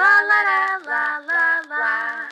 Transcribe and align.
Lá, 0.00 0.22
lá, 0.22 0.42
lá, 0.42 0.78
lá, 0.86 1.18
lá, 1.28 1.62
lá. 1.68 2.28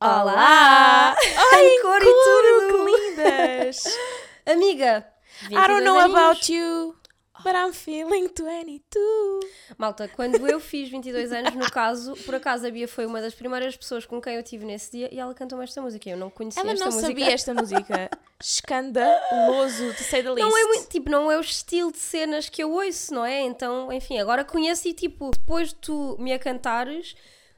Olá! 0.00 1.14
Ai, 1.52 1.64
Em 1.66 1.80
cor 1.82 2.02
e 2.02 2.04
tudo. 2.04 2.66
que 2.66 2.90
lindas! 2.90 3.84
Amiga, 4.44 5.06
I 5.44 5.54
don't 5.68 5.84
22 5.84 5.84
know 5.84 5.98
aninhos. 6.00 6.18
about 6.18 6.52
you, 6.52 6.96
but 7.44 7.54
I'm 7.54 7.72
feeling 7.72 8.26
22. 8.34 9.44
Malta, 9.78 10.08
quando 10.08 10.44
eu 10.48 10.58
fiz 10.58 10.88
22 10.90 11.30
anos, 11.32 11.54
no 11.54 11.70
caso, 11.70 12.16
por 12.24 12.34
acaso 12.34 12.66
a 12.66 12.70
Bia 12.72 12.88
foi 12.88 13.06
uma 13.06 13.20
das 13.20 13.32
primeiras 13.32 13.76
pessoas 13.76 14.04
com 14.04 14.20
quem 14.20 14.34
eu 14.34 14.42
tive 14.42 14.64
nesse 14.64 14.90
dia 14.90 15.08
e 15.14 15.20
ela 15.20 15.32
cantou-me 15.34 15.62
esta 15.62 15.80
música. 15.80 16.10
Eu 16.10 16.16
não 16.16 16.30
conhecia 16.30 16.60
Ela 16.62 16.72
esta 16.72 16.84
não 16.84 16.90
música. 16.92 17.06
sabia 17.08 17.32
esta 17.32 17.54
música. 17.54 18.10
Escandaloso, 18.42 19.94
to 19.94 20.02
say 20.02 20.22
the 20.22 20.30
least. 20.30 20.48
Não 20.48 20.58
é 20.58 20.64
muito, 20.64 20.88
tipo, 20.88 21.10
não 21.10 21.30
é 21.30 21.38
o 21.38 21.40
estilo 21.40 21.92
de 21.92 21.98
cenas 21.98 22.48
que 22.48 22.62
eu 22.62 22.72
ouço, 22.72 23.14
não 23.14 23.24
é? 23.24 23.40
Então, 23.42 23.92
enfim, 23.92 24.18
agora 24.18 24.44
conheço 24.44 24.88
e 24.88 24.92
tipo, 24.92 25.30
depois 25.30 25.68
de 25.68 25.76
tu 25.76 26.16
me 26.18 26.32
a 26.32 26.38
cantares, 26.38 27.14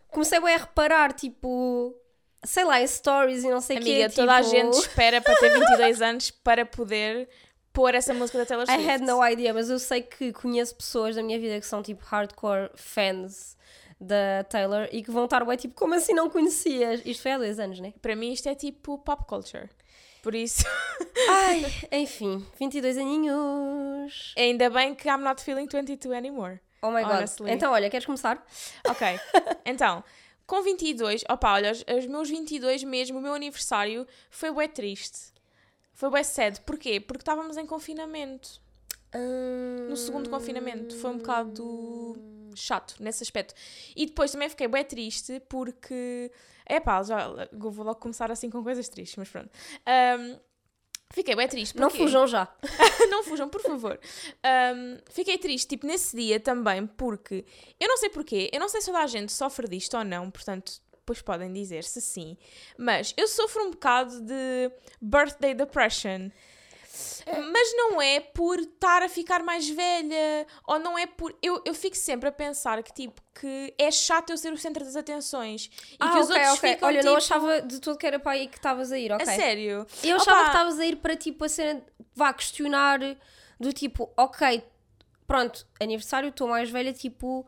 comecei 0.08 0.38
a 0.38 0.56
reparar, 0.56 1.12
tipo, 1.12 1.94
sei 2.44 2.64
lá, 2.64 2.80
em 2.80 2.86
stories 2.86 3.44
e 3.44 3.50
não 3.50 3.60
sei 3.60 3.78
o 3.78 3.80
quê. 3.80 3.90
Amiga, 3.90 4.10
toda 4.10 4.36
a 4.36 4.42
tipo, 4.42 4.50
gente 4.50 4.74
espera 4.74 5.20
para 5.20 5.34
ter 5.36 5.50
22 5.50 6.00
anos 6.02 6.30
para 6.30 6.66
poder 6.66 7.28
pôr 7.72 7.94
essa 7.94 8.14
música 8.14 8.38
da 8.38 8.46
Taylor 8.46 8.66
I 8.68 8.74
Swift. 8.74 8.90
had 8.90 9.00
no 9.00 9.26
idea, 9.26 9.52
mas 9.52 9.68
eu 9.68 9.78
sei 9.78 10.02
que 10.02 10.32
conheço 10.32 10.76
pessoas 10.76 11.16
da 11.16 11.22
minha 11.22 11.38
vida 11.40 11.58
que 11.58 11.66
são 11.66 11.82
tipo 11.82 12.04
hardcore 12.04 12.70
fans 12.76 13.56
da 14.00 14.44
Taylor 14.48 14.88
e 14.92 15.02
que 15.02 15.10
vão 15.10 15.24
estar 15.24 15.44
bem 15.44 15.56
tipo, 15.56 15.74
como 15.74 15.94
assim 15.94 16.12
não 16.12 16.30
conhecias? 16.30 17.00
Isto 17.04 17.22
foi 17.22 17.32
há 17.32 17.38
dois 17.38 17.58
anos, 17.58 17.80
né? 17.80 17.92
Para 18.00 18.14
mim 18.14 18.32
isto 18.32 18.48
é 18.48 18.54
tipo 18.54 18.98
pop 18.98 19.24
culture. 19.26 19.68
Por 20.24 20.34
isso, 20.34 20.64
Ai, 21.28 21.66
enfim, 21.92 22.46
22 22.58 22.96
aninhos. 22.96 24.32
ainda 24.38 24.70
bem 24.70 24.94
que 24.94 25.06
I'm 25.06 25.18
not 25.18 25.42
feeling 25.42 25.66
22 25.66 26.16
anymore. 26.16 26.60
Oh 26.80 26.90
my 26.90 27.02
god. 27.02 27.16
Honestly. 27.16 27.50
Então, 27.52 27.70
olha, 27.70 27.90
queres 27.90 28.06
começar? 28.06 28.42
Ok, 28.88 29.06
então, 29.66 30.02
com 30.46 30.62
22, 30.62 31.24
opa, 31.28 31.52
olha, 31.52 31.72
os, 31.72 31.84
os 31.98 32.06
meus 32.06 32.30
22 32.30 32.84
mesmo, 32.84 33.18
o 33.18 33.20
meu 33.20 33.34
aniversário 33.34 34.06
foi 34.30 34.50
bué 34.50 34.66
triste. 34.66 35.30
Foi 35.92 36.08
bué 36.08 36.22
sad. 36.22 36.58
Porquê? 36.62 36.98
Porque 37.00 37.20
estávamos 37.20 37.58
em 37.58 37.66
confinamento. 37.66 38.63
No 39.88 39.96
segundo 39.96 40.28
confinamento. 40.30 40.96
Foi 40.96 41.10
um 41.10 41.18
bocado 41.18 42.16
chato 42.54 42.96
nesse 43.00 43.22
aspecto. 43.22 43.54
E 43.96 44.06
depois 44.06 44.30
também 44.32 44.48
fiquei 44.48 44.68
bué 44.68 44.84
triste 44.84 45.40
porque... 45.48 46.30
Epá, 46.68 47.02
já 47.02 47.48
eu 47.52 47.70
vou 47.70 47.84
logo 47.84 48.00
começar 48.00 48.30
assim 48.30 48.48
com 48.48 48.62
coisas 48.62 48.88
tristes, 48.88 49.16
mas 49.16 49.28
pronto. 49.28 49.50
Ahm, 49.84 50.38
fiquei 51.12 51.34
bué 51.34 51.46
triste. 51.46 51.76
Não 51.76 51.88
porquê? 51.88 52.04
fujam 52.04 52.26
já. 52.26 52.48
não 53.10 53.22
fujam, 53.22 53.48
por 53.48 53.60
favor. 53.60 54.00
Um, 54.44 54.98
fiquei 55.10 55.36
triste, 55.38 55.68
tipo, 55.68 55.86
nesse 55.86 56.16
dia 56.16 56.40
também, 56.40 56.86
porque 56.86 57.44
eu 57.78 57.88
não 57.88 57.96
sei 57.96 58.08
porquê, 58.08 58.50
eu 58.52 58.60
não 58.60 58.68
sei 58.68 58.80
se 58.80 58.86
toda 58.86 59.00
a 59.00 59.06
gente 59.06 59.32
sofre 59.32 59.68
disto 59.68 59.96
ou 59.96 60.04
não, 60.04 60.30
portanto, 60.30 60.80
depois 60.92 61.20
podem 61.20 61.52
dizer 61.52 61.84
se 61.84 62.00
sim, 62.00 62.36
mas 62.78 63.12
eu 63.16 63.28
sofro 63.28 63.64
um 63.64 63.70
bocado 63.70 64.22
de 64.22 64.70
birthday 65.00 65.54
depression. 65.54 66.30
Mas 67.26 67.76
não 67.76 68.00
é 68.00 68.20
por 68.20 68.58
estar 68.58 69.02
a 69.02 69.08
ficar 69.08 69.42
mais 69.42 69.68
velha, 69.68 70.46
ou 70.66 70.78
não 70.78 70.98
é 70.98 71.06
por. 71.06 71.36
Eu, 71.42 71.62
eu 71.64 71.74
fico 71.74 71.96
sempre 71.96 72.28
a 72.28 72.32
pensar 72.32 72.82
que, 72.82 72.92
tipo, 72.92 73.20
que 73.38 73.74
é 73.78 73.90
chato 73.90 74.30
eu 74.30 74.36
ser 74.36 74.52
o 74.52 74.58
centro 74.58 74.84
das 74.84 74.96
atenções. 74.96 75.70
E 75.92 75.96
ah, 76.00 76.10
que 76.12 76.18
os 76.18 76.30
ok, 76.30 76.36
outros 76.36 76.58
ok. 76.58 76.72
ficam. 76.72 76.88
Olha, 76.88 77.00
tipo, 77.00 77.10
não 77.10 77.16
achava 77.16 77.62
de 77.62 77.80
tudo 77.80 77.98
que 77.98 78.06
era 78.06 78.18
para 78.18 78.32
aí 78.32 78.46
que 78.46 78.56
estavas 78.56 78.92
a 78.92 78.98
ir, 78.98 79.12
ok? 79.12 79.26
A 79.26 79.36
sério. 79.36 79.86
Eu 80.02 80.16
achava 80.16 80.38
Opa. 80.38 80.44
que 80.44 80.56
estavas 80.56 80.78
a 80.78 80.86
ir 80.86 80.96
para 80.96 81.16
tipo 81.16 81.44
a 81.44 81.48
cena, 81.48 81.82
vá 82.14 82.32
questionar 82.32 83.00
do 83.58 83.72
tipo, 83.72 84.12
ok, 84.16 84.62
pronto, 85.26 85.66
aniversário, 85.80 86.28
estou 86.28 86.48
mais 86.48 86.70
velha, 86.70 86.92
tipo, 86.92 87.46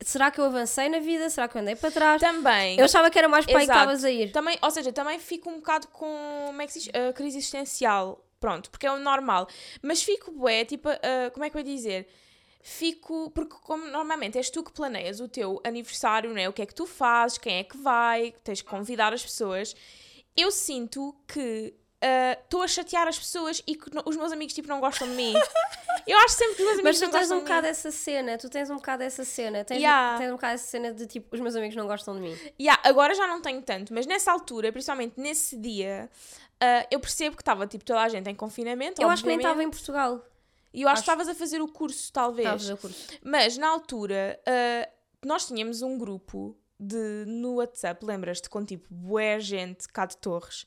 será 0.00 0.30
que 0.30 0.40
eu 0.40 0.44
avancei 0.44 0.88
na 0.88 0.98
vida? 0.98 1.28
Será 1.30 1.48
que 1.48 1.56
eu 1.56 1.62
andei 1.62 1.76
para 1.76 1.90
trás? 1.90 2.20
Também. 2.20 2.78
Eu 2.78 2.84
achava 2.84 3.10
que 3.10 3.18
era 3.18 3.28
mais 3.28 3.44
para 3.44 3.58
aí 3.58 3.66
que 3.66 3.72
estavas 3.72 4.04
a 4.04 4.10
ir. 4.10 4.32
Também, 4.32 4.58
ou 4.62 4.70
seja, 4.70 4.92
também 4.92 5.18
fico 5.18 5.50
um 5.50 5.56
bocado 5.56 5.88
com 5.88 6.44
como 6.46 6.62
é 6.62 6.66
que 6.66 6.72
se 6.72 6.80
diz? 6.80 6.90
A 6.94 7.12
crise 7.12 7.38
existencial. 7.38 8.23
Pronto, 8.44 8.70
porque 8.70 8.86
é 8.86 8.92
o 8.92 8.98
normal. 8.98 9.48
Mas 9.82 10.02
fico 10.02 10.30
bué, 10.32 10.64
tipo, 10.66 10.88
ah, 10.90 11.30
como 11.32 11.44
é 11.44 11.48
que 11.50 11.56
eu 11.56 11.60
ia 11.60 11.64
dizer? 11.64 12.06
Fico, 12.62 13.30
porque 13.34 13.56
como 13.62 13.86
normalmente 13.86 14.36
és 14.38 14.50
tu 14.50 14.62
que 14.62 14.72
planeias 14.72 15.20
o 15.20 15.28
teu 15.28 15.60
aniversário, 15.64 16.30
não 16.30 16.38
é? 16.38 16.48
O 16.48 16.52
que 16.52 16.62
é 16.62 16.66
que 16.66 16.74
tu 16.74 16.86
fazes, 16.86 17.38
quem 17.38 17.58
é 17.58 17.64
que 17.64 17.76
vai, 17.76 18.34
tens 18.42 18.60
que 18.62 18.68
convidar 18.68 19.12
as 19.14 19.22
pessoas. 19.22 19.74
Eu 20.36 20.50
sinto 20.50 21.14
que 21.26 21.74
estou 22.42 22.62
a 22.62 22.68
chatear 22.68 23.08
as 23.08 23.18
pessoas 23.18 23.62
e 23.66 23.74
que 23.76 23.94
no- 23.94 24.02
os 24.04 24.14
meus 24.16 24.30
amigos 24.30 24.52
tipo 24.54 24.68
não 24.68 24.78
gostam 24.80 25.08
de 25.08 25.14
mim. 25.14 25.32
Eu 26.06 26.18
acho 26.18 26.34
sempre 26.36 26.56
que 26.56 26.62
os 26.62 26.66
meus 26.68 26.78
amigos 26.80 26.84
Mas 26.84 26.98
tu 26.98 27.04
não 27.04 27.10
tens 27.12 27.20
gostam 27.20 27.36
um 27.38 27.40
de 27.40 27.44
bocado 27.46 27.62
mim. 27.62 27.70
essa 27.70 27.90
cena, 27.90 28.36
tu 28.36 28.50
tens 28.50 28.68
um 28.70 28.76
bocado 28.76 29.02
essa 29.04 29.24
cena, 29.24 29.64
tens, 29.64 29.78
Yeah. 29.78 30.18
tens 30.18 30.28
um 30.28 30.32
bocado 30.34 30.54
essa 30.54 30.66
cena 30.66 30.92
de 30.92 31.06
tipo, 31.06 31.34
os 31.34 31.40
meus 31.40 31.56
amigos 31.56 31.74
não 31.76 31.86
gostam 31.86 32.14
de 32.14 32.20
mim. 32.20 32.36
Yeah, 32.60 32.78
agora 32.84 33.14
já 33.14 33.26
não 33.26 33.40
tenho 33.40 33.62
tanto, 33.62 33.94
mas 33.94 34.04
nessa 34.04 34.30
altura, 34.30 34.70
principalmente 34.70 35.14
nesse 35.18 35.56
dia, 35.56 36.10
ah, 36.60 36.86
eu 36.90 37.00
percebo 37.00 37.36
que 37.36 37.42
estava 37.42 37.66
tipo 37.66 37.84
toda 37.84 38.00
a 38.02 38.08
gente 38.08 38.28
em 38.30 38.34
confinamento. 38.34 39.00
Eu 39.00 39.08
acho 39.08 39.22
que 39.22 39.28
nem 39.28 39.36
obviamente. 39.36 39.52
estava 39.52 39.62
em 39.62 39.70
Portugal. 39.70 40.24
E 40.72 40.82
eu 40.82 40.88
acho, 40.88 40.94
Acho- 40.94 41.04
que 41.04 41.10
estavas 41.10 41.28
a 41.28 41.34
fazer 41.38 41.60
o 41.60 41.68
curso, 41.68 42.12
talvez. 42.12 42.46
Estava 42.46 42.56
a 42.56 42.58
fazer 42.58 42.72
o 42.74 42.76
curso. 42.78 43.06
Mas 43.22 43.56
na 43.56 43.68
altura, 43.68 44.40
ah, 44.46 44.88
nós 45.24 45.46
tínhamos 45.46 45.82
um 45.82 45.96
grupo 45.96 46.56
de, 46.78 47.24
no 47.26 47.54
WhatsApp, 47.56 48.04
lembras-te, 48.04 48.50
com 48.50 48.64
tipo 48.64 48.86
bué 48.92 49.38
gente 49.40 49.86
cá 49.88 50.04
de 50.06 50.16
Torres. 50.16 50.66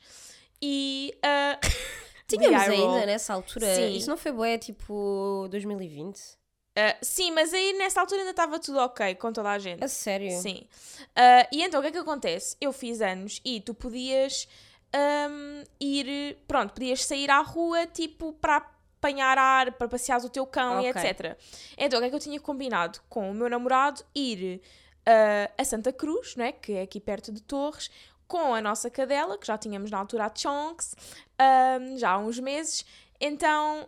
E. 0.61 1.13
ah, 1.23 1.59
Tínhamos 2.27 2.61
ainda 2.61 3.05
nessa 3.05 3.33
altura. 3.33 3.73
Sim. 3.73 3.95
Isso 3.95 4.09
não 4.09 4.17
foi 4.17 4.31
bué 4.33 4.57
tipo 4.57 5.47
2020? 5.49 6.19
ah, 6.75 6.95
sim, 7.01 7.31
mas 7.31 7.53
aí 7.53 7.73
nessa 7.73 8.01
altura 8.01 8.19
ainda 8.21 8.31
estava 8.31 8.59
tudo 8.59 8.79
ok 8.79 9.15
com 9.15 9.31
toda 9.33 9.49
a 9.49 9.57
gente. 9.57 9.83
A 9.83 9.87
sério? 9.87 10.31
Sim. 10.41 10.67
Ah, 11.15 11.47
e 11.51 11.63
então 11.63 11.79
o 11.79 11.81
que 11.83 11.87
é 11.89 11.91
que 11.91 11.97
acontece? 11.97 12.55
Eu 12.61 12.71
fiz 12.73 13.01
anos 13.01 13.41
e 13.45 13.61
tu 13.61 13.73
podias 13.73 14.47
ahm, 14.93 15.63
ir. 15.79 16.37
Pronto, 16.47 16.73
podias 16.73 17.05
sair 17.05 17.29
à 17.29 17.41
rua 17.41 17.85
tipo 17.87 18.33
para 18.33 18.57
apanhar 18.57 19.37
ar, 19.37 19.71
para 19.73 19.87
passear 19.87 20.19
o 20.23 20.29
teu 20.29 20.45
cão 20.45 20.81
e 20.81 20.89
Ok. 20.89 21.01
etc. 21.01 21.37
Então 21.77 21.99
o 21.99 22.01
que 22.01 22.07
é 22.07 22.09
que 22.09 22.15
eu 22.15 22.19
tinha 22.19 22.39
combinado 22.39 22.99
com 23.09 23.29
o 23.29 23.33
meu 23.33 23.49
namorado? 23.49 24.03
Ir 24.15 24.61
ah, 25.05 25.49
a 25.57 25.63
Santa 25.63 25.93
Cruz, 25.93 26.35
não 26.35 26.45
é? 26.45 26.51
que 26.51 26.73
é 26.73 26.81
aqui 26.81 26.99
perto 26.99 27.31
de 27.31 27.41
Torres, 27.41 27.89
com 28.27 28.53
a 28.53 28.59
nossa 28.59 28.89
cadela, 28.89 29.37
que 29.37 29.47
já 29.47 29.57
tínhamos 29.57 29.89
na 29.89 29.97
altura 29.99 30.25
a 30.25 30.31
Chonks, 30.35 30.95
ahm, 31.39 31.97
já 31.97 32.11
há 32.11 32.17
uns 32.17 32.39
meses. 32.39 32.85
Então. 33.19 33.87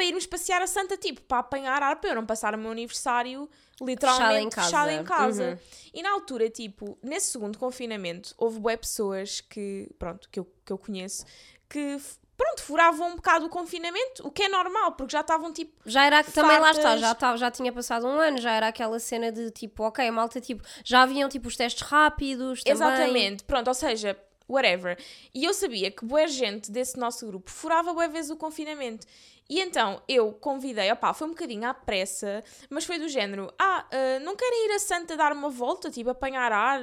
Para 0.00 0.06
irmos 0.06 0.24
passear 0.24 0.62
a 0.62 0.66
Santa, 0.66 0.96
tipo, 0.96 1.20
para 1.20 1.40
apanhar 1.40 1.82
ar, 1.82 2.00
para 2.00 2.08
eu 2.08 2.14
não 2.14 2.24
passar 2.24 2.54
o 2.54 2.58
meu 2.58 2.70
aniversário 2.70 3.46
literalmente 3.82 4.24
Fechada 4.24 4.40
em 4.40 4.48
casa. 4.48 4.64
fechado 4.64 4.90
em 4.90 5.04
casa. 5.04 5.50
Uhum. 5.50 5.90
E 5.92 6.02
na 6.02 6.10
altura, 6.12 6.48
tipo, 6.48 6.98
nesse 7.02 7.32
segundo 7.32 7.58
confinamento, 7.58 8.34
houve 8.38 8.58
bué 8.58 8.78
pessoas 8.78 9.42
que, 9.42 9.90
pronto, 9.98 10.26
que 10.30 10.40
eu, 10.40 10.50
que 10.64 10.72
eu 10.72 10.78
conheço, 10.78 11.26
que, 11.68 11.98
pronto, 12.34 12.62
furavam 12.62 13.10
um 13.10 13.16
bocado 13.16 13.44
o 13.44 13.50
confinamento, 13.50 14.26
o 14.26 14.30
que 14.30 14.44
é 14.44 14.48
normal, 14.48 14.92
porque 14.92 15.12
já 15.12 15.20
estavam, 15.20 15.52
tipo, 15.52 15.70
Já 15.84 16.06
era, 16.06 16.24
também 16.24 16.58
lá 16.58 16.70
está, 16.70 16.96
já, 16.96 17.14
tava, 17.14 17.36
já 17.36 17.50
tinha 17.50 17.70
passado 17.70 18.06
um 18.06 18.18
ano, 18.18 18.40
já 18.40 18.52
era 18.52 18.68
aquela 18.68 18.98
cena 18.98 19.30
de 19.30 19.50
tipo, 19.50 19.82
ok, 19.82 20.08
a 20.08 20.10
malta, 20.10 20.40
tipo, 20.40 20.62
já 20.82 21.02
haviam 21.02 21.28
tipo 21.28 21.46
os 21.46 21.56
testes 21.56 21.86
rápidos 21.86 22.62
também. 22.62 22.72
exatamente, 22.72 23.44
pronto, 23.44 23.68
ou 23.68 23.74
seja, 23.74 24.16
whatever. 24.48 24.98
E 25.34 25.44
eu 25.44 25.52
sabia 25.52 25.90
que 25.90 26.06
boa 26.06 26.26
gente 26.26 26.70
desse 26.70 26.98
nosso 26.98 27.26
grupo 27.26 27.50
furava 27.50 27.92
boa 27.92 28.08
vezes 28.08 28.30
o 28.30 28.36
confinamento. 28.36 29.06
E 29.50 29.60
então 29.60 30.00
eu 30.06 30.32
convidei, 30.32 30.92
opá, 30.92 31.12
foi 31.12 31.26
um 31.26 31.30
bocadinho 31.30 31.68
à 31.68 31.74
pressa, 31.74 32.42
mas 32.70 32.84
foi 32.84 33.00
do 33.00 33.08
género: 33.08 33.52
ah, 33.58 33.84
ah, 33.90 34.20
não 34.20 34.36
querem 34.36 34.66
ir 34.66 34.76
a 34.76 34.78
Santa 34.78 35.16
dar 35.16 35.32
uma 35.32 35.50
volta, 35.50 35.90
tipo, 35.90 36.08
apanhar 36.08 36.52
ar, 36.52 36.80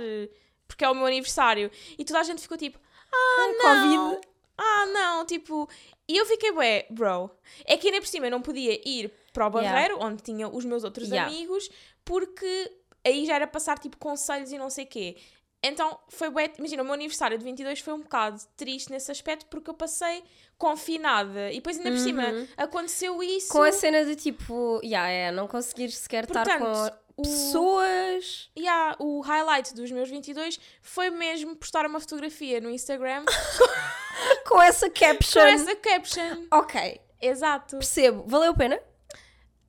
porque 0.67 0.83
é 0.83 0.89
o 0.89 0.93
meu 0.93 1.05
aniversário. 1.05 1.71
E 1.97 2.03
toda 2.03 2.19
a 2.19 2.23
gente 2.23 2.41
ficou 2.41 2.57
tipo: 2.57 2.77
ah, 3.09 3.53
não. 3.57 4.09
Covid. 4.09 4.27
Ah, 4.57 4.85
não, 4.87 5.25
tipo. 5.25 5.69
E 6.09 6.17
eu 6.17 6.25
fiquei, 6.25 6.51
bué, 6.51 6.85
bro. 6.89 7.31
É 7.63 7.77
que 7.77 7.87
ainda 7.87 8.01
por 8.01 8.07
cima 8.07 8.27
eu 8.27 8.31
não 8.31 8.41
podia 8.41 8.81
ir 8.85 9.13
para 9.31 9.47
o 9.47 9.59
Yeah. 9.59 9.71
Barreiro, 9.71 10.03
onde 10.03 10.21
tinha 10.21 10.49
os 10.49 10.65
meus 10.65 10.83
outros 10.83 11.07
Yeah. 11.09 11.31
amigos, 11.31 11.69
porque 12.03 12.71
aí 13.05 13.25
já 13.25 13.35
era 13.35 13.47
passar 13.47 13.79
tipo 13.79 13.95
conselhos 13.97 14.51
e 14.51 14.57
não 14.57 14.69
sei 14.69 14.85
quê. 14.85 15.15
Então 15.63 15.99
foi 16.09 16.29
bué. 16.29 16.51
Imagina, 16.57 16.81
o 16.83 16.85
meu 16.85 16.93
aniversário 16.93 17.37
de 17.37 17.43
22 17.43 17.79
foi 17.79 17.93
um 17.93 18.01
bocado 18.01 18.39
triste 18.55 18.91
nesse 18.91 19.11
aspecto 19.11 19.45
porque 19.47 19.69
eu 19.69 19.73
passei 19.73 20.23
confinada 20.57 21.51
e 21.51 21.55
depois 21.55 21.77
ainda 21.77 21.91
por 21.91 21.99
cima 21.99 22.23
aconteceu 22.55 23.21
isso. 23.23 23.49
Com 23.51 23.61
a 23.63 23.71
cena 23.71 24.05
de 24.05 24.15
tipo, 24.15 24.79
yeah, 24.83 25.09
é, 25.09 25.31
não 25.31 25.47
conseguir 25.47 25.91
sequer 25.91 26.23
estar 26.25 26.45
Portanto, 26.45 26.93
com 27.15 27.21
o- 27.21 27.23
pessoas. 27.23 28.49
Yeah, 28.57 28.95
o 28.99 29.21
highlight 29.21 29.73
dos 29.73 29.91
meus 29.91 30.09
22 30.09 30.59
foi 30.81 31.09
mesmo 31.09 31.55
postar 31.55 31.85
uma 31.85 31.99
fotografia 31.99 32.61
no 32.61 32.69
Instagram 32.69 33.25
Com 34.47 34.61
essa 34.61 34.89
caption. 34.89 35.41
com 35.41 35.47
essa 35.47 35.75
caption. 35.75 36.47
Ok, 36.51 37.01
Exato. 37.21 37.77
percebo. 37.77 38.23
Valeu 38.27 38.51
a 38.51 38.55
pena? 38.55 38.79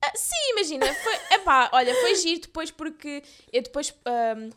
Ah, 0.01 0.11
sim, 0.15 0.51
imagina, 0.51 0.85
foi, 0.93 1.13
epá, 1.31 1.69
olha, 1.73 1.93
foi 1.95 2.15
giro 2.15 2.41
depois 2.41 2.71
porque 2.71 3.21
eu 3.51 3.61
depois, 3.61 3.93
ahm, 4.05 4.49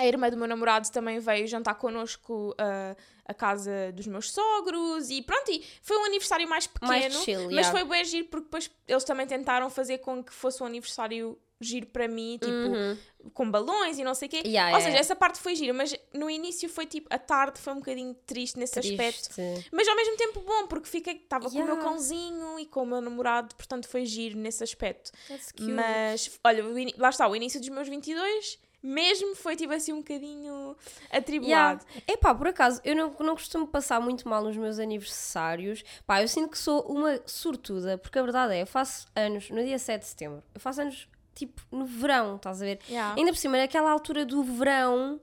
a 0.00 0.06
irmã 0.06 0.30
do 0.30 0.36
meu 0.36 0.48
namorado 0.48 0.90
também 0.90 1.18
veio 1.18 1.46
jantar 1.46 1.74
connosco 1.74 2.54
ah, 2.58 2.96
a 3.26 3.34
casa 3.34 3.92
dos 3.92 4.06
meus 4.06 4.32
sogros 4.32 5.10
e 5.10 5.20
pronto, 5.22 5.50
e 5.50 5.62
foi 5.82 5.98
um 5.98 6.04
aniversário 6.06 6.48
mais 6.48 6.66
pequeno, 6.66 6.90
Mais 6.90 7.14
chill, 7.22 7.42
mas 7.44 7.66
yeah. 7.66 7.70
foi 7.70 7.84
bem 7.84 8.04
giro 8.04 8.26
porque 8.28 8.44
depois 8.44 8.70
eles 8.88 9.04
também 9.04 9.26
tentaram 9.26 9.68
fazer 9.68 9.98
com 9.98 10.24
que 10.24 10.32
fosse 10.32 10.62
um 10.62 10.66
aniversário 10.66 11.38
giro 11.60 11.86
para 11.88 12.08
mim, 12.08 12.38
tipo, 12.40 12.50
Uhum. 12.50 12.96
com 13.34 13.50
balões 13.50 13.98
e 13.98 14.02
não 14.02 14.14
sei 14.14 14.28
o 14.28 14.30
quê. 14.30 14.38
Yeah, 14.46 14.48
Ou 14.48 14.52
yeah, 14.54 14.78
seja, 14.78 14.88
yeah. 14.88 15.00
essa 15.00 15.14
parte 15.14 15.38
foi 15.38 15.54
gira, 15.54 15.74
mas 15.74 15.94
no 16.14 16.30
início 16.30 16.66
foi 16.70 16.86
tipo, 16.86 17.06
a 17.10 17.18
tarde 17.18 17.60
foi 17.60 17.74
um 17.74 17.76
bocadinho 17.76 18.14
triste 18.26 18.58
nesse 18.58 18.78
aspecto. 18.78 19.28
Triste. 19.34 19.68
Mas 19.70 19.86
ao 19.86 19.94
mesmo 19.94 20.16
tempo 20.16 20.40
bom, 20.40 20.66
porque 20.66 20.88
fiquei, 20.88 21.16
estava 21.16 21.50
com 21.50 21.58
o 21.58 21.58
meu 21.58 21.74
Yeah. 21.74 21.84
cãozinho 21.84 22.58
e 22.58 22.64
com 22.64 22.82
o 22.82 22.86
meu 22.86 23.02
namorado, 23.02 23.54
portanto 23.54 23.86
foi 23.86 24.06
giro 24.06 24.38
nesse 24.38 24.64
aspecto. 24.64 25.12
Mas, 25.60 26.30
olha, 26.42 26.64
lá 26.96 27.10
está, 27.10 27.28
o 27.28 27.36
início 27.36 27.60
dos 27.60 27.68
meus 27.68 27.86
22 27.88 28.58
mesmo 28.82 29.34
foi 29.34 29.56
tipo 29.56 29.72
assim 29.72 29.92
um 29.92 29.98
bocadinho 29.98 30.76
atribulado. 31.10 31.84
Yeah. 31.86 32.04
Epá, 32.08 32.34
por 32.34 32.48
acaso, 32.48 32.80
eu 32.84 32.96
não, 32.96 33.14
não 33.20 33.34
costumo 33.34 33.66
passar 33.66 34.00
muito 34.00 34.28
mal 34.28 34.42
nos 34.42 34.56
meus 34.56 34.78
aniversários. 34.78 35.82
Pá, 36.06 36.22
eu 36.22 36.28
sinto 36.28 36.50
que 36.50 36.58
sou 36.58 36.82
uma 36.82 37.20
sortuda, 37.26 37.98
porque 37.98 38.18
a 38.18 38.22
verdade 38.22 38.54
é, 38.54 38.62
eu 38.62 38.66
faço 38.66 39.06
anos 39.14 39.50
no 39.50 39.62
dia 39.62 39.78
7 39.78 40.00
de 40.00 40.06
setembro. 40.08 40.42
Eu 40.54 40.60
faço 40.60 40.80
anos, 40.80 41.08
tipo, 41.34 41.60
no 41.70 41.84
verão, 41.84 42.36
estás 42.36 42.62
a 42.62 42.64
ver? 42.64 42.78
Yeah. 42.88 43.14
Ainda 43.16 43.32
por 43.32 43.38
cima, 43.38 43.58
naquela 43.58 43.90
altura 43.90 44.24
do 44.24 44.42
verão 44.42 45.20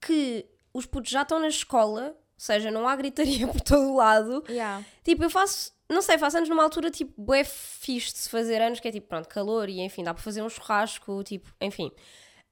que 0.00 0.44
os 0.74 0.84
putos 0.84 1.10
já 1.10 1.22
estão 1.22 1.38
na 1.38 1.48
escola, 1.48 2.08
ou 2.08 2.14
seja, 2.36 2.70
não 2.70 2.88
há 2.88 2.96
gritaria 2.96 3.46
por 3.48 3.60
todo 3.60 3.92
o 3.92 3.96
lado. 3.96 4.44
Yeah. 4.48 4.84
Tipo, 5.04 5.22
eu 5.22 5.30
faço, 5.30 5.72
não 5.88 6.02
sei, 6.02 6.18
faço 6.18 6.38
anos 6.38 6.48
numa 6.48 6.64
altura 6.64 6.90
tipo, 6.90 7.12
bué 7.16 7.44
fixe 7.44 8.12
de 8.12 8.18
se 8.18 8.28
fazer 8.28 8.60
anos, 8.60 8.80
que 8.80 8.88
é 8.88 8.92
tipo, 8.92 9.06
pronto, 9.06 9.28
calor 9.28 9.68
e 9.68 9.80
enfim, 9.80 10.02
dá 10.02 10.12
para 10.12 10.22
fazer 10.22 10.42
um 10.42 10.48
churrasco, 10.48 11.22
tipo, 11.22 11.48
enfim. 11.60 11.92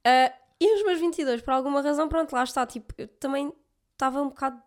Ah, 0.06 0.32
e 0.60 0.74
os 0.76 0.84
meus 0.84 0.98
22, 1.00 1.42
por 1.42 1.52
alguma 1.52 1.80
razão, 1.82 2.08
pronto, 2.08 2.32
lá 2.32 2.44
está, 2.44 2.66
tipo, 2.66 2.92
eu 2.98 3.08
também 3.08 3.52
estava 3.92 4.20
um 4.22 4.28
bocado 4.28 4.62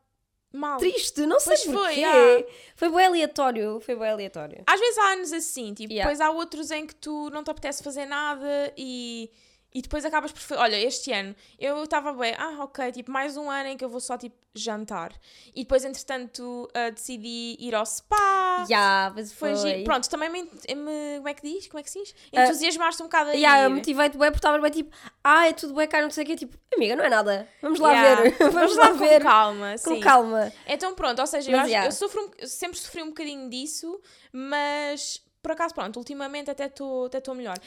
Mal. 0.54 0.78
triste, 0.78 1.26
não 1.26 1.40
sei 1.40 1.58
Pois 1.58 1.64
foi, 1.66 1.74
porquê. 1.96 2.04
ah. 2.06 2.54
Foi 2.76 2.90
bem 2.90 3.06
aleatório, 3.06 3.80
foi 3.82 3.96
bem 3.96 4.10
aleatório. 4.10 4.64
Às 4.66 4.80
vezes 4.80 4.98
há 4.98 5.12
anos 5.14 5.34
assim, 5.34 5.74
tipo, 5.74 5.92
Yeah. 5.94 6.10
depois 6.10 6.22
há 6.22 6.32
outros 6.32 6.72
em 6.72 6.86
que 6.88 6.96
tu 6.96 7.30
não 7.32 7.44
te 7.44 7.52
apetece 7.52 7.84
fazer 7.84 8.06
nada 8.06 8.74
e, 8.78 9.30
e 9.78 9.82
depois 9.84 10.04
acabas 10.04 10.32
por. 10.32 10.58
Olha, 10.58 10.76
este 10.82 11.12
ano 11.12 11.36
eu 11.60 11.84
estava 11.84 12.12
bem, 12.14 12.34
ah, 12.38 12.64
ok, 12.64 12.92
tipo, 12.92 13.12
mais 13.12 13.38
um 13.38 13.48
ano 13.50 13.70
em 13.70 13.78
que 13.78 13.86
eu 13.86 13.90
vou 13.90 14.00
só 14.00 14.18
tipo 14.18 14.36
jantar. 14.56 15.12
E 15.56 15.62
depois, 15.64 15.86
entretanto, 15.86 16.68
ah, 16.74 16.90
decidi 16.90 17.56
ir 17.60 17.76
ao 17.76 17.86
spa. 17.86 18.66
Já, 18.68 19.12
mas 19.16 19.32
Foi 19.34 19.56
foi. 19.56 19.84
Pronto, 19.84 20.10
também 20.10 20.30
me, 20.30 20.42
me- 20.44 21.18
Como 21.18 21.30
é 21.30 21.34
que 21.36 21.42
diz? 21.44 21.68
Como 21.68 21.80
é 21.80 21.84
que 21.84 21.92
se 21.92 22.00
diz? 22.04 22.16
Ah, 22.36 22.46
Entusiasmaste 22.46 23.04
um 23.04 23.06
bocado 23.06 23.30
a 23.30 23.34
Yeah, 23.34 23.66
eu 23.66 23.70
motivei-te 23.70 24.18
bem 24.18 24.32
porque 24.32 24.40
estava 24.40 24.58
bem 24.58 24.72
tipo, 24.72 24.96
ah, 25.24 25.48
é 25.48 25.54
tudo 25.54 25.76
bem, 25.76 25.88
cara, 25.88 26.04
não 26.06 26.10
sei 26.12 26.24
o 26.24 26.28
quê. 26.28 26.36
Tipo, 26.36 26.58
amiga, 26.76 26.96
não 26.96 27.04
é 27.06 27.10
nada. 27.10 27.48
Vamos 27.62 27.80
lá 27.80 27.92
Yeah. 27.92 28.22
ver. 28.24 28.38
Vamos, 28.50 28.76
lá, 28.76 28.90
com 28.90 28.98
ver. 28.98 29.22
calma, 29.22 29.72
Com 29.84 29.94
sim. 29.94 30.00
calma. 30.00 30.52
Então 30.66 30.96
pronto, 30.96 31.20
ou 31.20 31.28
seja, 31.28 31.52
eu, 31.52 31.56
Mas, 31.56 31.62
acho- 31.66 31.70
yeah. 31.72 31.88
eu 31.88 31.92
sofro 31.92 32.32
eu 32.40 32.48
sempre 32.48 32.80
sofri 32.80 33.04
um 33.04 33.10
bocadinho 33.10 33.48
disso, 33.48 34.02
mas 34.34 35.22
por 35.42 35.52
acaso 35.52 35.74
pronto, 35.74 35.98
ultimamente 35.98 36.50
até 36.50 36.66
estou 36.66 37.06
até 37.06 37.20
estou 37.20 37.36
melhor. 37.36 37.58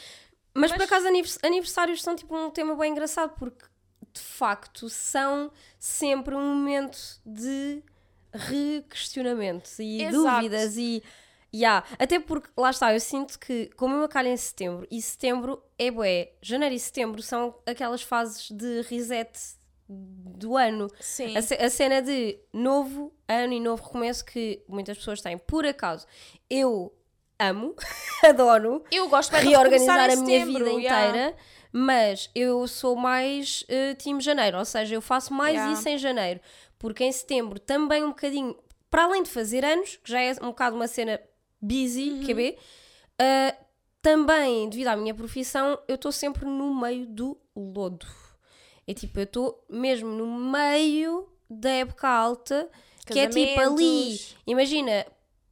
Mas, 0.54 0.70
Mas- 0.70 0.78
por 0.78 0.84
acaso 0.84 1.06
anivers- 1.06 1.38
aniversários 1.42 2.02
são 2.02 2.14
tipo 2.16 2.36
um 2.36 2.50
tema 2.50 2.74
bem 2.76 2.90
engraçado 2.92 3.34
porque 3.38 3.64
de 4.12 4.20
facto 4.20 4.88
são 4.88 5.50
sempre 5.78 6.34
um 6.34 6.40
momento 6.54 6.98
de 7.24 7.82
re-questionamento 8.32 9.68
e 9.78 10.02
Exato. 10.02 10.36
dúvidas 10.36 10.76
e 10.76 11.02
yeah. 11.54 11.86
até 11.98 12.18
porque 12.18 12.48
lá 12.56 12.70
está, 12.70 12.92
eu 12.92 13.00
sinto 13.00 13.38
que 13.38 13.70
como 13.76 13.94
eu 13.96 14.08
calho 14.08 14.28
em 14.28 14.36
setembro 14.36 14.86
e 14.90 15.00
setembro 15.00 15.62
é 15.78 15.90
bué, 15.90 16.32
janeiro 16.42 16.74
e 16.74 16.78
setembro 16.80 17.22
são 17.22 17.54
aquelas 17.66 18.02
fases 18.02 18.50
de 18.50 18.82
reset 18.82 19.30
do 19.88 20.56
ano. 20.56 20.88
Sim. 21.00 21.34
A, 21.36 21.40
a 21.40 21.70
cena 21.70 22.00
de 22.00 22.38
novo 22.52 23.12
ano 23.26 23.52
e 23.52 23.58
novo 23.60 23.82
recomeço 23.82 24.24
que 24.24 24.62
muitas 24.68 24.96
pessoas 24.96 25.20
têm. 25.20 25.36
Por 25.36 25.66
acaso, 25.66 26.06
eu 26.48 26.92
amo, 27.40 27.74
adoro 28.22 28.84
Eu 28.90 29.08
gosto 29.08 29.32
bem 29.32 29.40
de 29.40 29.48
reorganizar 29.48 30.10
a 30.10 30.16
minha 30.16 30.40
setembro, 30.40 30.64
vida 30.64 30.70
yeah. 30.80 31.08
inteira, 31.08 31.36
mas 31.72 32.30
eu 32.34 32.66
sou 32.68 32.94
mais 32.94 33.62
uh, 33.62 33.94
time 33.96 34.20
janeiro, 34.20 34.58
ou 34.58 34.64
seja, 34.64 34.94
eu 34.94 35.00
faço 35.00 35.32
mais 35.32 35.54
Yeah. 35.54 35.72
isso 35.72 35.88
em 35.88 35.98
janeiro, 35.98 36.40
porque 36.78 37.02
em 37.04 37.12
setembro 37.12 37.58
também 37.58 38.04
um 38.04 38.08
bocadinho, 38.10 38.56
para 38.90 39.04
além 39.04 39.22
de 39.22 39.30
fazer 39.30 39.64
anos, 39.64 39.96
que 39.96 40.10
já 40.10 40.20
é 40.20 40.32
um 40.42 40.48
bocado 40.48 40.76
uma 40.76 40.86
cena 40.86 41.20
busy, 41.60 42.10
Uhum. 42.10 42.24
QB, 42.26 42.58
uh, 43.20 43.64
também, 44.02 44.68
devido 44.68 44.88
à 44.88 44.96
minha 44.96 45.14
profissão, 45.14 45.78
eu 45.86 45.94
estou 45.94 46.10
sempre 46.10 46.44
no 46.46 46.74
meio 46.74 47.06
do 47.06 47.38
lodo. 47.54 48.06
É 48.86 48.94
tipo, 48.94 49.18
eu 49.20 49.24
estou 49.24 49.64
mesmo 49.68 50.08
no 50.08 50.26
meio 50.26 51.28
da 51.48 51.70
época 51.70 52.08
alta, 52.08 52.68
que 53.06 53.18
é 53.18 53.28
tipo 53.28 53.60
ali, 53.60 54.18
imagina, 54.46 55.04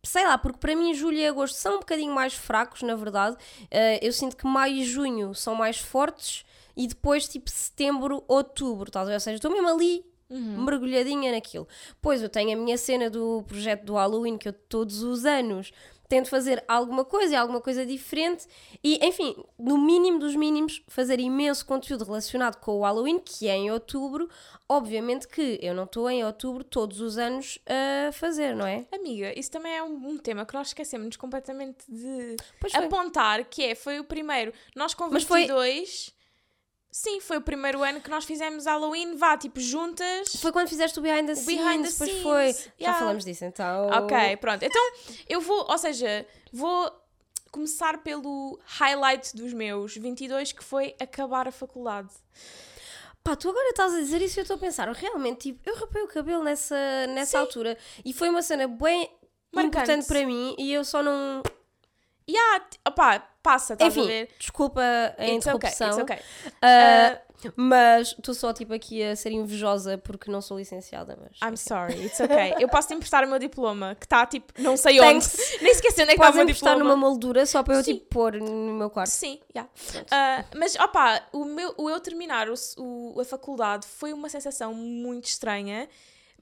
sei 0.03 0.25
lá, 0.25 0.39
porque 0.39 0.59
para 0.59 0.75
mim 0.77 0.95
julho 0.95 1.17
e 1.17 1.27
agosto 1.27 1.57
são 1.57 1.77
um 1.77 1.81
bocadinho 1.81 2.13
mais 2.15 2.35
fracos, 2.35 2.83
na 2.83 2.95
verdade. 2.95 3.37
Eh, 3.71 3.99
eu 4.07 4.13
sinto 4.13 4.37
que 4.37 4.47
maio 4.47 4.77
e 4.77 4.85
junho 4.85 5.35
são 5.35 5.55
mais 5.55 5.79
fortes 5.79 6.45
e 6.77 6.87
depois 6.87 7.27
tipo 7.29 7.51
setembro, 7.51 8.23
outubro, 8.29 8.89
estás 8.89 9.07
a 9.07 9.11
ver? 9.11 9.15
Ou 9.15 9.21
seja, 9.21 9.37
estou 9.37 9.51
mesmo 9.51 9.69
ali 9.69 10.05
Uhum. 10.31 10.63
mergulhadinha 10.63 11.33
naquilo. 11.33 11.67
Pois 12.03 12.21
eu 12.23 12.29
tenho 12.29 12.53
a 12.53 12.61
minha 12.63 12.77
cena 12.77 13.09
do 13.09 13.43
projeto 13.47 13.85
do 13.87 13.95
Halloween 13.95 14.37
que 14.37 14.49
eu 14.49 14.53
todos 14.53 15.03
os 15.03 15.25
anos 15.25 15.73
tento 16.09 16.29
fazer 16.31 16.65
alguma 16.67 17.05
coisa 17.05 17.35
e 17.35 17.37
alguma 17.37 17.61
coisa 17.61 17.85
diferente 17.85 18.47
e, 18.83 18.99
enfim, 19.07 19.37
no 19.59 19.77
mínimo 19.77 20.19
dos 20.19 20.35
mínimos, 20.35 20.83
fazer 20.89 21.21
imenso 21.21 21.67
conteúdo 21.67 22.05
relacionado 22.05 22.57
com 22.57 22.79
o 22.79 22.83
Halloween, 22.83 23.19
que 23.19 23.47
é 23.47 23.55
em 23.55 23.71
outubro. 23.71 24.29
Obviamente 24.69 25.27
que 25.29 25.59
eu 25.63 25.75
não 25.75 25.85
estou 25.85 26.09
em 26.11 26.25
outubro 26.25 26.63
todos 26.65 27.01
os 27.01 27.17
anos 27.19 27.59
a 27.67 28.13
fazer, 28.13 28.55
não 28.55 28.67
é? 28.67 28.87
Amiga, 28.93 29.39
isso 29.39 29.51
também 29.51 29.75
é 29.75 29.83
um, 29.83 30.11
um 30.11 30.19
tema 30.19 30.45
que 30.45 30.55
nós 30.55 30.69
esquecemos 30.69 31.17
completamente 31.17 31.79
de 31.89 32.37
apontar, 32.75 33.45
que 33.45 33.63
é, 33.65 33.75
foi 33.75 33.99
o 34.01 34.05
primeiro, 34.05 34.53
nós 34.75 34.95
com 34.95 35.09
Mas 35.09 35.25
foi- 35.25 35.41
22, 35.43 36.13
sim, 36.91 37.21
foi 37.21 37.37
o 37.37 37.41
primeiro 37.41 37.83
ano 37.83 38.01
que 38.01 38.11
nós 38.11 38.25
fizemos 38.25 38.67
Halloween, 38.67 39.17
vá, 39.17 39.37
tipo, 39.37 39.61
juntas. 39.61 40.35
Foi 40.37 40.53
quando 40.53 40.69
fizeste 40.69 40.99
o 40.99 41.03
behind 41.03 41.27
the 41.27 41.33
O 41.33 41.37
scenes, 41.37 41.63
behind 41.63 41.85
the 41.85 41.91
depois 41.91 42.11
scenes, 42.11 42.23
foi. 42.23 42.53
Já 42.53 42.71
yeah. 42.81 42.99
falamos 42.99 43.25
disso 43.25 43.45
então. 43.45 43.89
Ok, 43.91 44.37
pronto. 44.39 44.65
Então, 44.65 44.93
eu 45.29 45.41
vou, 45.41 45.67
ou 45.71 45.79
seja, 45.79 46.27
vou 46.53 46.91
começar 47.51 47.99
pelo 47.99 48.59
highlight 48.65 49.37
dos 49.37 49.53
meus 49.53 49.97
22, 49.97 50.53
que 50.53 50.65
foi 50.65 50.95
acabar 51.01 51.49
a 51.49 51.53
faculdade. 51.53 52.11
Pá, 53.23 53.37
tu 53.37 53.49
agora 53.49 53.69
estás 53.71 53.93
a 53.95 53.99
dizer 53.99 54.23
isso 54.23 54.39
e 54.39 54.41
eu 54.41 54.43
estou 54.43 54.57
a 54.57 54.59
pensar, 54.61 54.91
realmente, 54.93 55.53
tipo, 55.53 55.69
eu 55.69 55.75
rapei 55.77 56.03
o 56.03 56.09
cabelo 56.09 56.43
nessa, 56.43 56.77
nessa 57.09 57.33
Sim. 57.33 57.37
altura 57.39 57.77
e 58.05 58.13
foi 58.13 58.29
uma 58.29 58.43
cena 58.43 58.67
bem 58.67 59.11
Marcante. 59.53 59.77
importante 59.77 60.07
para 60.07 60.27
mim 60.27 60.55
e 60.59 60.73
eu 60.73 60.85
só 60.85 61.03
não. 61.03 61.43
E 62.29 62.37
há, 62.37 62.61
opá, 62.87 63.21
passa, 63.43 63.73
estás 63.73 63.97
a 63.97 63.99
Enfim, 64.01 64.07
ver? 64.07 64.29
desculpa 64.39 64.83
a 64.83 65.25
It's 65.25 65.47
okay, 65.47 65.71
interrupção. 65.71 65.89
it's 65.89 65.99
okay. 65.99 66.19
ah, 66.61 67.19
Mas 67.57 68.09
estou 68.09 68.35
só 68.35 68.53
tipo 68.53 68.75
aqui 68.75 69.03
a 69.03 69.17
ser 69.17 69.31
invejosa 69.33 69.97
porque 69.97 70.31
não 70.31 70.43
sou 70.43 70.59
licenciada, 70.59 71.17
mas. 71.19 71.39
I'm 71.43 71.57
sorry, 71.57 72.05
it's 72.05 72.21
okay. 72.21 72.53
Eu 72.59 72.69
posso 72.69 72.89
te 72.89 72.95
emprestar 72.95 73.25
o 73.25 73.29
meu 73.29 73.39
diploma, 73.39 73.95
que 73.95 74.05
está 74.05 74.27
tipo, 74.27 74.53
não 74.61 74.77
sei 74.77 74.99
Thanks. 74.99 75.35
onde. 75.55 75.63
Nem 75.63 75.73
esqueci 75.73 76.03
onde 76.03 76.11
é 76.13 76.15
que 76.17 76.21
está 76.21 76.31
o 76.31 76.35
meu 76.35 76.45
diploma. 76.45 76.77
numa 76.77 76.97
moldura 76.97 77.47
só 77.47 77.63
para 77.63 77.77
eu 77.77 77.83
Sim. 77.83 77.95
tipo 77.95 78.07
pôr 78.11 78.35
no 78.35 78.75
meu 78.75 78.91
quarto. 78.91 79.09
Sim, 79.11 79.41
yeah. 79.55 79.71
Ah, 80.11 80.45
mas 80.55 80.75
opá, 80.77 81.27
o, 81.33 81.45
meu, 81.47 81.73
o 81.79 81.89
eu 81.89 81.99
terminar 82.01 82.49
o, 82.51 82.55
o- 82.77 83.21
a 83.21 83.25
faculdade 83.25 83.87
foi 83.87 84.13
uma 84.13 84.29
sensação 84.29 84.75
muito 84.75 85.25
estranha. 85.25 85.89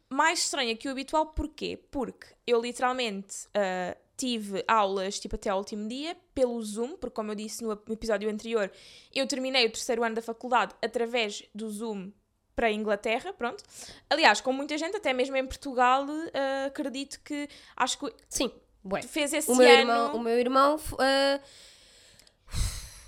Mais 0.09 0.41
estranha 0.41 0.75
que 0.77 0.89
o 0.89 0.91
habitual, 0.91 1.27
porquê? 1.27 1.79
Porque 1.91 2.27
eu 2.47 2.61
literalmente 2.61 3.47
ah, 3.55 3.97
tive 4.17 4.65
aulas 4.67 5.19
tipo 5.21 5.35
até 5.37 5.51
ao 5.51 5.59
último 5.59 5.87
dia 5.89 6.17
pelo 6.35 6.61
Zoom, 6.63 6.97
porque 6.97 7.15
como 7.15 7.31
eu 7.33 7.35
disse 7.35 7.63
no 7.63 7.73
ep- 7.73 7.87
no 7.89 7.95
episódio 7.95 8.31
anterior, 8.31 8.71
eu 9.15 9.27
terminei 9.27 9.67
o 9.67 9.71
terceiro 9.71 10.03
ano 10.03 10.15
da 10.15 10.23
faculdade 10.23 10.75
através 10.83 11.43
do 11.55 11.69
Zoom 11.71 12.11
para 12.55 12.69
a 12.69 12.73
Inglaterra, 12.73 13.33
pronto. 13.35 13.63
Aliás, 14.09 14.41
com 14.41 14.51
muita 14.53 14.79
gente, 14.79 14.97
até 14.97 15.13
mesmo 15.13 15.37
em 15.37 15.45
Portugal, 15.47 16.07
ah, 16.33 16.67
acredito 16.67 17.21
que 17.23 17.47
acho 17.77 17.99
que 17.99 18.11
Sim, 18.31 18.51
bué. 18.83 19.03
fez 19.03 19.35
esse 19.35 19.51
O 19.51 19.55
meu 19.57 19.69
ano. 19.69 19.79
irmão, 19.81 20.17
o 20.17 20.21
meu 20.21 20.39
irmão 20.39 20.81
ah, 20.99 21.41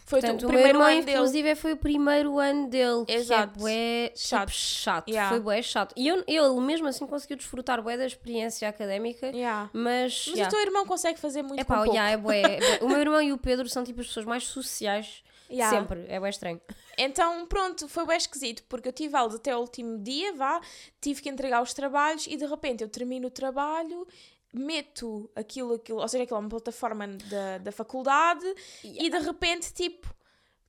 foi 0.08 0.20
Portanto, 0.20 0.44
o 0.44 0.46
primeiro 0.46 0.70
irmão, 0.78 0.86
ano 0.88 1.00
dele. 1.02 1.12
inclusive, 1.12 1.54
foi 1.54 1.72
o 1.74 1.76
primeiro 1.76 2.38
ano 2.38 2.68
dele. 2.68 3.04
Exato. 3.06 3.52
Que 3.52 3.58
é 3.58 3.62
bué, 3.62 4.12
Chato. 4.14 4.48
chato. 4.48 4.50
chato. 4.50 5.08
Yeah. 5.08 5.28
Foi 5.30 5.40
bué 5.40 5.60
chato. 5.62 5.92
E 5.96 6.08
eu, 6.08 6.24
ele 6.26 6.60
mesmo 6.60 6.86
assim 6.88 7.06
conseguiu 7.06 7.36
desfrutar 7.36 7.82
bué 7.82 7.96
da 7.96 8.06
experiência 8.06 8.68
académica, 8.68 9.26
Yeah. 9.28 9.68
mas... 9.72 9.98
Mas 10.08 10.26
yeah. 10.28 10.48
o 10.48 10.50
teu 10.50 10.60
irmão 10.60 10.86
consegue 10.86 11.18
fazer 11.20 11.42
muito 11.42 11.60
Epá, 11.60 11.84
com 11.84 11.92
yeah, 11.92 12.10
é 12.10 12.16
bué, 12.16 12.40
é 12.40 12.58
bué. 12.58 12.78
O 12.82 12.88
meu 12.88 12.98
irmão 13.00 13.20
e 13.20 13.32
o 13.32 13.38
Pedro 13.38 13.68
são 13.68 13.84
tipo 13.84 14.00
as 14.00 14.06
pessoas 14.06 14.24
mais 14.26 14.44
sociais 14.44 15.22
Yeah. 15.50 15.78
sempre. 15.78 16.04
É 16.08 16.20
bué 16.20 16.28
estranho. 16.28 16.60
Então, 16.98 17.46
pronto, 17.46 17.88
foi 17.88 18.04
bem 18.06 18.16
esquisito, 18.16 18.62
porque 18.68 18.88
eu 18.88 18.92
tive 18.92 19.16
aulas 19.16 19.34
até 19.34 19.56
o 19.56 19.60
último 19.60 19.98
dia, 19.98 20.32
vá, 20.34 20.60
tive 21.00 21.22
que 21.22 21.28
entregar 21.30 21.62
os 21.62 21.72
trabalhos 21.72 22.26
e 22.26 22.36
de 22.36 22.44
repente 22.44 22.82
eu 22.82 22.88
termino 22.88 23.28
o 23.28 23.30
trabalho, 23.30 24.06
meto 24.52 25.31
aquilo, 25.37 25.75
aquilo 25.75 26.00
ou 26.00 26.09
seja, 26.09 26.25
aquilo 26.25 26.37
é 26.38 26.40
uma 26.40 26.49
plataforma 26.49 27.07
da, 27.07 27.59
da 27.59 27.73
faculdade 27.73 28.47
e 28.83 29.11
de 29.11 29.19
repente, 29.19 29.73
tipo, 29.73 30.09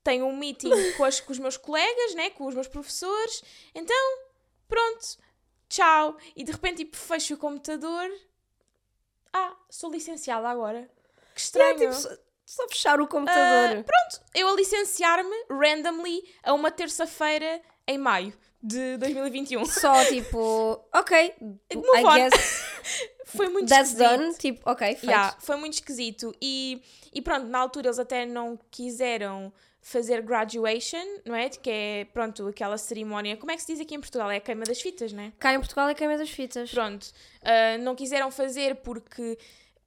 tenho 0.04 0.26
um 0.26 0.36
meeting 0.36 0.70
com, 0.98 1.04
as- 1.06 1.20
com 1.22 1.32
os 1.32 1.40
meus 1.40 1.58
colegas, 1.58 2.16
né, 2.16 2.30
com 2.32 2.46
os 2.48 2.54
meus 2.56 2.68
professores, 2.68 3.42
então, 3.74 3.96
pronto, 4.68 5.18
tchau. 5.70 6.18
E 6.36 6.44
de 6.44 6.52
repente, 6.52 6.78
tipo, 6.78 6.98
fecho 6.98 7.34
o 7.36 7.38
computador, 7.38 8.10
ah, 9.34 9.56
sou 9.70 9.92
licenciada 9.92 10.48
agora. 10.50 10.90
Que 11.36 11.42
estranho. 11.42 11.78
Yeah, 11.80 11.98
tipo, 11.98 12.18
Só 12.46 12.68
fechar 12.68 13.00
o 13.00 13.08
computador. 13.08 13.84
Pronto, 13.84 14.26
eu 14.34 14.48
a 14.50 14.54
licenciar-me 14.56 15.46
randomly 15.50 16.22
a 16.44 16.52
uma 16.54 16.72
terça-feira 16.72 17.62
em 17.88 17.98
maio 17.98 18.34
de 18.62 18.98
2021. 18.98 19.64
Só 19.66 20.04
tipo, 20.06 20.84
ok, 20.94 21.36
Move 21.74 21.88
I 22.00 22.04
on. 22.06 22.16
guess 22.16 22.66
Foi 23.36 23.50
muito 23.50 23.70
that's 23.70 23.92
esquisito. 23.92 24.18
done. 24.18 24.34
Tipo, 24.38 24.70
ok, 24.70 24.88
feito. 24.88 25.06
Yeah, 25.06 25.36
foi 25.40 25.56
muito 25.58 25.74
esquisito. 25.74 26.34
E, 26.42 26.82
e 27.14 27.22
pronto, 27.22 27.48
na 27.48 27.60
altura 27.60 27.88
eles 27.88 28.00
até 28.00 28.26
não 28.26 28.60
quiseram 28.72 29.52
fazer 29.82 30.22
graduation, 30.22 31.04
não 31.26 31.36
é? 31.36 31.50
Que 31.50 31.70
é, 31.70 32.08
pronto, 32.14 32.48
aquela 32.48 32.78
cerimónia. 32.78 33.38
Como 33.38 33.52
é 33.52 33.56
que 33.56 33.62
se 33.62 33.72
diz 33.72 33.80
aqui 33.80 33.96
em 33.96 34.00
Portugal? 34.00 34.30
É 34.30 34.38
a 34.38 34.42
queima 34.42 34.66
das 34.66 34.82
fitas, 34.82 35.14
não 35.14 35.24
é? 35.24 35.32
Cá 35.40 35.54
em 35.54 35.60
Portugal 35.60 35.88
é 35.90 35.94
queima 35.94 36.18
das 36.18 36.30
fitas. 36.30 36.72
Pronto. 36.72 37.08
ah, 37.44 37.78
não 37.80 37.96
quiseram 37.96 38.30
fazer 38.30 38.76
porque 38.78 39.38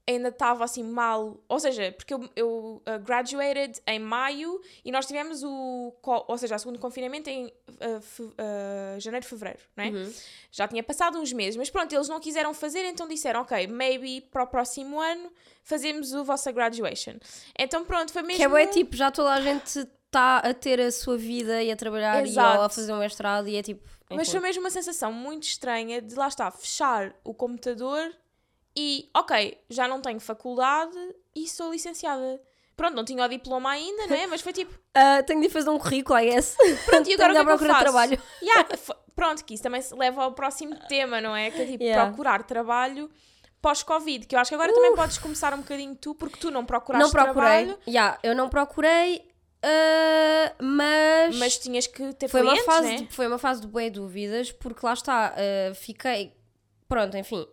ainda 0.08 0.28
estava 0.28 0.64
assim 0.64 0.82
mal. 0.82 1.42
Ou 1.48 1.60
seja, 1.60 1.92
porque 1.92 2.12
eu, 2.12 2.28
eu 2.34 2.82
ah, 2.86 2.98
graduated 2.98 3.80
em 3.86 3.98
maio 3.98 4.60
e 4.84 4.90
nós 4.90 5.06
tivemos 5.06 5.42
o. 5.42 5.94
Ou 6.02 6.38
seja, 6.38 6.56
o 6.56 6.58
segundo 6.58 6.78
confinamento 6.78 7.30
em 7.30 7.52
ah, 7.80 8.00
fe- 8.00 8.32
ah, 8.38 8.98
janeiro, 8.98 9.26
fevereiro, 9.26 9.60
não 9.76 9.84
é? 9.84 9.88
Uhum. 9.88 10.12
Já 10.50 10.66
tinha 10.68 10.82
passado 10.82 11.18
uns 11.18 11.32
meses, 11.32 11.56
mas 11.56 11.70
pronto, 11.70 11.92
eles 11.94 12.08
não 12.08 12.20
quiseram 12.20 12.52
fazer, 12.52 12.84
então 12.84 13.06
disseram, 13.06 13.42
ok, 13.42 13.66
maybe 13.66 14.20
para 14.20 14.42
o 14.42 14.46
próximo 14.46 15.00
ano 15.00 15.30
fazemos 15.62 16.12
o 16.12 16.24
vossa 16.24 16.50
graduation. 16.52 17.14
Então 17.58 17.84
pronto, 17.84 18.12
foi 18.12 18.22
mesmo. 18.22 18.38
Que 18.38 18.44
é 18.44 18.48
bué, 18.48 18.66
tipo, 18.66 18.96
já 18.96 19.10
toda 19.10 19.32
a 19.32 19.40
gente 19.40 19.78
está 19.78 20.38
a 20.38 20.52
ter 20.52 20.78
a 20.80 20.90
sua 20.90 21.16
vida 21.16 21.62
e 21.62 21.70
a 21.70 21.76
trabalhar 21.76 22.20
e 22.24 22.28
Exato. 22.28 22.58
ou 22.58 22.64
a 22.64 22.68
fazer 22.68 22.92
um 22.92 22.98
mestrado 22.98 23.48
e 23.48 23.56
é 23.56 23.62
tipo. 23.62 23.88
Mas 24.10 24.30
foi 24.30 24.40
mesmo 24.40 24.60
uma 24.62 24.68
sensação 24.70 25.10
muito 25.10 25.44
estranha 25.44 26.02
de 26.02 26.14
lá 26.14 26.28
está, 26.28 26.50
fechar 26.50 27.14
o 27.24 27.32
computador 27.32 28.14
e, 28.76 29.08
ok, 29.14 29.58
já 29.68 29.86
não 29.88 30.00
tenho 30.00 30.20
faculdade 30.20 30.96
e 31.34 31.48
sou 31.48 31.72
licenciada. 31.72 32.40
Pronto, 32.76 32.94
não 32.96 33.04
tinha 33.04 33.24
o 33.24 33.28
diploma 33.28 33.70
ainda, 33.70 34.06
não 34.06 34.16
é? 34.16 34.26
Mas 34.26 34.40
foi 34.40 34.52
tipo, 34.52 34.76
Ah, 34.94 35.22
tenho 35.22 35.40
de 35.40 35.48
fazer 35.48 35.70
um 35.70 35.78
currículo, 35.78 36.18
I 36.18 36.30
guess. 36.30 36.56
pronto, 36.86 37.08
e 37.08 37.14
agora 37.14 37.32
Tenho 37.34 37.44
o 37.44 37.46
que 37.46 37.52
é 37.52 37.56
que 37.58 37.64
eu 37.64 37.68
faço? 37.68 37.80
trabalho. 37.80 38.22
Yeah, 38.42 38.68
pronto, 39.14 39.44
que 39.44 39.54
isso 39.54 39.62
também 39.62 39.82
se 39.82 39.94
leva 39.94 40.22
ao 40.24 40.32
próximo 40.32 40.74
tema, 40.88 41.20
não 41.20 41.36
é? 41.36 41.50
Que 41.50 41.62
é 41.62 41.66
tipo 41.66 41.84
Yeah. 41.84 42.06
procurar 42.08 42.42
trabalho 42.44 43.10
pós-Covid, 43.60 44.26
que 44.26 44.34
eu 44.34 44.40
acho 44.40 44.48
que 44.48 44.54
agora 44.56 44.72
também 44.72 44.94
podes 44.96 45.18
começar 45.18 45.54
um 45.54 45.58
bocadinho 45.58 45.94
tu, 45.94 46.14
porque 46.14 46.36
tu 46.38 46.50
não 46.50 46.64
procuraste 46.64 47.04
não 47.04 47.10
procurei. 47.12 47.48
trabalho, 47.66 47.78
Yeah, 47.86 48.18
eu 48.22 48.34
não 48.34 48.48
procurei, 48.48 49.24
ah, 49.62 50.52
mas. 50.60 51.36
mas 51.38 51.58
tinhas 51.58 51.86
que 51.86 52.12
ter 52.14 52.26
foi 52.28 52.40
clientes, 52.40 52.64
uma 52.64 52.72
fase 52.72 52.88
né? 52.88 52.96
de, 52.96 53.14
foi 53.14 53.26
uma 53.28 53.38
fase 53.38 53.60
de 53.60 53.66
boas 53.68 53.90
dúvidas 53.92 54.50
porque 54.50 54.84
lá 54.84 54.92
está 54.94 55.34
ah, 55.36 55.74
fiquei 55.74 56.34
pronto 56.88 57.16
enfim 57.16 57.46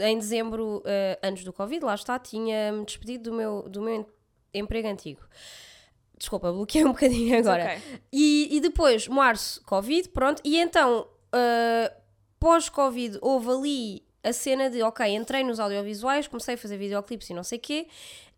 em 0.00 0.18
dezembro 0.18 0.82
ah, 0.86 1.18
antes 1.28 1.44
do 1.44 1.52
covid 1.52 1.84
lá 1.84 1.94
está 1.94 2.18
tinha 2.18 2.72
me 2.72 2.84
despedido 2.84 3.30
do 3.30 3.36
meu 3.36 3.62
do 3.68 3.80
meu 3.82 3.94
em- 3.94 4.06
emprego 4.60 4.88
antigo 4.88 5.20
desculpa 6.16 6.52
bloqueei 6.52 6.84
um 6.84 6.88
bocadinho 6.92 7.38
agora 7.38 7.64
Ok. 7.64 7.82
e, 8.12 8.48
e 8.56 8.60
depois 8.60 9.06
março 9.08 9.62
covid 9.64 10.08
pronto 10.10 10.42
e 10.44 10.58
então 10.58 11.08
ah, 11.32 11.92
pós 12.40 12.68
covid 12.68 13.18
houve 13.22 13.50
ali 13.50 14.02
a 14.22 14.32
cena 14.32 14.68
de 14.68 14.82
ok 14.82 15.06
entrei 15.14 15.44
nos 15.44 15.60
audiovisuais 15.60 16.26
comecei 16.26 16.54
a 16.54 16.58
fazer 16.58 16.76
videoclipes 16.76 17.30
e 17.30 17.34
não 17.34 17.44
sei 17.44 17.58
quê 17.58 17.86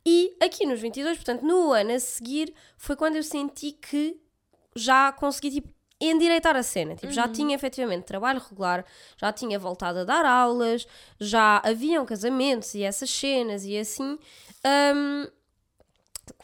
e 0.07 0.37
aqui 0.40 0.64
nos 0.66 0.80
22 0.80 1.16
portanto 1.19 1.42
no 1.42 1.73
ano 1.73 1.92
a 1.92 1.99
seguir 1.99 2.54
foi 2.76 2.97
quando 2.97 3.16
eu 3.16 3.23
senti 3.23 3.73
que 3.73 4.19
já 4.76 5.11
consegui 5.12 5.50
tipo 5.50 5.69
endireitar 6.00 6.57
a 6.57 6.62
cena, 6.62 6.95
tipo, 6.95 7.12
já 7.12 7.28
tinha 7.28 7.54
efetivamente 7.54 8.04
trabalho 8.04 8.40
regular, 8.40 8.85
já 9.16 9.33
tinha 9.33 9.59
voltado 9.59 9.99
a 10.00 10.04
dar 10.04 10.25
aulas, 10.25 10.87
já 11.19 11.61
haviam 11.64 12.07
casamentos 12.07 12.75
e 12.75 12.83
essas 12.83 13.11
cenas 13.11 13.64
e 13.64 13.76
assim. 13.76 14.19
Hum, 14.95 15.26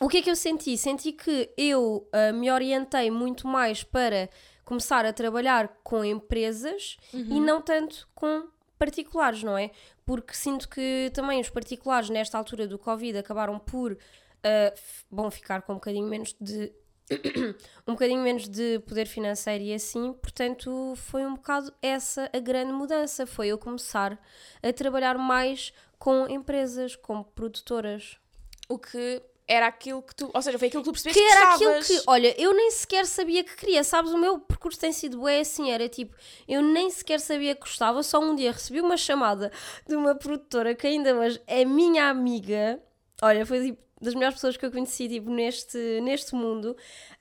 o 0.01 0.09
que 0.09 0.19
é 0.19 0.23
que 0.23 0.31
eu 0.31 0.37
senti? 0.37 0.77
Senti 0.77 1.13
que 1.13 1.51
eu 1.57 2.09
ah, 2.13 2.33
me 2.33 2.51
orientei 2.51 3.11
muito 3.11 3.47
mais 3.47 3.83
para 3.85 4.29
começar 4.65 5.07
a 5.07 5.13
trabalhar 5.13 5.69
com 5.85 6.05
empresas 6.05 6.97
e 7.15 7.41
não 7.41 7.61
tanto 7.63 8.09
com 8.15 8.49
particulares, 8.79 9.43
não 9.43 9.57
é? 9.57 9.71
Porque 10.05 10.35
sinto 10.35 10.69
que 10.69 11.11
também 11.15 11.41
os 11.41 11.49
particulares 11.49 12.11
nesta 12.11 12.37
altura 12.37 12.67
do 12.67 12.79
Covid 12.79 13.17
acabaram 13.19 13.59
por 13.59 13.97
f- 14.43 15.05
bom, 15.11 15.31
ficar 15.31 15.63
com 15.63 15.73
um 15.73 15.77
bocadinho 15.77 16.07
menos 16.09 16.35
de 16.41 16.73
um 17.87 17.93
bocadinho 17.93 18.21
menos 18.23 18.49
de 18.49 18.81
poder 18.81 19.07
financeiro 19.07 19.63
e 19.63 19.73
assim, 19.73 20.13
portanto 20.15 20.95
foi 20.97 21.25
um 21.25 21.35
bocado 21.35 21.73
essa 21.81 22.29
a 22.33 22.39
grande 22.39 22.73
mudança, 22.73 23.27
foi 23.27 23.49
eu 23.49 23.59
começar 23.59 24.19
a 24.63 24.73
trabalhar 24.73 25.17
mais 25.17 25.73
com 25.99 26.29
empresas, 26.29 26.97
com 26.97 27.23
produtoras. 27.23 28.19
O 28.69 28.79
que 28.79 29.23
era 29.49 29.69
aquilo 29.69 30.03
que 30.03 30.15
tu, 30.15 30.29
ou 30.35 30.43
seja, 30.43 30.59
foi 30.59 30.67
aquilo 30.67 30.83
que 30.83 30.89
tu 30.89 30.93
percebeste 30.93 31.21
Que 31.21 31.27
que, 31.27 31.33
era 31.33 31.55
aquilo 31.55 31.81
que, 31.85 32.03
olha, 32.09 32.35
eu 32.41 32.53
nem 32.53 32.71
sequer 32.73 33.07
sabia 33.07 33.45
que 33.45 33.55
queria, 33.55 33.85
sabes, 33.85 34.11
o 34.11 34.19
meu 34.19 34.41
percurso 34.41 34.81
tem 34.81 34.93
sido 34.93 35.23
bem 35.23 35.41
assim, 35.41 35.71
era 35.71 35.89
tipo, 35.89 36.17
eu 36.49 36.61
nem 36.61 36.91
sequer 36.91 37.21
sabia 37.21 37.55
que 37.55 37.61
gostava, 37.61 38.03
só 38.03 38.19
um 38.19 38.35
dia 38.35 38.51
recebi 38.51 38.81
uma 38.81 38.97
chamada 38.97 39.53
de 39.87 39.95
uma 39.95 40.17
produtora 40.17 40.75
que 40.75 40.87
ainda 40.87 41.15
hoje 41.15 41.41
é 41.47 41.65
minha 41.65 42.09
amiga, 42.09 42.83
olha, 43.23 43.47
foi 43.47 43.67
tipo 43.67 43.86
das 44.01 44.15
melhores 44.15 44.35
pessoas 44.37 44.57
que 44.57 44.65
eu 44.67 44.71
conheci 44.71 45.09
tipo, 45.09 45.31
neste, 45.31 46.01
neste 46.03 46.35
mundo, 46.35 46.77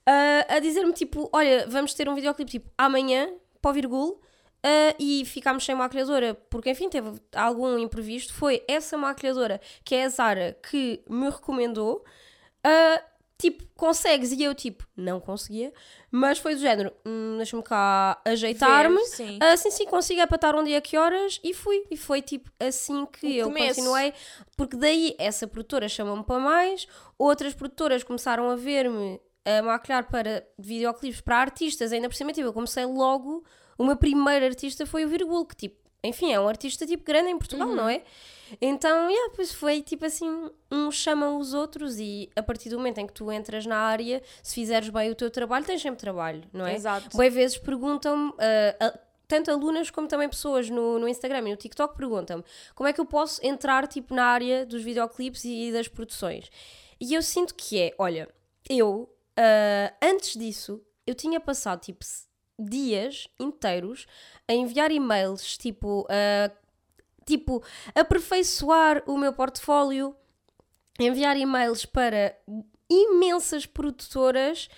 ah, 0.05 0.55
a 0.55 0.59
dizer-me 0.59 0.93
tipo, 0.93 1.29
olha, 1.31 1.65
vamos 1.67 1.93
ter 1.93 2.07
um 2.09 2.15
videoclipe 2.15 2.51
tipo 2.51 2.71
amanhã, 2.77 3.29
o 3.63 3.73
Virgul, 3.73 4.21
ah, 4.63 4.95
e 4.99 5.23
ficámos 5.25 5.63
sem 5.63 5.75
maquilhadora, 5.75 6.33
porque 6.49 6.69
enfim 6.71 6.89
teve 6.89 7.19
algum 7.35 7.77
imprevisto. 7.77 8.33
Foi 8.33 8.63
essa 8.67 8.97
maquilhadora 8.97 9.61
que 9.83 9.95
é 9.95 10.05
a 10.05 10.09
Zara 10.09 10.57
que 10.69 11.03
me 11.09 11.29
recomendou. 11.29 12.03
ah, 12.63 13.03
tipo, 13.37 13.63
consegues? 13.75 14.31
E 14.31 14.43
eu, 14.43 14.53
tipo, 14.55 14.85
não 14.95 15.19
conseguia, 15.19 15.73
mas 16.11 16.37
foi 16.39 16.55
do 16.55 16.61
género, 16.61 16.91
hum, 17.05 17.35
deixa-me 17.37 17.61
cá 17.63 18.19
ajeitar-me. 18.25 18.95
Ver, 18.95 19.05
sim. 19.05 19.39
Ah, 19.41 19.55
consigo 19.85 20.25
para 20.27 20.35
estar 20.35 20.55
onde 20.55 20.73
a 20.75 20.81
que 20.81 20.97
horas 20.97 21.39
e 21.43 21.53
fui. 21.53 21.83
E 21.91 21.97
foi 21.97 22.21
tipo 22.21 22.49
assim 22.59 23.05
que 23.05 23.25
O 23.27 23.29
eu 23.31 23.47
começo. 23.47 23.75
continuei, 23.75 24.13
porque 24.55 24.75
daí 24.77 25.15
essa 25.19 25.47
produtora 25.47 25.87
chamou-me 25.89 26.23
para 26.23 26.39
mais, 26.39 26.87
outras 27.17 27.53
produtoras 27.53 28.03
começaram 28.03 28.49
a 28.49 28.55
ver-me 28.55 29.19
a 29.45 29.61
maquilhar 29.61 30.09
para 30.09 30.43
videoclipes 30.57 31.21
para 31.21 31.37
artistas, 31.37 31.91
ainda 31.91 32.09
por 32.09 32.15
cima, 32.15 32.31
tipo, 32.33 32.47
eu 32.47 32.53
comecei 32.53 32.83
logo, 32.85 33.43
o 33.77 33.85
meu 33.85 33.95
primeiro 33.95 34.43
artista 34.45 34.85
foi 34.87 35.05
o 35.05 35.07
Virgul, 35.07 35.45
que 35.45 35.55
tipo, 35.55 35.77
enfim, 36.03 36.31
é 36.33 36.39
um 36.39 36.47
artista 36.47 36.85
tipo 36.87 37.03
grande 37.03 37.29
em 37.29 37.37
Portugal, 37.37 37.67
Uhum. 37.67 37.75
não 37.75 37.89
é? 37.89 38.01
Então, 38.61 39.09
yeah, 39.09 39.33
pois 39.35 39.51
foi 39.53 39.81
tipo 39.81 40.05
assim, 40.05 40.49
uns 40.71 40.95
chamam 40.95 41.37
os 41.37 41.53
outros 41.53 41.97
e 41.99 42.29
a 42.35 42.43
partir 42.43 42.69
do 42.69 42.77
momento 42.77 42.99
em 42.99 43.07
que 43.07 43.13
tu 43.13 43.31
entras 43.31 43.65
na 43.65 43.77
área, 43.77 44.21
se 44.43 44.55
fizeres 44.55 44.89
bem 44.89 45.09
o 45.11 45.15
teu 45.15 45.29
trabalho, 45.31 45.65
tens 45.65 45.81
sempre 45.81 45.99
trabalho, 45.99 46.43
não 46.53 46.65
é? 46.65 46.75
Exato. 46.75 47.09
Boas 47.15 47.33
vezes 47.33 47.57
perguntam-me, 47.57 48.33
a- 48.79 48.99
tanto 49.27 49.49
alunas 49.49 49.89
como 49.89 50.07
também 50.07 50.29
pessoas 50.29 50.69
no, 50.69 50.99
no 50.99 51.07
Instagram 51.07 51.39
e 51.47 51.51
no 51.51 51.55
TikTok 51.57 51.97
perguntam-me 51.97 52.43
como 52.75 52.87
é 52.87 52.93
que 52.93 53.01
eu 53.01 53.05
posso 53.05 53.43
entrar 53.45 53.87
tipo 53.87 54.13
na 54.13 54.25
área 54.25 54.65
dos 54.65 54.83
videoclipes 54.83 55.43
e 55.43 55.71
das 55.71 55.87
produções. 55.87 56.49
E 57.01 57.13
eu 57.13 57.21
sinto 57.23 57.55
que 57.55 57.79
é, 57.81 57.95
olha, 57.97 58.29
eu 58.69 59.09
ah, 59.37 59.91
antes 60.01 60.37
disso 60.37 60.81
eu 61.07 61.13
tinha 61.15 61.39
passado 61.39 61.81
tipo 61.81 62.05
dias 62.57 63.27
inteiros 63.39 64.05
a 64.47 64.53
enviar 64.53 64.91
e-mails 64.91 65.57
tipo 65.57 66.07
a 66.09 66.49
tipo 67.25 67.63
aperfeiçoar 67.93 69.03
o 69.07 69.17
meu 69.17 69.33
portfólio, 69.33 70.15
enviar 70.99 71.37
e-mails 71.37 71.85
para 71.85 72.37
imensas 72.89 73.65
produtoras 73.65 74.69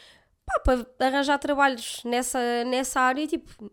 pá, 0.45 0.59
para 0.61 1.07
arranjar 1.07 1.37
trabalhos 1.39 2.01
nessa, 2.03 2.63
nessa 2.65 3.01
área 3.01 3.21
e 3.21 3.27
tipo, 3.27 3.71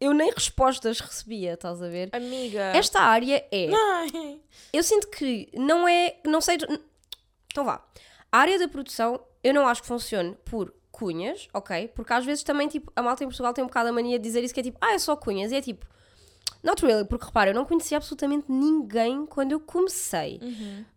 eu 0.00 0.12
nem 0.12 0.30
respostas 0.30 1.00
recebia, 1.00 1.54
estás 1.54 1.82
a 1.82 1.88
ver? 1.88 2.08
Amiga. 2.12 2.72
Esta 2.74 3.00
área 3.00 3.44
é. 3.50 3.68
Eu 4.72 4.82
sinto 4.82 5.08
que 5.08 5.48
não 5.54 5.88
é. 5.88 6.18
Não 6.24 6.40
sei. 6.40 6.56
Então 7.50 7.64
vá. 7.64 7.84
A 8.30 8.38
área 8.38 8.58
da 8.58 8.68
produção 8.68 9.20
eu 9.42 9.54
não 9.54 9.66
acho 9.66 9.82
que 9.82 9.88
funcione 9.88 10.36
por 10.44 10.74
cunhas, 10.90 11.48
ok? 11.54 11.88
Porque 11.88 12.12
às 12.12 12.24
vezes 12.24 12.42
também, 12.42 12.68
tipo, 12.68 12.92
a 12.94 13.02
malta 13.02 13.22
em 13.22 13.28
Portugal 13.28 13.52
tem 13.54 13.62
um 13.62 13.68
bocado 13.68 13.88
a 13.88 13.92
mania 13.92 14.18
de 14.18 14.22
dizer 14.24 14.42
isso 14.42 14.52
que 14.52 14.60
é 14.60 14.62
tipo, 14.64 14.78
ah, 14.80 14.92
é 14.92 14.98
só 14.98 15.16
cunhas. 15.16 15.52
E 15.52 15.56
é 15.56 15.60
tipo, 15.60 15.86
not 16.68 16.84
really, 16.84 17.04
porque 17.06 17.24
repara, 17.26 17.50
eu 17.50 17.54
não 17.54 17.64
conhecia 17.64 17.96
absolutamente 17.96 18.46
ninguém 18.50 19.26
quando 19.26 19.52
eu 19.52 19.60
comecei. 19.60 20.40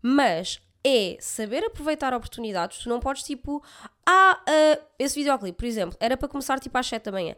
Mas 0.00 0.60
é 0.84 1.16
saber 1.20 1.64
aproveitar 1.64 2.12
oportunidades. 2.14 2.78
Tu 2.78 2.88
não 2.88 3.00
podes, 3.00 3.22
tipo, 3.22 3.62
ah, 4.06 4.40
ah, 4.46 4.78
esse 4.98 5.14
videoclipe, 5.18 5.56
por 5.56 5.64
exemplo, 5.66 5.96
era 6.00 6.16
para 6.16 6.28
começar 6.28 6.58
tipo 6.60 6.76
às 6.76 6.86
7 6.86 7.04
da 7.04 7.12
manhã. 7.12 7.36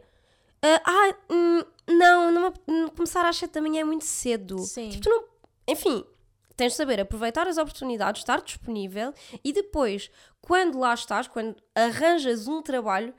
Ah, 0.63 0.81
ah, 0.85 1.15
hum, 1.31 1.61
não, 1.87 2.31
não, 2.31 2.49
me- 2.49 2.55
hum, 2.67 2.87
começar 2.89 3.23
às 3.27 3.37
7 3.37 3.51
da 3.53 3.61
manhã 3.61 3.81
é 3.81 3.83
muito 3.83 4.03
cedo. 4.05 4.57
Sim. 4.59 4.89
Tipo, 4.89 5.03
tu 5.03 5.09
não. 5.09 5.23
Enfim, 5.67 6.03
tens 6.55 6.71
de 6.71 6.77
saber 6.77 6.99
aproveitar 6.99 7.47
as 7.47 7.57
oportunidades, 7.57 8.21
estar 8.21 8.41
disponível 8.41 9.13
e 9.43 9.53
depois, 9.53 10.09
quando 10.41 10.79
lá 10.79 10.93
estás, 10.93 11.27
quando 11.27 11.55
arranjas 11.75 12.47
um 12.47 12.61
trabalho, 12.63 13.13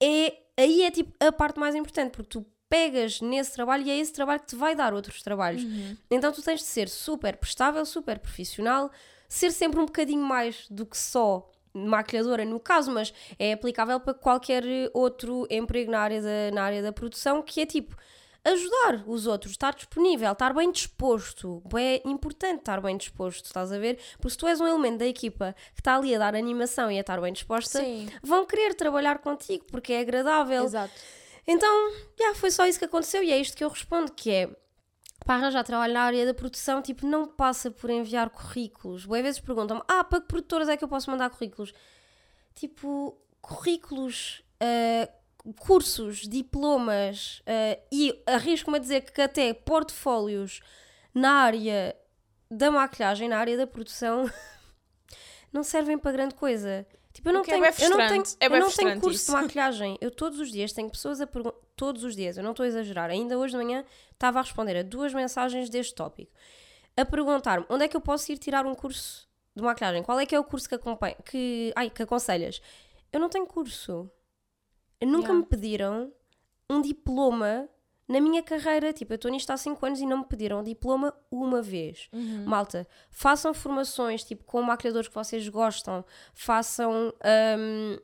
é, 0.00 0.32
aí 0.56 0.82
é 0.82 0.90
tipo 0.90 1.12
a 1.24 1.32
parte 1.32 1.58
mais 1.58 1.74
importante, 1.74 2.10
porque 2.12 2.28
tu 2.28 2.46
pegas 2.68 3.20
nesse 3.20 3.52
trabalho 3.52 3.84
e 3.84 3.90
é 3.90 3.98
esse 3.98 4.12
trabalho 4.12 4.40
que 4.40 4.46
te 4.46 4.56
vai 4.56 4.74
dar 4.74 4.92
outros 4.94 5.22
trabalhos. 5.22 5.62
Então 6.10 6.32
tu 6.32 6.42
tens 6.42 6.60
de 6.60 6.66
ser 6.66 6.88
super 6.88 7.36
prestável, 7.36 7.84
super 7.84 8.18
profissional, 8.18 8.90
ser 9.28 9.50
sempre 9.52 9.80
um 9.80 9.86
bocadinho 9.86 10.22
mais 10.22 10.66
do 10.70 10.84
que 10.84 10.96
só 10.96 11.50
maquilhadora 11.72 12.44
no 12.44 12.58
caso, 12.58 12.90
mas 12.90 13.12
é 13.38 13.52
aplicável 13.52 14.00
para 14.00 14.14
qualquer 14.14 14.64
outro 14.94 15.46
emprego 15.50 15.90
na 15.90 16.00
área 16.00 16.22
da, 16.22 16.50
na 16.52 16.62
área 16.62 16.82
da 16.82 16.92
produção, 16.92 17.42
que 17.42 17.60
é 17.60 17.66
tipo 17.66 17.94
ajudar 18.46 19.02
os 19.06 19.26
outros, 19.26 19.52
estar 19.52 19.74
disponível, 19.74 20.30
estar 20.30 20.54
bem 20.54 20.70
disposto. 20.70 21.62
É 21.76 22.08
importante 22.08 22.60
estar 22.60 22.80
bem 22.80 22.96
disposto, 22.96 23.46
estás 23.46 23.72
a 23.72 23.78
ver? 23.78 23.98
Porque 24.18 24.30
se 24.30 24.38
tu 24.38 24.46
és 24.46 24.60
um 24.60 24.66
elemento 24.66 24.98
da 24.98 25.06
equipa 25.06 25.54
que 25.74 25.80
está 25.80 25.96
ali 25.96 26.14
a 26.14 26.18
dar 26.18 26.34
animação 26.34 26.90
e 26.90 26.96
a 26.96 27.00
estar 27.00 27.20
bem 27.20 27.32
disposta, 27.32 27.80
Sim. 27.80 28.08
vão 28.22 28.46
querer 28.46 28.74
trabalhar 28.74 29.18
contigo 29.18 29.64
porque 29.70 29.92
é 29.92 30.00
agradável. 30.00 30.64
Exato. 30.64 30.94
Então, 31.46 31.92
já 32.18 32.34
foi 32.34 32.50
só 32.50 32.66
isso 32.66 32.78
que 32.78 32.84
aconteceu 32.84 33.22
e 33.22 33.32
é 33.32 33.38
isto 33.38 33.56
que 33.56 33.62
eu 33.62 33.68
respondo, 33.68 34.12
que 34.12 34.30
é 34.30 34.50
para 35.24 35.36
arranjar 35.36 35.64
trabalho 35.64 35.94
na 35.94 36.02
área 36.02 36.26
da 36.26 36.34
produção, 36.34 36.82
tipo, 36.82 37.06
não 37.06 37.26
passa 37.26 37.70
por 37.70 37.90
enviar 37.90 38.30
currículos. 38.30 39.06
Boas 39.06 39.22
vezes 39.22 39.40
perguntam-me, 39.40 39.82
ah, 39.88 40.04
para 40.04 40.20
que 40.20 40.28
produtoras 40.28 40.68
é 40.68 40.76
que 40.76 40.84
eu 40.84 40.88
posso 40.88 41.10
mandar 41.10 41.30
currículos? 41.30 41.72
Tipo, 42.54 43.16
currículos, 43.40 44.42
ah, 44.60 45.08
cursos, 45.58 46.28
diplomas 46.28 47.42
ah, 47.46 47.78
e 47.90 48.22
arrisco-me 48.26 48.76
a 48.76 48.80
dizer 48.80 49.00
que 49.00 49.20
até 49.20 49.52
portfólios 49.54 50.60
na 51.14 51.32
área 51.32 51.96
da 52.50 52.70
maquilhagem, 52.70 53.28
na 53.28 53.38
área 53.38 53.56
da 53.56 53.66
produção, 53.66 54.30
não 55.52 55.64
servem 55.64 55.98
para 55.98 56.12
grande 56.12 56.34
coisa. 56.34 56.86
Tipo, 57.16 57.30
eu 57.30 57.32
não 57.32 57.40
é 57.40 57.44
tenho, 57.44 57.60
bué 57.60 57.74
eu 57.80 57.88
não 57.88 57.96
tenho. 57.96 58.22
É 58.38 58.46
eu 58.46 58.60
não 58.60 58.70
tenho 58.70 59.00
curso 59.00 59.16
isso. 59.16 59.34
de 59.34 59.40
maquilhagem. 59.40 59.96
Eu 60.02 60.10
todos 60.10 60.38
os 60.38 60.52
dias 60.52 60.74
tenho 60.74 60.90
pessoas 60.90 61.18
a 61.18 61.26
perguntar, 61.26 61.56
todos 61.74 62.04
os 62.04 62.14
dias, 62.14 62.36
eu 62.36 62.44
não 62.44 62.50
estou 62.50 62.64
a 62.64 62.66
exagerar. 62.66 63.08
Ainda 63.08 63.38
hoje 63.38 63.52
de 63.52 63.64
manhã 63.64 63.86
estava 64.12 64.38
a 64.38 64.42
responder 64.42 64.76
a 64.76 64.82
duas 64.82 65.14
mensagens 65.14 65.70
deste 65.70 65.94
tópico. 65.94 66.30
A 66.94 67.06
perguntar-me 67.06 67.64
onde 67.70 67.84
é 67.84 67.88
que 67.88 67.96
eu 67.96 68.02
posso 68.02 68.30
ir 68.30 68.36
tirar 68.36 68.66
um 68.66 68.74
curso 68.74 69.26
de 69.54 69.62
maquilhagem? 69.62 70.02
Qual 70.02 70.20
é 70.20 70.26
que 70.26 70.34
é 70.34 70.38
o 70.38 70.44
curso 70.44 70.68
que 70.68 70.74
acompanha, 70.74 71.16
que, 71.24 71.72
ai, 71.74 71.88
que 71.88 72.02
aconselhas? 72.02 72.60
Eu 73.10 73.18
não 73.18 73.30
tenho 73.30 73.46
curso. 73.46 74.10
Nunca 75.02 75.28
Yeah. 75.28 75.34
me 75.40 75.46
pediram 75.46 76.12
um 76.68 76.82
diploma 76.82 77.66
na 78.08 78.20
minha 78.20 78.42
carreira. 78.42 78.92
Tipo, 78.92 79.12
eu 79.12 79.16
estou 79.16 79.30
nisto 79.30 79.50
há 79.50 79.56
5 79.56 79.84
anos 79.84 80.00
e 80.00 80.06
não 80.06 80.18
me 80.18 80.24
pediram 80.24 80.60
um 80.60 80.62
diploma 80.62 81.14
uma 81.30 81.60
vez. 81.60 82.08
Uhum. 82.12 82.44
Malta, 82.46 82.86
façam 83.10 83.52
formações 83.52 84.24
tipo 84.24 84.44
com 84.44 84.62
maquilhadores 84.62 85.08
que 85.08 85.14
vocês 85.14 85.48
gostam, 85.48 86.04
façam 86.34 87.12
hum, 87.58 87.98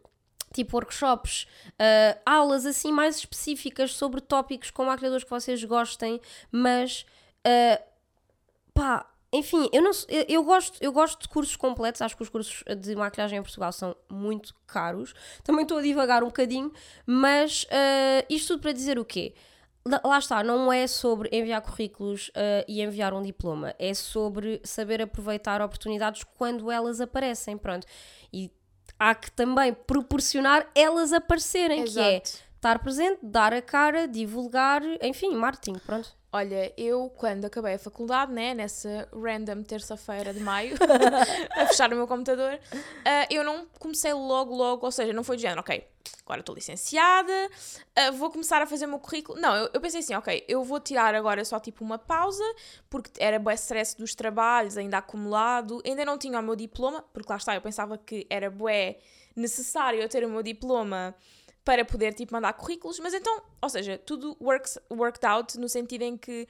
tipo 0.53 0.77
workshops, 0.77 1.47
ah, 1.79 2.19
aulas 2.25 2.67
assim 2.67 2.93
mais 2.93 3.17
específicas 3.17 3.95
sobre 3.95 4.21
tópicos 4.21 4.71
com 4.71 4.85
maquilhadores 4.85 5.25
que 5.25 5.31
vocês 5.31 5.63
gostem, 5.65 6.21
mas 6.51 7.07
ah, 7.45 7.81
pá, 8.75 9.09
enfim, 9.33 9.69
eu, 9.73 9.83
não, 9.83 9.91
eu, 10.09 10.25
eu 10.29 10.45
gosto, 10.45 10.77
eu 10.83 10.93
gosto 10.93 11.23
de 11.23 11.29
cursos 11.29 11.57
completos, 11.57 12.03
acho 12.03 12.15
que 12.15 12.23
os 12.23 12.29
cursos 12.29 12.63
de 12.79 12.95
maquilhagem 12.95 13.39
em 13.39 13.43
Portugal 13.43 13.73
são 13.73 13.97
muito 14.11 14.55
caros. 14.67 15.15
Também 15.43 15.63
estou 15.63 15.79
a 15.79 15.83
divagar 15.83 16.23
um 16.23 16.27
bocadinho, 16.27 16.71
mas 17.07 17.67
ah, 17.71 18.25
isto 18.29 18.49
tudo 18.49 18.63
para 18.63 18.73
dizer 18.73 18.99
o 18.99 19.05
quê? 19.05 19.35
Lá 19.85 20.19
está, 20.19 20.45
não 20.45 20.73
é 20.73 20.87
sobre 20.87 21.29
enviar 21.33 21.61
currículos 21.61 22.31
ah, 22.37 22.65
e 22.69 22.81
enviar 22.81 23.13
um 23.13 23.21
diploma, 23.21 23.75
é 23.79 23.93
sobre 23.93 24.61
saber 24.65 25.03
aproveitar 25.03 25.61
oportunidades 25.61 26.25
quando 26.37 26.71
elas 26.71 27.01
aparecem, 27.01 27.59
pronto. 27.59 27.87
E 28.33 28.51
há 28.99 29.15
que 29.15 29.31
também 29.33 29.75
proporcionar 29.75 30.71
elas 30.75 31.13
aparecerem, 31.13 31.85
que 31.85 31.99
é 31.99 32.17
Exato. 32.17 32.39
estar 32.55 32.79
presente, 32.79 33.19
dar 33.23 33.53
a 33.53 33.61
cara, 33.61 34.07
divulgar, 34.07 34.83
enfim, 35.03 35.35
marketing, 35.35 35.79
pronto. 35.81 36.22
Olha, 36.35 36.73
eu 36.79 37.11
quando 37.11 37.45
acabei 37.45 37.75
a 37.75 37.79
faculdade, 37.79 38.33
né, 38.33 38.55
nessa 38.55 39.07
random 39.13 39.63
terça-feira 39.63 40.33
de 40.33 40.41
maio, 40.41 40.77
a 41.55 41.67
fechar 41.67 41.93
o 41.93 41.97
meu 41.97 42.07
computador, 42.07 42.59
ah, 43.05 43.27
eu 43.31 43.45
não 43.45 43.67
comecei 43.79 44.15
logo, 44.15 44.55
logo, 44.55 44.87
ou 44.87 44.91
seja, 44.91 45.13
não 45.13 45.23
foi 45.23 45.37
de 45.37 45.43
género, 45.43 45.61
ok, 45.61 45.87
agora 46.25 46.41
estou 46.41 46.55
licenciada, 46.55 47.51
ah, 47.95 48.11
vou 48.13 48.31
começar 48.31 48.63
a 48.63 48.67
fazer 48.67 48.87
o 48.87 48.89
meu 48.89 48.99
currículo. 48.99 49.39
Não, 49.39 49.55
eu, 49.55 49.71
eu 49.75 49.81
pensei 49.81 50.01
assim, 50.01 50.15
ok, 50.15 50.43
eu 50.49 50.65
vou 50.65 50.81
tirar 50.81 51.15
agora 51.15 51.45
só 51.45 51.61
tipo 51.61 51.85
uma 51.85 51.99
pausa, 51.99 52.45
porque 52.89 53.11
era 53.23 53.39
bué 53.39 53.53
stress 53.53 53.95
dos 53.95 54.15
trabalhos 54.15 54.79
ainda 54.79 54.97
acumulado, 54.97 55.83
ainda 55.85 56.03
não 56.03 56.17
tinha 56.17 56.41
o 56.41 56.43
meu 56.43 56.57
diploma, 56.57 57.05
porque 57.13 57.31
lá 57.31 57.37
está, 57.37 57.55
eu 57.55 57.61
pensava 57.61 57.99
que 57.99 58.27
era 58.31 58.51
bué 58.51 58.97
necessário 59.37 60.01
eu 60.01 60.09
ter 60.09 60.25
o 60.25 60.31
meu 60.31 60.43
diploma 60.43 61.15
para 61.65 61.85
poder 61.85 62.13
tipo 62.15 62.33
mandar 62.33 62.53
currículos, 62.55 62.99
mas 62.99 63.15
então, 63.15 63.43
ou 63.61 63.69
seja, 63.69 63.99
tudo 63.99 64.37
works, 64.41 64.79
worked 64.91 65.25
out 65.25 65.59
no 65.59 65.69
sentido 65.69 66.03
em 66.03 66.17
que 66.17 66.47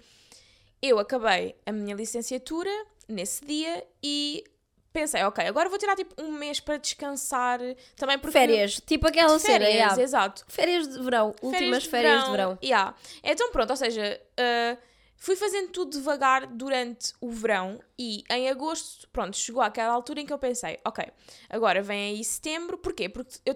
eu 0.80 0.98
acabei 0.98 1.54
a 1.66 1.72
minha 1.72 1.94
licenciatura 1.94 2.70
nesse 3.08 3.44
dia 3.44 3.86
e 4.02 4.44
pensei, 4.92 5.22
ok, 5.22 5.46
agora 5.46 5.68
vou 5.68 5.78
tirar 5.78 5.96
tipo 5.96 6.20
um 6.20 6.32
mês 6.32 6.60
para 6.60 6.76
descansar, 6.76 7.58
também 7.96 8.18
porque 8.18 8.32
Férias, 8.32 8.80
tipo 8.86 9.06
aquela 9.06 9.38
cena, 9.38 9.64
férias, 9.64 9.74
yeah. 9.74 10.02
exato. 10.02 10.44
férias 10.48 10.88
de 10.88 11.02
verão, 11.02 11.34
últimas 11.42 11.84
férias 11.84 12.24
de 12.24 12.30
verão. 12.30 12.58
Yeah. 12.62 12.94
Então 13.22 13.50
pronto, 13.50 13.70
ou 13.70 13.76
seja, 13.76 14.20
uh, 14.38 14.78
fui 15.22 15.36
fazendo 15.36 15.68
tudo 15.68 15.92
devagar 15.92 16.48
durante 16.48 17.14
o 17.20 17.30
verão 17.30 17.78
e 17.96 18.24
em 18.28 18.50
agosto, 18.50 19.06
pronto, 19.12 19.36
chegou 19.36 19.62
àquela 19.62 19.92
altura 19.92 20.20
em 20.20 20.26
que 20.26 20.32
eu 20.32 20.38
pensei, 20.38 20.80
ok, 20.84 21.04
agora 21.48 21.80
vem 21.80 22.10
aí 22.10 22.24
setembro, 22.24 22.76
porquê? 22.76 23.08
Porque 23.08 23.38
eu 23.46 23.54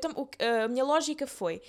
a 0.65 0.69
minha 0.69 0.85
lógica 0.85 1.27
foi, 1.27 1.61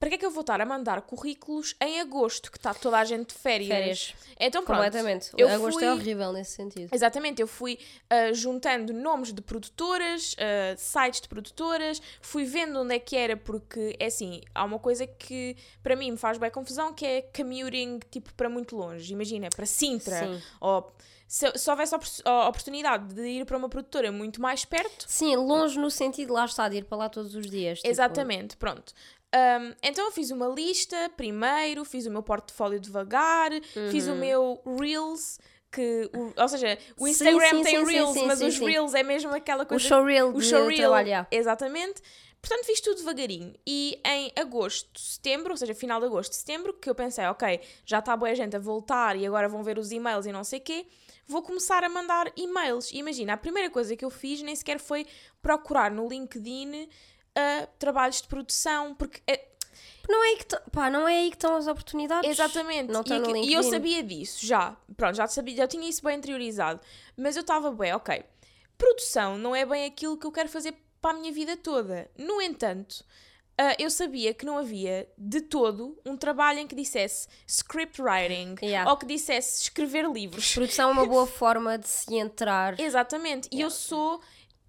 para 0.00 0.08
que 0.08 0.14
é 0.14 0.18
que 0.18 0.24
eu 0.26 0.30
vou 0.30 0.40
estar 0.40 0.58
a 0.60 0.64
mandar 0.66 1.02
currículos 1.02 1.76
em 1.80 2.00
agosto, 2.00 2.50
que 2.50 2.56
está 2.56 2.72
toda 2.72 2.98
a 2.98 3.04
gente 3.04 3.28
de 3.28 3.34
férias? 3.34 3.68
Férias. 3.68 4.14
Então 4.40 4.64
pronto, 4.64 4.78
Completamente. 4.82 5.30
eu 5.36 5.46
Agosto 5.48 5.74
fui- 5.74 5.84
é 5.84 5.92
horrível 5.92 6.32
nesse 6.32 6.52
sentido. 6.52 6.88
Exatamente, 6.92 7.42
eu 7.42 7.46
fui 7.46 7.78
ah, 8.08 8.32
juntando 8.32 8.94
nomes 8.94 9.30
de 9.32 9.42
produtoras, 9.42 10.34
ah, 10.38 10.74
sites 10.78 11.20
de 11.20 11.28
produtoras, 11.28 12.00
fui 12.22 12.44
vendo 12.44 12.80
onde 12.80 12.94
é 12.94 12.98
que 12.98 13.14
era, 13.14 13.36
porque 13.36 13.94
é 14.00 14.06
assim, 14.06 14.40
há 14.54 14.64
uma 14.64 14.78
coisa 14.78 15.06
que 15.06 15.54
para 15.82 15.94
mim 15.94 16.12
me 16.12 16.16
faz 16.16 16.38
bem 16.38 16.50
confusão, 16.50 16.94
que 16.94 17.04
é 17.04 17.22
commuting 17.22 18.00
tipo 18.10 18.32
para 18.32 18.48
muito 18.48 18.74
longe. 18.74 19.12
Imagina, 19.12 19.50
para 19.54 19.66
Sintra, 19.66 20.26
Sim. 20.26 20.42
ou 20.62 20.90
se, 21.28 21.52
se 21.58 21.70
houvesse 21.70 21.94
a 21.94 21.98
opor- 21.98 22.08
a 22.24 22.48
oportunidade 22.48 23.14
de 23.14 23.22
ir 23.28 23.44
para 23.44 23.56
uma 23.56 23.68
produtora 23.68 24.10
muito 24.10 24.40
mais 24.40 24.64
perto, 24.64 25.04
Sim, 25.06 25.36
longe 25.36 25.78
no 25.78 25.90
sentido, 25.90 26.32
lá 26.32 26.46
está, 26.46 26.68
de 26.70 26.78
ir 26.78 26.84
para 26.86 26.96
lá 26.98 27.08
todos 27.10 27.34
os 27.34 27.48
dias. 27.48 27.78
tipo, 27.80 27.88
Exatamente, 27.90 28.56
pronto. 28.56 28.92
Um, 29.32 29.74
então 29.82 30.04
eu 30.06 30.10
fiz 30.12 30.30
uma 30.30 30.48
lista 30.48 31.10
primeiro, 31.16 31.84
fiz 31.84 32.04
o 32.06 32.10
meu 32.10 32.22
portfólio 32.22 32.80
devagar, 32.80 33.50
fiz 33.90 34.08
o 34.08 34.14
meu 34.16 34.60
Reels, 34.78 35.38
que, 35.70 36.10
o- 36.12 36.32
ou 36.36 36.48
seja, 36.48 36.76
o 36.98 37.04
Uhum. 37.04 37.06
Sim, 37.06 37.10
Instagram 37.12 37.50
sim, 37.50 37.62
tem 37.62 37.84
sim, 37.86 37.92
Reels, 37.92 38.16
mas 38.22 38.40
os. 38.40 38.58
Reels 38.58 38.92
é 38.94 39.02
mesmo 39.04 39.32
aquela 39.32 39.62
O 39.62 39.66
coisa. 39.66 39.84
showreel 39.86 40.30
o 40.34 40.40
showreel, 40.40 40.78
trabalhar. 40.90 41.28
exatamente. 41.30 42.02
Portanto, 42.42 42.64
fiz 42.64 42.80
tudo 42.80 42.96
devagarinho. 42.96 43.52
E 43.66 44.00
em 44.04 44.32
agosto, 44.34 44.98
setembro, 44.98 45.50
ou 45.52 45.56
seja, 45.58 45.74
final 45.74 46.00
de 46.00 46.06
agosto, 46.06 46.32
setembro, 46.32 46.72
que 46.72 46.88
eu 46.88 46.94
pensei, 46.94 47.24
ok, 47.26 47.60
já 47.84 47.98
está 47.98 48.16
boa 48.16 48.34
gente 48.34 48.56
a 48.56 48.58
voltar 48.58 49.14
e 49.14 49.26
agora 49.26 49.46
vão 49.46 49.62
ver 49.62 49.78
os 49.78 49.92
e-mails 49.92 50.24
e 50.24 50.32
não 50.32 50.42
sei 50.42 50.58
o 50.58 50.62
quê, 50.62 50.86
vou 51.26 51.42
começar 51.42 51.84
a 51.84 51.88
mandar 51.90 52.32
e-mails. 52.34 52.90
E 52.92 52.96
imagina, 52.96 53.34
a 53.34 53.36
primeira 53.36 53.68
coisa 53.68 53.94
que 53.94 54.02
eu 54.04 54.08
fiz 54.10 54.40
nem 54.40 54.56
sequer 54.56 54.80
foi 54.80 55.06
procurar 55.42 55.90
no 55.90 56.08
LinkedIn 56.08 56.88
ah, 57.36 57.68
trabalhos 57.78 58.20
de 58.22 58.28
produção, 58.28 58.94
porque 58.94 59.20
é- 59.26 59.46
Não 60.08 60.24
é, 60.24 60.28
aí 60.28 60.36
que 60.38 60.46
pá, 60.72 60.90
não 60.90 61.06
é 61.06 61.16
aí 61.18 61.30
que 61.30 61.36
estão 61.36 61.54
as 61.56 61.66
oportunidades. 61.68 62.28
Exatamente. 62.28 62.90
Não 62.92 63.02
e, 63.06 63.18
no 63.18 63.30
aqui- 63.30 63.48
e 63.48 63.52
eu 63.54 63.62
sabia 63.62 64.02
disso 64.02 64.44
já. 64.44 64.76
Pronto, 64.96 65.14
já 65.14 65.26
sabia, 65.26 65.56
já 65.56 65.68
tinha 65.68 65.88
isso 65.88 66.02
bem 66.02 66.16
interiorizado. 66.18 66.80
Mas 67.16 67.36
eu 67.36 67.42
estava 67.42 67.70
bem, 67.70 67.92
ok. 67.94 68.24
Produção 68.76 69.36
não 69.38 69.54
é 69.54 69.64
bem 69.64 69.84
aquilo 69.84 70.16
que 70.16 70.26
eu 70.26 70.32
quero 70.32 70.48
fazer 70.48 70.74
para 71.00 71.16
a 71.16 71.20
minha 71.20 71.32
vida 71.32 71.56
toda. 71.56 72.10
No 72.18 72.40
entanto, 72.42 73.04
ah, 73.58 73.74
eu 73.78 73.90
sabia 73.90 74.32
que 74.34 74.44
não 74.44 74.58
havia 74.58 75.06
de 75.16 75.42
todo 75.42 76.00
um 76.04 76.16
trabalho 76.16 76.58
em 76.60 76.66
que 76.66 76.74
dissesse 76.74 77.28
script 77.46 78.00
writing 78.02 78.56
Yeah. 78.62 78.90
ou 78.90 78.96
que 78.96 79.06
dissesse 79.06 79.62
escrever 79.64 80.10
livros. 80.10 80.54
Produção 80.54 80.88
é 80.88 80.92
uma 80.92 81.06
boa 81.06 81.26
forma 81.28 81.78
de 81.78 81.88
se 81.88 82.14
entrar. 82.16 82.80
Exatamente. 82.80 83.48
E 83.52 83.60
eu 83.60 83.70
sou 83.70 84.20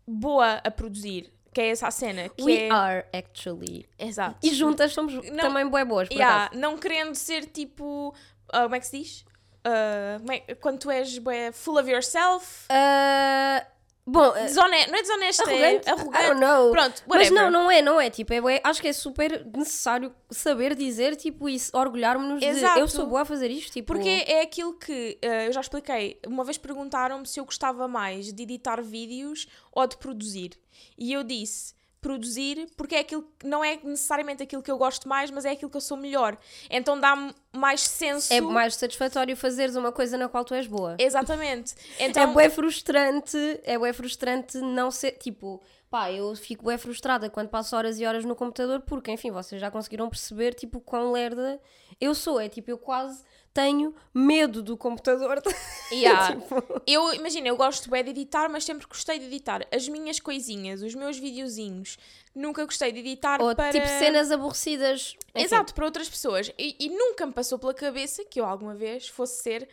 boa 0.06 0.56
a 0.63 0.69
produzir. 0.69 1.32
Que 1.53 1.61
é 1.61 1.69
essa 1.69 1.87
a 1.87 1.91
cena. 1.91 2.29
Que 2.29 2.43
We 2.43 2.53
é... 2.67 2.69
are 2.71 3.05
actually. 3.13 3.85
Exato. 3.99 4.37
E 4.41 4.53
juntas 4.53 4.93
somos 4.93 5.13
também 5.37 5.67
bué 5.67 5.83
boas, 5.83 6.07
por 6.07 6.15
Yeah, 6.15 6.45
acaso. 6.45 6.59
não 6.61 6.77
querendo 6.77 7.13
ser 7.15 7.45
tipo. 7.45 8.13
ah, 8.51 8.63
como 8.63 8.75
é 8.75 8.79
que 8.79 8.87
se 8.87 8.97
diz? 8.99 9.25
É- 9.63 10.55
quando 10.55 10.79
tu 10.79 10.89
és 10.89 11.17
bué, 11.17 11.51
full 11.51 11.77
of 11.77 11.89
yourself. 11.89 12.65
Ah, 12.69 13.65
bom, 14.12 14.32
Desone... 14.34 14.88
Não 14.88 14.97
é 14.97 15.02
desonesto, 15.02 15.47
arrogante. 15.47 15.88
é 15.88 15.91
arrogante. 15.91 16.71
Pronto, 16.71 17.04
Mas 17.08 17.30
whatever. 17.30 17.32
não, 17.32 17.52
não 17.52 17.71
é, 17.71 17.82
não 17.82 18.02
é. 18.02 18.10
Tipo, 18.10 18.34
é, 18.34 18.41
bué- 18.41 18.62
acho 18.63 18.82
que 18.82 18.88
é 18.88 18.93
super 18.93 19.45
necessário 19.56 20.13
saber 20.30 20.76
dizer, 20.76 21.15
tipo, 21.15 21.47
isso, 21.50 21.76
orgulharmos-nos 21.76 22.39
de 22.41 22.80
eu 22.80 22.88
sou 22.88 23.08
boa 23.08 23.21
a 23.21 23.26
fazer 23.26 23.50
isto. 23.50 23.71
Tipo, 23.71 23.93
Porque 23.93 24.10
é 24.28 24.41
aquilo 24.41 24.74
que 24.74 25.17
ah, 25.24 25.45
eu 25.45 25.54
já 25.54 25.62
expliquei. 25.62 26.19
Uma 26.28 26.43
vez 26.43 26.58
perguntaram-me 26.58 27.26
se 27.26 27.39
eu 27.39 27.45
gostava 27.45 27.88
mais 27.88 28.32
de 28.32 28.43
editar 28.43 28.82
vídeos 28.82 29.47
ou 29.71 29.88
de 29.88 29.97
produzir. 29.97 30.52
E 30.97 31.12
eu 31.13 31.24
disse: 31.24 31.74
produzir 32.01 32.67
porque 32.75 32.95
é 32.95 32.99
aquilo 32.99 33.23
que 33.37 33.47
não 33.47 33.63
é 33.63 33.79
necessariamente 33.83 34.41
aquilo 34.41 34.61
que 34.61 34.71
eu 34.71 34.77
gosto 34.77 35.07
mais, 35.07 35.29
mas 35.29 35.45
é 35.45 35.51
aquilo 35.51 35.69
que 35.69 35.77
eu 35.77 35.81
sou 35.81 35.95
melhor. 35.95 36.37
Então 36.69 36.99
dá-me 36.99 37.33
mais 37.53 37.81
senso. 37.81 38.33
É 38.33 38.41
mais 38.41 38.75
satisfatório 38.75 39.37
fazeres 39.37 39.75
uma 39.75 39.91
coisa 39.91 40.17
na 40.17 40.27
qual 40.27 40.43
tu 40.43 40.53
és 40.53 40.67
boa. 40.67 40.95
Exatamente. 40.99 41.75
É 41.99 42.05
Então, 42.05 42.33
bué 42.33 42.49
frustrante, 42.49 43.37
é 43.63 43.77
bué 43.77 43.93
frustrante 43.93 44.57
não 44.57 44.89
ser, 44.89 45.11
tipo, 45.11 45.61
pá, 45.89 46.11
eu 46.11 46.35
fico 46.35 46.63
bué 46.63 46.77
frustrada 46.77 47.29
quando 47.29 47.49
passo 47.49 47.75
horas 47.75 47.99
e 47.99 48.05
horas 48.05 48.25
no 48.25 48.35
computador 48.35 48.81
porque, 48.81 49.11
enfim, 49.11 49.29
vocês 49.29 49.61
já 49.61 49.69
conseguiram 49.69 50.09
perceber, 50.09 50.53
tipo, 50.53 50.79
quão 50.79 51.11
lerda 51.11 51.59
eu 51.99 52.15
sou. 52.15 52.39
É 52.39 52.49
tipo, 52.49 52.71
eu 52.71 52.77
quase 52.77 53.23
tenho 53.53 53.93
medo 54.13 54.61
do 54.61 54.77
computador. 54.77 55.41
Yeah. 55.91 56.37
Tipo, 56.37 56.81
eu 56.87 57.13
imagina, 57.13 57.49
eu 57.49 57.57
gosto 57.57 57.89
bem 57.89 58.01
de 58.01 58.11
editar, 58.11 58.47
mas 58.47 58.63
sempre 58.63 58.87
gostei 58.87 59.19
de 59.19 59.25
editar 59.25 59.67
as 59.73 59.89
minhas 59.89 60.21
coisinhas, 60.21 60.81
os 60.81 60.95
meus 60.95 61.17
videozinhos. 61.17 61.97
Nunca 62.33 62.63
gostei 62.63 62.93
de 62.93 62.99
editar 62.99 63.41
ou 63.41 63.53
para 63.53 63.73
tipo 63.73 63.85
cenas 63.85 64.31
aborrecidas. 64.31 65.17
Enfim, 65.35 65.43
Exato, 65.43 65.73
para 65.73 65.83
outras 65.83 66.07
pessoas. 66.07 66.49
E, 66.57 66.77
e 66.79 66.87
nunca 66.87 67.25
me 67.25 67.33
passou 67.33 67.59
pela 67.59 67.73
cabeça 67.73 68.23
que 68.23 68.39
eu 68.39 68.45
alguma 68.45 68.73
vez 68.73 69.09
fosse 69.09 69.43
ser 69.43 69.67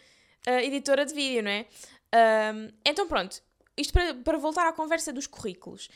ah, 0.44 0.62
editora 0.62 1.06
de 1.06 1.14
vídeo, 1.14 1.42
não 1.42 1.50
é? 1.50 1.66
Ahm, 2.12 2.70
então 2.84 3.06
pronto, 3.06 3.40
isto 3.76 3.92
para, 3.92 4.14
para 4.14 4.38
voltar 4.38 4.66
à 4.66 4.72
conversa 4.72 5.12
dos 5.12 5.26
currículos. 5.26 5.88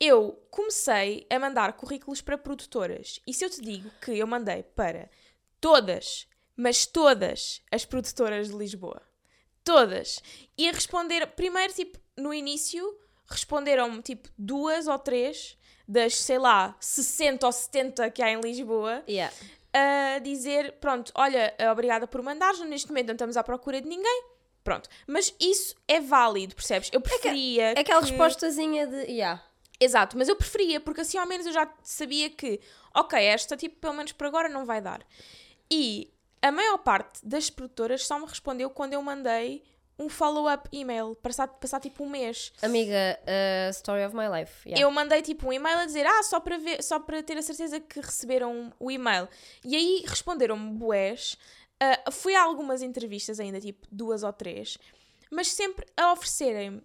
Eu 0.00 0.42
comecei 0.50 1.26
a 1.30 1.38
mandar 1.38 1.74
currículos 1.74 2.20
para 2.20 2.38
produtoras. 2.38 3.20
E 3.26 3.34
se 3.34 3.44
eu 3.44 3.50
te 3.50 3.60
digo 3.60 3.90
que 4.00 4.12
eu 4.18 4.26
mandei 4.26 4.62
para 4.62 5.10
todas, 5.60 6.26
mas 6.60 6.84
todas 6.84 7.62
as 7.72 7.86
produtoras 7.86 8.50
de 8.50 8.56
Lisboa. 8.56 9.00
Todas. 9.64 10.22
E 10.58 10.68
a 10.68 10.72
responder, 10.72 11.26
primeiro, 11.28 11.72
tipo, 11.72 11.98
no 12.16 12.34
início, 12.34 12.98
responderam-me 13.26 14.02
tipo 14.02 14.28
duas 14.36 14.86
ou 14.86 14.98
três 14.98 15.56
das, 15.88 16.16
sei 16.16 16.38
lá, 16.38 16.76
60 16.78 17.46
ou 17.46 17.52
70 17.52 18.10
que 18.10 18.22
há 18.22 18.30
em 18.30 18.40
Lisboa 18.40 19.02
yeah. 19.08 19.34
a 19.72 20.18
dizer: 20.18 20.72
pronto, 20.72 21.10
olha, 21.14 21.54
obrigada 21.72 22.06
por 22.06 22.20
mandares, 22.20 22.60
neste 22.60 22.88
momento 22.88 23.08
não 23.08 23.14
estamos 23.14 23.36
à 23.38 23.42
procura 23.42 23.80
de 23.80 23.88
ninguém. 23.88 24.24
Pronto. 24.62 24.88
Mas 25.06 25.34
isso 25.40 25.74
é 25.88 25.98
válido, 25.98 26.54
percebes? 26.54 26.90
Eu 26.92 27.00
preferia. 27.00 27.72
Aquela 27.72 28.02
que- 28.02 28.10
respostazinha 28.10 28.86
de. 28.86 29.10
Yeah. 29.10 29.42
Exato, 29.80 30.18
mas 30.18 30.28
eu 30.28 30.36
preferia, 30.36 30.78
porque 30.78 31.00
assim 31.00 31.16
ao 31.16 31.26
menos 31.26 31.46
eu 31.46 31.52
já 31.54 31.66
sabia 31.82 32.28
que, 32.28 32.60
ok, 32.94 33.18
esta 33.18 33.56
tipo, 33.56 33.76
pelo 33.80 33.94
menos 33.94 34.12
por 34.12 34.26
agora 34.26 34.46
não 34.46 34.66
vai 34.66 34.82
dar. 34.82 35.00
E 35.70 36.12
a 36.42 36.50
maior 36.50 36.78
parte 36.78 37.20
das 37.24 37.50
produtoras 37.50 38.06
só 38.06 38.18
me 38.18 38.26
respondeu 38.26 38.70
quando 38.70 38.94
eu 38.94 39.02
mandei 39.02 39.62
um 39.98 40.08
follow-up 40.08 40.66
email, 40.72 41.14
passar, 41.16 41.46
passar 41.46 41.78
tipo 41.78 42.02
um 42.02 42.08
mês. 42.08 42.52
Amiga, 42.62 43.20
uh, 43.20 43.70
story 43.70 44.02
of 44.04 44.16
my 44.16 44.28
life. 44.28 44.66
Yeah. 44.66 44.82
Eu 44.82 44.90
mandei 44.90 45.20
tipo 45.20 45.46
um 45.48 45.52
e-mail 45.52 45.78
a 45.78 45.84
dizer, 45.84 46.06
ah, 46.06 46.22
só 46.22 46.40
para, 46.40 46.56
ver, 46.56 46.82
só 46.82 46.98
para 46.98 47.22
ter 47.22 47.36
a 47.36 47.42
certeza 47.42 47.78
que 47.78 48.00
receberam 48.00 48.72
o 48.80 48.90
e-mail. 48.90 49.28
E 49.62 49.76
aí 49.76 50.02
responderam-me 50.06 50.72
bués. 50.72 51.36
Ah, 51.78 52.10
fui 52.10 52.34
a 52.34 52.42
algumas 52.42 52.80
entrevistas 52.80 53.38
ainda, 53.38 53.60
tipo 53.60 53.86
duas 53.92 54.22
ou 54.22 54.32
três, 54.32 54.78
mas 55.30 55.48
sempre 55.48 55.86
a 55.96 56.12
oferecerem 56.12 56.82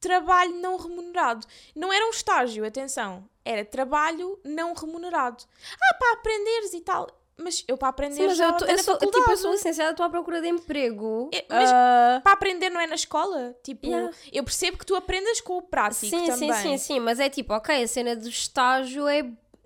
trabalho 0.00 0.54
não 0.56 0.76
remunerado. 0.76 1.46
Não 1.76 1.92
era 1.92 2.04
um 2.06 2.10
estágio, 2.10 2.66
atenção. 2.66 3.28
Era 3.44 3.64
trabalho 3.64 4.38
não 4.44 4.74
remunerado. 4.74 5.44
Ah, 5.80 5.94
para 5.94 6.14
aprenderes 6.14 6.74
e 6.74 6.80
tal. 6.80 7.21
Mas 7.42 7.64
eu 7.66 7.76
para 7.76 7.88
aprender 7.88 8.14
Sim, 8.16 8.26
mas 8.28 8.36
já 8.36 8.46
eu, 8.48 8.52
tô- 8.56 8.64
eu 8.64 8.78
sou, 8.78 8.96
tipo, 8.98 9.30
eu 9.30 9.36
sou 9.36 9.52
licenciada, 9.52 9.90
estou 9.90 10.06
à 10.06 10.10
procura 10.10 10.40
de 10.40 10.48
emprego. 10.48 11.30
É, 11.32 11.44
mas- 11.48 11.70
Ah, 11.72 12.20
Para 12.22 12.32
aprender 12.32 12.70
não 12.70 12.80
é 12.80 12.86
na 12.86 12.94
escola? 12.94 13.54
Tipo, 13.62 13.86
Yeah. 13.86 14.12
eu 14.32 14.44
percebo 14.44 14.78
que 14.78 14.86
tu 14.86 14.94
aprendas 14.94 15.40
com 15.40 15.56
o 15.58 15.62
prático 15.62 16.06
sim, 16.06 16.26
também. 16.26 16.52
sim, 16.52 16.62
sim, 16.62 16.78
sim, 16.78 17.00
mas 17.00 17.18
é 17.20 17.28
tipo, 17.28 17.52
ok, 17.54 17.82
a 17.82 17.88
cena 17.88 18.14
do 18.16 18.28
estágio 18.28 19.06
é 19.08 19.24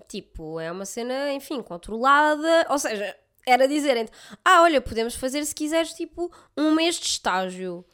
tipo, 0.09 0.59
é 0.61 0.71
uma 0.71 0.85
cena, 0.85 1.33
enfim, 1.33 1.61
controlada. 1.63 2.67
Ou 2.71 2.79
seja, 2.79 3.17
era 3.47 3.67
dizerem 3.69 4.09
ah, 4.45 4.63
olha, 4.63 4.81
podemos 4.81 5.15
fazer 5.15 5.45
se 5.45 5.55
quiseres 5.55 5.93
tipo 5.93 6.33
um 6.57 6.71
mês 6.73 6.97
de 6.99 7.07
estágio. 7.07 7.85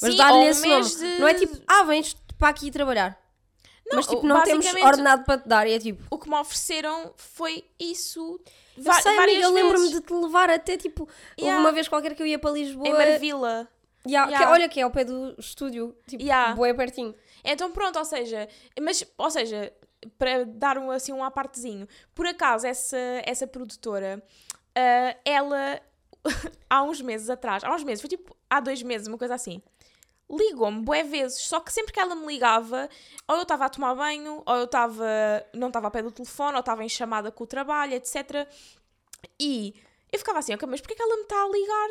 Mas 0.00 0.16
dar-lhe 0.16 0.38
um 0.38 0.42
esse 0.48 0.66
nome. 0.66 0.88
de- 0.88 1.18
Não 1.20 1.28
é 1.28 1.34
tipo, 1.34 1.56
ah, 1.66 1.82
vens 1.84 2.16
para 2.38 2.48
aqui 2.48 2.70
trabalhar. 2.70 3.20
Mas 3.94 4.06
tipo, 4.06 4.26
não 4.26 4.42
temos 4.42 4.66
ordenado 4.74 5.24
para 5.24 5.38
te 5.40 5.48
dar. 5.48 5.66
E 5.66 5.72
é 5.72 5.78
tipo, 5.78 6.02
o 6.10 6.18
que 6.18 6.28
me 6.28 6.36
ofereceram 6.36 7.12
foi 7.16 7.64
isso 7.78 8.40
eu 8.76 8.92
sei, 8.94 9.18
amiga, 9.18 9.42
eu 9.42 9.52
lembro-me 9.52 9.90
de 9.90 10.00
te 10.00 10.12
levar 10.14 10.48
até 10.48 10.76
tipo, 10.78 11.06
Yeah. 11.38 11.60
uma 11.60 11.72
vez 11.72 11.88
qualquer 11.88 12.14
que 12.14 12.22
eu 12.22 12.26
ia 12.26 12.38
para 12.38 12.50
Lisboa. 12.52 12.88
Em 12.88 12.92
Marvila. 12.92 13.68
Yeah, 14.06 14.26
que- 14.30 14.34
Yeah. 14.34 14.50
olha 14.50 14.68
que 14.68 14.80
é 14.80 14.82
ao 14.82 14.90
pé 14.90 15.04
do 15.04 15.34
estúdio, 15.38 15.94
tipo, 16.08 16.22
Yeah. 16.22 16.54
bué 16.54 16.72
pertinho. 16.74 17.14
Então 17.44 17.70
pronto, 17.70 17.98
ou 17.98 18.04
seja, 18.04 18.48
mas, 18.80 19.04
ou 19.18 19.30
seja, 19.30 19.72
para 20.18 20.44
dar 20.46 20.78
um, 20.78 20.90
assim 20.90 21.12
um 21.12 21.22
apartezinho, 21.22 21.86
por 22.14 22.26
acaso 22.26 22.66
essa, 22.66 22.96
essa 23.26 23.46
produtora, 23.46 24.22
ah, 24.74 25.16
ela 25.24 25.80
há 26.70 26.82
uns 26.82 27.00
meses 27.00 27.28
atrás, 27.30 27.62
há 27.64 27.72
uns 27.74 27.84
meses, 27.84 28.00
foi 28.00 28.08
tipo 28.10 28.34
há 28.48 28.58
dois 28.60 28.82
meses, 28.82 29.06
uma 29.06 29.18
coisa 29.18 29.34
assim, 29.34 29.62
ligou-me 30.32 30.82
bué 30.82 31.02
vezes, 31.02 31.42
só 31.42 31.60
que 31.60 31.72
sempre 31.72 31.92
que 31.92 32.00
ela 32.00 32.14
me 32.14 32.26
ligava, 32.26 32.88
ou 33.28 33.36
eu 33.36 33.42
estava 33.42 33.66
a 33.66 33.68
tomar 33.68 33.94
banho, 33.94 34.42
ou 34.46 34.56
eu 34.56 34.64
estava, 34.64 35.06
não 35.52 35.68
estava 35.68 35.88
a 35.88 35.90
pé 35.90 36.02
do 36.02 36.10
telefone, 36.10 36.54
ou 36.54 36.60
estava 36.60 36.82
em 36.82 36.88
chamada 36.88 37.30
com 37.30 37.44
o 37.44 37.46
trabalho, 37.46 37.94
etc. 37.94 38.48
E 39.38 39.74
eu 40.10 40.18
ficava 40.18 40.38
assim, 40.38 40.54
ok, 40.54 40.66
mas 40.68 40.80
porquê 40.80 40.94
que 40.94 41.02
ela 41.02 41.16
me 41.16 41.22
está 41.22 41.42
a 41.42 41.48
ligar? 41.48 41.90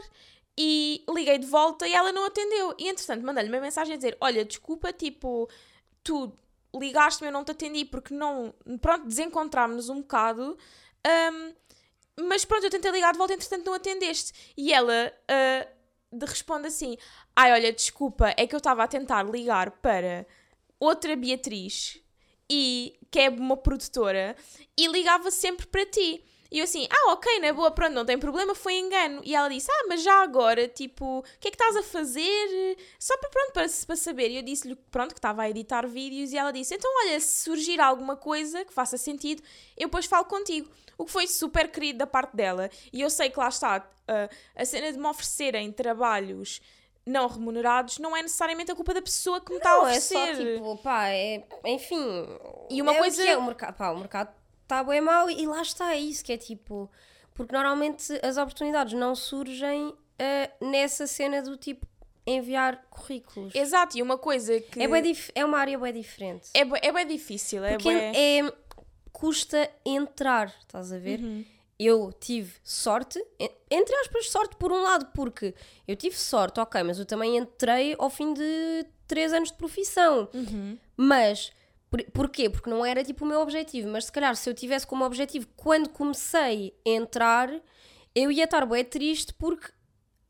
E 0.58 1.04
liguei 1.10 1.38
de 1.38 1.48
volta 1.48 1.88
e 1.88 1.94
ela 1.94 2.12
não 2.12 2.26
atendeu. 2.26 2.76
E 2.78 2.90
entretanto 2.90 3.26
mandei-lhe 3.26 3.50
uma 3.50 3.62
mensagem 3.62 3.94
a 3.94 3.98
dizer: 3.98 4.18
Olha, 4.20 4.44
desculpa, 4.44 4.92
tipo, 4.92 5.50
tu 6.04 6.34
ligaste-me, 6.76 7.30
eu 7.30 7.32
não 7.34 7.44
te 7.44 7.52
atendi 7.52 7.86
porque 7.86 8.14
não. 8.14 8.54
Pronto, 8.82 9.08
desencontrámos-nos 9.08 9.90
um 9.90 10.02
bocado. 10.02 10.58
hum, 11.34 11.54
mas 12.20 12.44
pronto, 12.46 12.66
eu 12.66 12.70
tentei 12.70 12.92
ligar 12.92 13.14
de 13.14 13.18
volta, 13.18 13.34
entretanto 13.34 13.66
não 13.66 13.74
atendeste. 13.74 14.54
E 14.58 14.74
ela 14.74 15.14
ah, 15.28 15.68
de- 16.12 16.26
responde 16.26 16.68
assim: 16.68 16.98
Ai, 17.36 17.52
olha, 17.54 17.72
desculpa, 17.72 18.34
é 18.38 18.46
que 18.48 18.56
eu 18.56 18.60
estava 18.60 18.84
a 18.84 18.88
tentar 18.88 19.24
ligar 19.24 19.72
para 19.72 20.26
outra 20.80 21.16
Beatriz 21.16 22.00
e 22.50 22.98
que 23.10 23.20
é 23.20 23.30
uma 23.30 23.56
produtora 23.58 24.36
e 24.78 24.88
ligava 24.88 25.32
sempre 25.32 25.68
para 25.68 25.86
ti. 25.86 26.24
E 26.52 26.60
eu 26.60 26.66
assim, 26.66 26.86
ah, 26.90 27.14
ok, 27.14 27.40
na 27.40 27.54
boa, 27.54 27.72
pronto, 27.72 27.94
não 27.94 28.06
tem 28.06 28.20
problema, 28.20 28.54
foi 28.54 28.74
engano. 28.74 29.22
E 29.24 29.34
ela 29.34 29.48
disse, 29.48 29.72
ah, 29.72 29.86
mas 29.88 30.04
já 30.04 30.22
agora, 30.22 30.68
tipo, 30.68 31.20
o 31.20 31.24
que 31.40 31.48
é 31.48 31.52
que 31.52 31.56
estás 31.56 31.78
a 31.78 31.82
fazer? 31.82 32.78
Só 33.00 33.18
para, 33.18 33.30
pronto, 33.30 33.54
para, 33.54 33.66
para 33.88 33.96
saber. 33.96 34.32
E 34.32 34.36
eu 34.36 34.42
disse-lhe, 34.44 34.76
pronto, 34.76 35.14
que 35.14 35.20
estava 35.20 35.44
a 35.44 35.50
editar 35.50 35.88
vídeos 35.88 36.34
e 36.34 36.38
ela 36.38 36.52
disse, 36.52 36.76
então, 36.76 36.92
olha, 37.06 37.18
se 37.22 37.46
surgir 37.46 37.80
alguma 37.80 38.18
coisa 38.18 38.66
que 38.66 38.74
faça 38.74 38.98
sentido, 38.98 39.42
eu 39.78 39.88
depois 39.88 40.06
falo 40.06 40.26
contigo. 40.26 40.70
O 41.02 41.06
que 41.06 41.12
foi 41.12 41.26
super 41.28 41.70
querido 41.70 42.00
da 42.00 42.08
parte 42.08 42.36
dela. 42.36 42.70
E 42.94 43.02
eu 43.02 43.10
sei 43.10 43.30
que 43.30 43.40
lá 43.40 43.48
está, 43.50 43.88
ah, 44.08 44.30
a 44.56 44.66
cena 44.66 44.92
de 44.92 44.98
me 45.00 45.08
oferecerem 45.08 45.72
trabalhos 45.72 46.62
não 47.06 47.28
remunerados 47.28 47.98
não 47.98 48.16
é 48.16 48.22
necessariamente 48.22 48.72
a 48.72 48.76
culpa 48.76 48.94
da 48.94 49.02
pessoa 49.02 49.42
que 49.42 49.52
me 49.52 49.58
está 49.58 49.72
a 49.72 49.78
Não, 49.78 49.88
é 49.88 49.98
oferecer. 49.98 50.36
só 50.36 50.36
tipo, 50.56 50.78
pá, 50.78 51.10
é, 51.10 51.44
enfim. 51.66 52.28
E 52.70 52.82
uma 52.82 52.94
é 52.94 52.96
o 52.96 53.00
coisa- 53.00 53.24
que 53.24 53.30
é, 53.30 53.36
o 53.38 53.44
mercado, 53.44 53.74
pá, 53.76 53.90
o 53.92 53.98
mercado 53.98 54.32
está 54.62 54.84
bem 54.84 55.02
mau 55.02 55.28
e 55.30 55.48
lá 55.48 55.62
está, 55.64 55.94
é 55.96 56.00
isso 56.00 56.24
que 56.24 56.34
é 56.34 56.38
tipo. 56.38 56.90
Porque 57.34 57.52
normalmente 57.54 58.14
as 58.24 58.38
oportunidades 58.38 58.94
não 58.94 59.16
surgem 59.16 59.96
ah, 60.20 60.52
nessa 60.64 61.08
cena 61.08 61.42
do 61.42 61.58
tipo 61.58 61.88
enviar 62.28 62.86
currículos. 62.92 63.56
Exato, 63.56 63.98
e 63.98 64.02
uma 64.04 64.16
coisa 64.20 64.60
que 64.62 64.80
É, 64.84 64.88
bué 64.88 65.02
dif- 65.02 65.32
é 65.34 65.44
uma 65.44 65.58
área 65.58 65.80
bem 65.80 65.92
diferente. 65.92 66.50
é, 66.54 66.64
bué- 66.64 66.80
é 66.84 66.92
bem 66.92 67.08
difícil. 67.08 67.64
É 67.66 67.72
Porque 67.72 67.90
bué- 67.92 68.12
é, 68.16 68.54
custa 69.12 69.70
entrar, 69.86 70.54
estás 70.60 70.92
a 70.92 70.98
ver? 70.98 71.20
Uhum. 71.20 71.46
Eu 71.80 72.14
tive 72.20 72.54
sorte, 72.64 73.18
en- 73.40 73.50
entre 73.72 73.96
aspas, 73.98 74.30
sorte 74.30 74.56
por 74.58 74.72
um 74.72 74.82
lado, 74.84 75.08
porque 75.16 75.56
eu 75.88 75.96
tive 75.96 76.16
sorte, 76.16 76.60
ok, 76.60 76.84
mas 76.84 77.00
eu 77.00 77.06
também 77.06 77.38
entrei 77.38 77.96
ao 77.98 78.10
fim 78.10 78.34
de 78.34 78.86
3 79.08 79.34
anos 79.34 79.50
de 79.50 79.58
profissão. 79.58 80.30
Uhum. 80.34 80.78
Mas, 80.96 81.52
por, 81.90 82.04
porquê? 82.12 82.50
Porque 82.50 82.70
não 82.70 82.86
era 82.86 83.04
tipo 83.04 83.26
o 83.26 83.28
meu 83.28 83.42
objetivo, 83.42 83.90
mas 83.90 84.06
se 84.06 84.12
calhar 84.12 84.36
se 84.36 84.48
eu 84.50 84.54
tivesse 84.54 84.86
como 84.86 85.04
objetivo, 85.04 85.48
quando 85.56 85.90
comecei 85.90 86.74
a 86.86 86.90
entrar, 86.90 87.50
eu 88.14 88.32
ia 88.32 88.44
estar 88.44 88.66
bem 88.66 88.86
triste 88.86 89.34
porque 89.34 89.72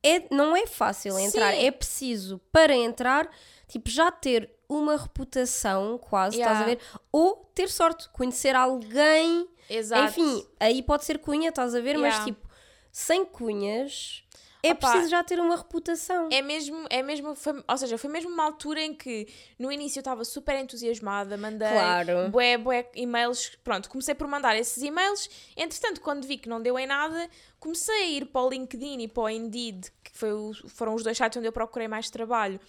é, 0.03 0.33
não 0.33 0.55
é 0.55 0.65
fácil 0.65 1.19
entrar, 1.19 1.53
Sim. 1.53 1.65
é 1.65 1.71
preciso 1.71 2.39
para 2.51 2.73
entrar, 2.73 3.29
tipo, 3.67 3.89
já 3.89 4.09
ter 4.09 4.49
uma 4.73 4.95
reputação 4.95 5.97
quase, 5.97 6.37
estás 6.39 6.57
a 6.61 6.63
Yeah. 6.63 6.81
ver? 6.81 6.99
Ou 7.11 7.35
ter 7.53 7.67
sorte, 7.69 8.07
conhecer 8.09 8.55
alguém, 8.55 9.47
Exato. 9.69 10.05
enfim, 10.19 10.47
aí 10.59 10.81
pode 10.81 11.03
ser 11.03 11.19
cunha, 11.19 11.49
estás 11.49 11.75
a 11.75 11.81
ver? 11.81 11.97
Mas 11.97 12.13
Yeah. 12.15 12.23
tipo, 12.25 12.47
sem 12.91 13.25
cunhas 13.25 14.23
é 14.63 14.71
Opa, 14.71 14.87
preciso 14.91 15.09
já 15.09 15.23
ter 15.23 15.39
uma 15.41 15.55
reputação. 15.57 16.29
É 16.31 16.41
mesmo, 16.41 16.85
é 16.89 17.01
mesmo, 17.03 17.35
foi- 17.35 17.61
ou 17.67 17.77
seja, 17.77 17.97
foi 17.97 18.09
mesmo 18.09 18.29
uma 18.31 18.43
altura 18.45 18.79
em 18.81 18.93
que 18.93 19.27
no 19.59 19.71
início 19.71 19.97
eu 19.99 20.01
estava 20.01 20.23
super 20.23 20.55
entusiasmada, 20.57 21.35
mandei 21.35 21.67
Claro. 21.67 22.29
bué, 22.29 22.57
bué 22.57 22.89
e-mails, 22.95 23.57
pronto, 23.63 23.89
comecei 23.89 24.13
por 24.15 24.27
mandar 24.27 24.55
esses 24.55 24.81
e-mails, 24.83 25.29
entretanto 25.57 25.99
quando 25.99 26.25
vi 26.25 26.37
que 26.37 26.47
não 26.47 26.61
deu 26.61 26.77
em 26.79 26.85
nada, 26.87 27.27
comecei 27.59 27.93
a 28.03 28.07
ir 28.07 28.25
para 28.27 28.41
o 28.41 28.49
LinkedIn 28.49 29.01
e 29.01 29.07
para 29.07 29.23
o 29.23 29.29
Indeed, 29.29 29.91
que 30.03 30.11
foi 30.17 30.29
foram 30.67 30.93
os 30.93 31.03
dois 31.03 31.17
sites 31.17 31.37
onde 31.37 31.47
eu 31.47 31.51
procurei 31.51 31.87
mais 31.89 32.09
trabalho, 32.09 32.59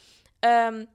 ahm, 0.42 0.86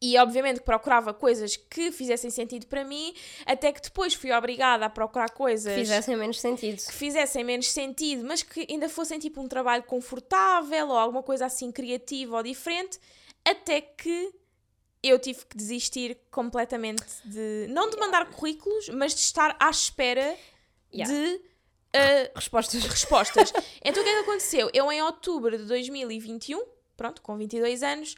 E 0.00 0.18
obviamente 0.18 0.58
que 0.58 0.64
procurava 0.64 1.14
coisas 1.14 1.56
que 1.56 1.90
fizessem 1.90 2.30
sentido 2.30 2.66
para 2.66 2.84
mim, 2.84 3.14
até 3.46 3.72
que 3.72 3.80
depois 3.80 4.12
fui 4.14 4.30
obrigada 4.32 4.84
a 4.86 4.90
procurar 4.90 5.30
coisas 5.30 5.74
Fizessem 5.74 6.16
menos 6.16 6.40
sentido. 6.40 6.76
que 6.84 6.92
fizessem 6.92 7.42
menos 7.44 7.70
sentido, 7.70 8.24
mas 8.26 8.42
que 8.42 8.66
ainda 8.70 8.88
fossem 8.88 9.18
tipo 9.18 9.40
um 9.40 9.48
trabalho 9.48 9.82
confortável 9.84 10.88
ou 10.88 10.96
alguma 10.98 11.22
coisa 11.22 11.46
assim 11.46 11.72
criativa 11.72 12.36
ou 12.36 12.42
diferente, 12.42 12.98
até 13.44 13.80
que 13.80 14.32
eu 15.02 15.18
tive 15.18 15.46
que 15.46 15.56
desistir 15.56 16.18
completamente 16.30 17.04
de 17.24 17.66
não 17.70 17.88
de 17.88 17.96
mandar 17.96 18.26
currículos, 18.30 18.88
mas 18.88 19.14
de 19.14 19.20
estar 19.20 19.56
à 19.58 19.70
espera 19.70 20.36
Yeah. 20.94 21.12
de 21.12 21.34
uh, 21.36 22.30
Respostas. 22.34 22.84
respostas. 22.84 23.52
então 23.84 24.02
o 24.02 24.04
que 24.06 24.10
é 24.10 24.14
que 24.14 24.20
aconteceu? 24.30 24.70
Eu 24.72 24.90
em 24.90 25.02
outubro 25.02 25.58
de 25.58 25.64
2021, 25.64 26.62
pronto, 26.96 27.20
com 27.20 27.36
22 27.36 27.82
anos, 27.82 28.14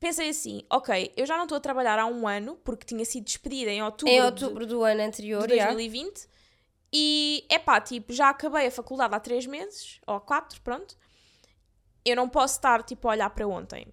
pensei 0.00 0.28
assim, 0.30 0.62
ok, 0.70 1.12
eu 1.16 1.26
já 1.26 1.36
não 1.36 1.44
estou 1.44 1.56
a 1.56 1.60
trabalhar 1.60 1.98
há 1.98 2.06
um 2.06 2.26
ano, 2.26 2.56
porque 2.64 2.84
tinha 2.86 3.04
sido 3.04 3.24
despedida 3.24 3.70
em 3.70 3.82
outubro, 3.82 4.12
Em 4.12 4.18
de- 4.18 4.24
outubro 4.26 4.66
do 4.66 4.82
ano 4.82 5.02
anterior, 5.02 5.46
de 5.46 5.56
já. 5.56 5.66
2020. 5.66 6.28
E 6.92 7.44
é 7.50 7.58
pá, 7.58 7.80
tipo, 7.80 8.12
já 8.12 8.30
acabei 8.30 8.66
a 8.66 8.70
faculdade 8.70 9.14
há 9.14 9.20
3 9.20 9.44
meses, 9.46 10.00
ou 10.06 10.18
4, 10.20 10.60
pronto. 10.62 10.96
Eu 12.04 12.16
não 12.16 12.28
posso 12.28 12.54
estar, 12.56 12.82
tipo, 12.82 13.08
a 13.08 13.10
olhar 13.12 13.28
para 13.30 13.46
ontem. 13.46 13.86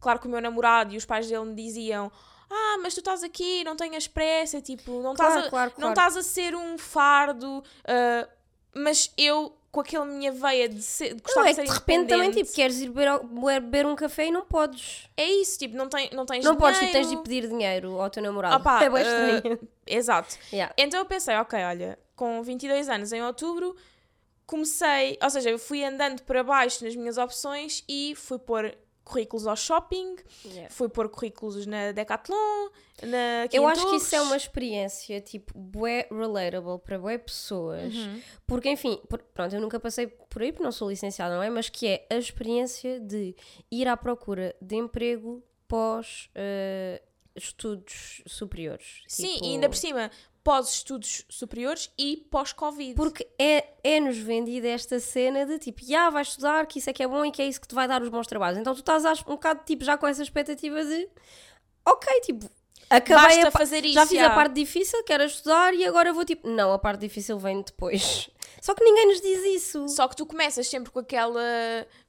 Claro 0.00 0.18
que 0.18 0.26
o 0.26 0.30
meu 0.30 0.40
namorado 0.40 0.92
e 0.92 0.96
os 0.96 1.04
pais 1.04 1.28
dele 1.28 1.44
me 1.44 1.54
diziam: 1.54 2.10
Ah, 2.50 2.78
mas 2.82 2.94
tu 2.94 2.98
estás 3.00 3.22
aqui, 3.22 3.62
não 3.62 3.76
tenhas 3.76 4.08
pressa, 4.08 4.60
tipo, 4.60 5.00
não 5.02 5.12
estás 5.12 5.32
Claro, 5.34 5.46
a, 5.46 5.50
claro, 5.50 5.70
não 5.72 5.76
claro. 5.76 5.90
estás 5.90 6.16
a 6.16 6.22
ser 6.22 6.54
um 6.56 6.76
fardo. 6.78 7.62
ah, 7.86 8.28
mas 8.74 9.12
eu, 9.16 9.56
com 9.70 9.80
aquela 9.80 10.04
minha 10.04 10.32
veia 10.32 10.68
de, 10.68 10.82
ser, 10.82 11.14
de 11.14 11.22
gostar 11.22 11.40
Não, 11.40 11.46
é 11.46 11.50
de 11.50 11.56
ser 11.56 11.62
que 11.62 11.68
de 11.68 11.74
repente 11.74 12.08
também, 12.08 12.30
tipo, 12.30 12.52
queres 12.52 12.80
ir 12.80 12.88
beber, 12.90 13.20
beber 13.60 13.86
um 13.86 13.94
café 13.94 14.26
e 14.26 14.30
não 14.32 14.42
podes. 14.44 15.08
é 15.16 15.24
isso, 15.24 15.58
tipo, 15.58 15.76
não, 15.76 15.88
tem, 15.88 16.10
não 16.12 16.26
tens 16.26 16.44
Não 16.44 16.56
podes, 16.56 16.80
tipo, 16.80 16.92
tens 16.92 17.06
de 17.06 17.14
dinheiro. 17.14 17.22
pedir 17.22 17.48
dinheiro 17.48 18.00
ao 18.00 18.10
teu 18.10 18.22
namorado. 18.22 18.56
Opá, 18.56 18.82
é 18.84 18.90
bem 18.90 19.02
estranho. 19.02 19.68
Exato. 19.86 20.36
Yeah. 20.52 20.74
Então 20.76 20.98
eu 20.98 21.06
pensei, 21.06 21.36
ok, 21.36 21.62
olha, 21.64 21.98
com 22.16 22.42
22 22.42 22.88
anos 22.88 23.12
em 23.12 23.22
outubro, 23.22 23.76
comecei, 24.44 25.16
ou 25.22 25.30
seja, 25.30 25.50
eu 25.50 25.58
fui 25.58 25.84
andando 25.84 26.22
para 26.22 26.42
baixo 26.42 26.84
nas 26.84 26.96
minhas 26.96 27.16
opções 27.16 27.84
e 27.88 28.14
fui 28.16 28.38
pôr 28.38 28.76
currículos 29.04 29.46
ao 29.46 29.56
shopping, 29.56 30.16
Yeah. 30.44 30.70
fui 30.72 30.88
pôr 30.88 31.08
currículos 31.08 31.66
na 31.66 31.92
Decathlon, 31.92 32.68
na 33.02 33.44
Eu 33.44 33.48
Quinto 33.48 33.66
acho 33.66 33.90
que 33.90 33.96
isso 33.96 34.14
é 34.14 34.20
uma 34.22 34.36
experiência, 34.36 35.20
tipo, 35.20 35.58
bué 35.58 36.06
relatable 36.10 36.78
para 36.84 36.98
bué 36.98 37.18
pessoas. 37.18 37.94
Uhum. 37.94 38.22
Porque, 38.46 38.68
enfim, 38.70 39.00
por- 39.08 39.22
pronto, 39.34 39.54
eu 39.54 39.60
nunca 39.60 39.80
passei 39.80 40.06
por 40.06 40.42
aí 40.42 40.52
porque 40.52 40.62
não 40.64 40.72
sou 40.72 40.88
licenciada, 40.88 41.34
não 41.36 41.42
é? 41.42 41.50
Mas 41.50 41.68
que 41.68 41.86
é 41.86 42.06
a 42.10 42.16
experiência 42.16 43.00
de 43.00 43.34
ir 43.70 43.88
à 43.88 43.96
procura 43.96 44.54
de 44.60 44.76
emprego 44.76 45.42
pós 45.66 46.28
eh, 46.34 47.00
estudos 47.34 48.22
superiores. 48.26 49.02
Sim, 49.06 49.34
Tipo, 49.34 49.44
e 49.44 49.48
ainda 49.48 49.68
por 49.68 49.76
cima, 49.76 50.10
pós-estudos 50.42 51.24
superiores 51.28 51.90
e 51.98 52.26
pós-Covid. 52.30 52.94
Porque 52.94 53.26
é, 53.38 53.68
é-nos 53.84 54.16
vendida 54.18 54.68
esta 54.68 54.98
cena 54.98 55.44
de 55.46 55.58
tipo, 55.58 55.84
já 55.84 56.10
vais 56.10 56.28
estudar, 56.28 56.66
que 56.66 56.78
isso 56.78 56.90
é 56.90 56.92
que 56.92 57.02
é 57.02 57.08
bom 57.08 57.24
e 57.24 57.30
que 57.30 57.42
é 57.42 57.46
isso 57.46 57.60
que 57.60 57.68
te 57.68 57.74
vai 57.74 57.86
dar 57.86 58.02
os 58.02 58.08
bons 58.08 58.26
trabalhos. 58.26 58.58
Então 58.58 58.74
tu 58.74 58.80
estás 58.80 59.04
um 59.22 59.32
bocado 59.32 59.62
tipo, 59.64 59.84
já 59.84 59.96
com 59.96 60.06
essa 60.06 60.22
expectativa 60.22 60.84
de, 60.84 61.08
ok, 61.84 62.20
tipo, 62.22 62.50
acabei 62.88 63.36
Basta 63.36 63.48
a 63.48 63.50
fazer 63.50 63.84
isso, 63.84 63.94
já 63.94 64.06
fiz 64.06 64.18
já. 64.18 64.26
a 64.26 64.34
parte 64.34 64.54
difícil, 64.54 65.02
que 65.04 65.12
era 65.12 65.24
estudar, 65.24 65.74
e 65.74 65.84
agora 65.84 66.12
vou 66.12 66.24
tipo, 66.24 66.48
não, 66.48 66.72
a 66.72 66.78
parte 66.78 67.00
difícil 67.00 67.38
vem 67.38 67.62
depois. 67.62 68.30
Só 68.60 68.74
que 68.74 68.84
ninguém 68.84 69.06
nos 69.08 69.20
diz 69.20 69.42
isso. 69.62 69.88
Só 69.88 70.06
que 70.06 70.14
tu 70.14 70.26
começas 70.26 70.66
sempre 70.68 70.90
com 70.90 70.98
aquela, 70.98 71.40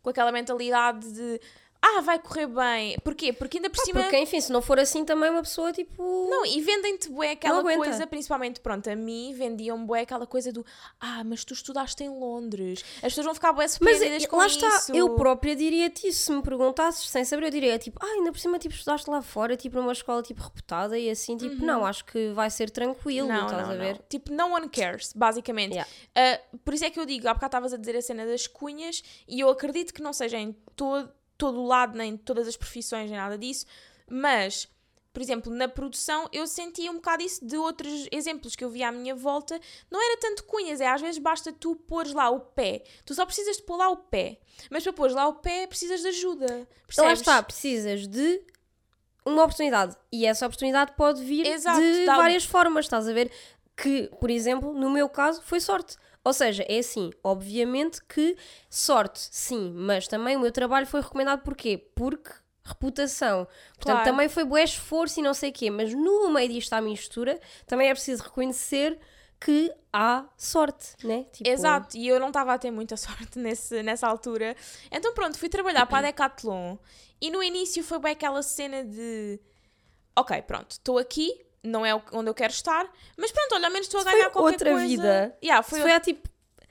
com 0.01 0.09
aquela 0.09 0.31
mentalidade 0.33 1.09
de 1.13 1.39
ah, 1.83 2.01
vai 2.01 2.19
correr 2.19 2.47
bem. 2.47 2.97
Porquê? 3.03 3.33
Porque 3.33 3.57
ainda 3.57 3.69
por 3.69 3.77
Pá, 3.77 3.83
cima. 3.83 4.01
Porque, 4.01 4.17
enfim, 4.17 4.39
se 4.39 4.51
não 4.51 4.61
for 4.61 4.79
assim, 4.79 5.03
também 5.03 5.29
uma 5.29 5.41
pessoa 5.41 5.73
tipo. 5.73 6.27
Não, 6.29 6.45
e 6.45 6.61
vendem-te 6.61 7.09
bué 7.09 7.31
aquela 7.31 7.63
coisa, 7.63 8.05
principalmente, 8.05 8.59
pronto, 8.59 8.89
a 8.89 8.95
mim 8.95 9.33
vendiam 9.33 9.83
bué 9.85 10.01
aquela 10.01 10.27
coisa 10.27 10.51
do 10.51 10.65
ah, 10.99 11.23
mas 11.23 11.43
tu 11.43 11.53
estudaste 11.53 12.03
em 12.03 12.09
Londres. 12.09 12.83
As 12.97 13.01
pessoas 13.11 13.25
vão 13.25 13.33
ficar 13.33 13.51
bué 13.53 13.63
Mas 13.63 13.71
surpreendidas 13.73 14.23
eh, 14.23 14.27
com 14.27 14.37
lá 14.37 14.47
isso. 14.47 14.65
está, 14.65 14.93
eu 14.95 15.15
própria 15.15 15.55
diria-te 15.55 16.07
isso. 16.07 16.21
Se 16.25 16.31
me 16.31 16.41
perguntasses 16.41 17.09
sem 17.09 17.25
saber, 17.25 17.45
eu 17.47 17.49
diria 17.51 17.79
tipo, 17.79 17.99
ah, 18.01 18.07
ainda 18.07 18.31
por 18.31 18.39
cima 18.39 18.59
tipo, 18.59 18.75
estudaste 18.75 19.09
lá 19.09 19.21
fora, 19.21 19.57
tipo 19.57 19.77
numa 19.77 19.91
escola 19.91 20.21
tipo 20.21 20.41
reputada 20.41 20.97
e 20.97 21.09
assim, 21.09 21.35
tipo, 21.35 21.65
não, 21.65 21.85
acho 21.85 22.05
que 22.05 22.31
vai 22.33 22.49
ser 22.49 22.69
tranquilo, 22.69 23.27
Uhum. 23.27 23.33
Não, 23.33 23.45
estás 23.45 23.67
não, 23.67 23.73
a 23.73 23.77
ver? 23.77 23.93
não. 23.95 24.05
Tipo, 24.09 24.33
no 24.33 24.45
one 24.53 24.69
cares, 24.69 25.13
basicamente. 25.13 25.73
Yeah. 25.73 25.89
Ah, 26.15 26.39
por 26.63 26.73
isso 26.73 26.85
é 26.85 26.89
que 26.89 26.99
eu 26.99 27.05
digo, 27.05 27.27
há 27.27 27.33
bocado 27.33 27.47
estavas 27.47 27.73
a 27.73 27.77
dizer 27.77 27.95
a 27.95 28.01
cena 28.01 28.25
das 28.25 28.47
cunhas 28.47 29.01
e 29.27 29.39
eu 29.39 29.49
acredito 29.49 29.93
que 29.93 30.01
não 30.01 30.13
seja 30.13 30.37
em 30.37 30.53
todo, 30.75 31.11
todo 31.41 31.59
o 31.59 31.65
lado, 31.65 31.97
nem 31.97 32.15
todas 32.15 32.47
as 32.47 32.55
profissões, 32.55 33.09
nem 33.09 33.17
nada 33.17 33.35
disso, 33.35 33.65
mas, 34.07 34.67
por 35.11 35.23
exemplo, 35.23 35.51
na 35.51 35.67
produção 35.67 36.29
eu 36.31 36.45
sentia 36.45 36.91
um 36.91 36.95
bocado 36.95 37.23
isso 37.23 37.43
de 37.43 37.57
outros 37.57 38.07
exemplos 38.11 38.55
que 38.55 38.63
eu 38.63 38.69
via 38.69 38.89
à 38.89 38.91
minha 38.91 39.15
volta. 39.15 39.59
Não 39.89 39.99
era 39.99 40.19
tanto 40.19 40.43
cunhas, 40.43 40.79
é 40.79 40.87
às 40.87 41.01
vezes 41.01 41.17
basta 41.17 41.51
tu 41.51 41.75
pôres 41.75 42.13
lá 42.13 42.29
o 42.29 42.39
pé. 42.39 42.83
Tu 43.03 43.15
só 43.15 43.25
precisas 43.25 43.57
de 43.57 43.63
pôr 43.63 43.77
lá 43.77 43.89
o 43.89 43.97
pé. 43.97 44.37
Mas 44.69 44.83
para 44.83 44.93
pôr 44.93 45.09
lá 45.09 45.27
o 45.27 45.33
pé 45.33 45.65
precisas 45.65 46.01
de 46.01 46.09
ajuda. 46.09 46.45
Então 46.45 46.67
Percebes? 46.85 47.07
lá 47.07 47.13
está, 47.13 47.41
precisas 47.43 48.05
de 48.05 48.45
uma 49.25 49.43
oportunidade. 49.43 49.97
E 50.11 50.27
essa 50.27 50.45
oportunidade 50.45 50.93
pode 50.95 51.23
vir 51.23 51.47
Exato, 51.47 51.81
de 51.81 52.05
várias 52.05 52.45
formas, 52.45 52.85
estás 52.85 53.07
a 53.07 53.13
ver? 53.13 53.31
Que, 53.75 54.11
por 54.19 54.29
exemplo, 54.29 54.75
no 54.75 54.91
meu 54.91 55.09
caso, 55.09 55.41
foi 55.41 55.59
sorte. 55.59 55.97
Ou 56.23 56.33
seja, 56.33 56.63
é 56.69 56.79
assim, 56.79 57.09
obviamente 57.23 57.99
que 58.05 58.37
sorte, 58.69 59.19
sim, 59.31 59.71
mas 59.75 60.07
também 60.07 60.37
o 60.37 60.39
meu 60.39 60.51
trabalho 60.51 60.85
foi 60.85 61.01
recomendado 61.01 61.41
porquê? 61.41 61.77
Porque 61.95 62.31
reputação. 62.63 63.45
Portanto, 63.75 63.95
Claro. 63.95 64.03
também 64.03 64.29
foi 64.29 64.43
bué 64.43 64.63
esforço 64.63 65.19
e 65.19 65.23
não 65.23 65.33
sei 65.33 65.49
o 65.49 65.53
quê, 65.53 65.71
mas 65.71 65.93
no 65.93 66.29
meio 66.29 66.47
disto 66.49 66.73
à 66.73 66.81
mistura, 66.81 67.39
também 67.65 67.89
é 67.89 67.93
preciso 67.93 68.21
reconhecer 68.23 68.99
que 69.39 69.73
há 69.91 70.25
sorte, 70.37 70.95
né? 71.03 71.25
Tipo, 71.33 71.49
Exato, 71.49 71.97
e 71.97 72.07
eu 72.07 72.19
não 72.19 72.27
estava 72.27 72.53
a 72.53 72.59
ter 72.59 72.69
muita 72.69 72.95
sorte 72.97 73.39
nesse, 73.39 73.81
nessa 73.81 74.07
altura. 74.07 74.55
Então 74.91 75.13
pronto, 75.15 75.39
fui 75.39 75.49
trabalhar 75.49 75.87
para 75.87 75.97
a 75.97 76.01
Decathlon 76.11 76.77
e 77.19 77.31
no 77.31 77.41
início 77.41 77.83
foi 77.83 77.97
bem 77.97 78.11
aquela 78.11 78.43
cena 78.43 78.83
de 78.83 79.39
ok, 80.15 80.39
pronto, 80.43 80.71
estou 80.71 80.99
aqui, 80.99 81.43
não 81.63 81.85
é 81.85 81.93
onde 82.11 82.29
eu 82.29 82.33
quero 82.33 82.51
estar, 82.51 82.89
mas 83.17 83.31
pronto, 83.31 83.55
olha, 83.55 83.67
ao 83.67 83.71
menos 83.71 83.87
estou 83.87 83.99
a 84.01 84.03
Foi 84.03 84.11
ganhar 84.13 84.29
qualquer 84.29 84.51
outra 84.53 84.71
coisa. 84.71 84.87
vida. 84.87 85.37
Yeah, 85.43 85.63
Foi, 85.63 85.79
foi, 85.79 85.87
foi 85.89 85.95
há 85.95 85.99
tipo. 85.99 86.29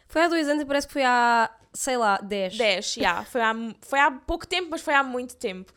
Foi 0.09 0.23
há 0.23 0.29
dois 0.29 0.49
anos 0.49 0.63
e 0.63 0.67
parece 0.67 0.87
que 0.89 0.93
foi 0.93 1.05
há, 1.05 1.49
sei 1.73 1.97
lá, 1.97 2.17
dez. 2.19 2.57
10, 2.57 2.97
yeah, 2.97 3.25
foi, 3.25 3.41
há, 3.41 3.55
foi 3.81 4.01
há 4.01 4.11
pouco 4.11 4.47
tempo, 4.47 4.69
mas 4.71 4.81
foi 4.81 4.95
há 4.95 5.05
muito 5.05 5.37
tempo. 5.37 5.73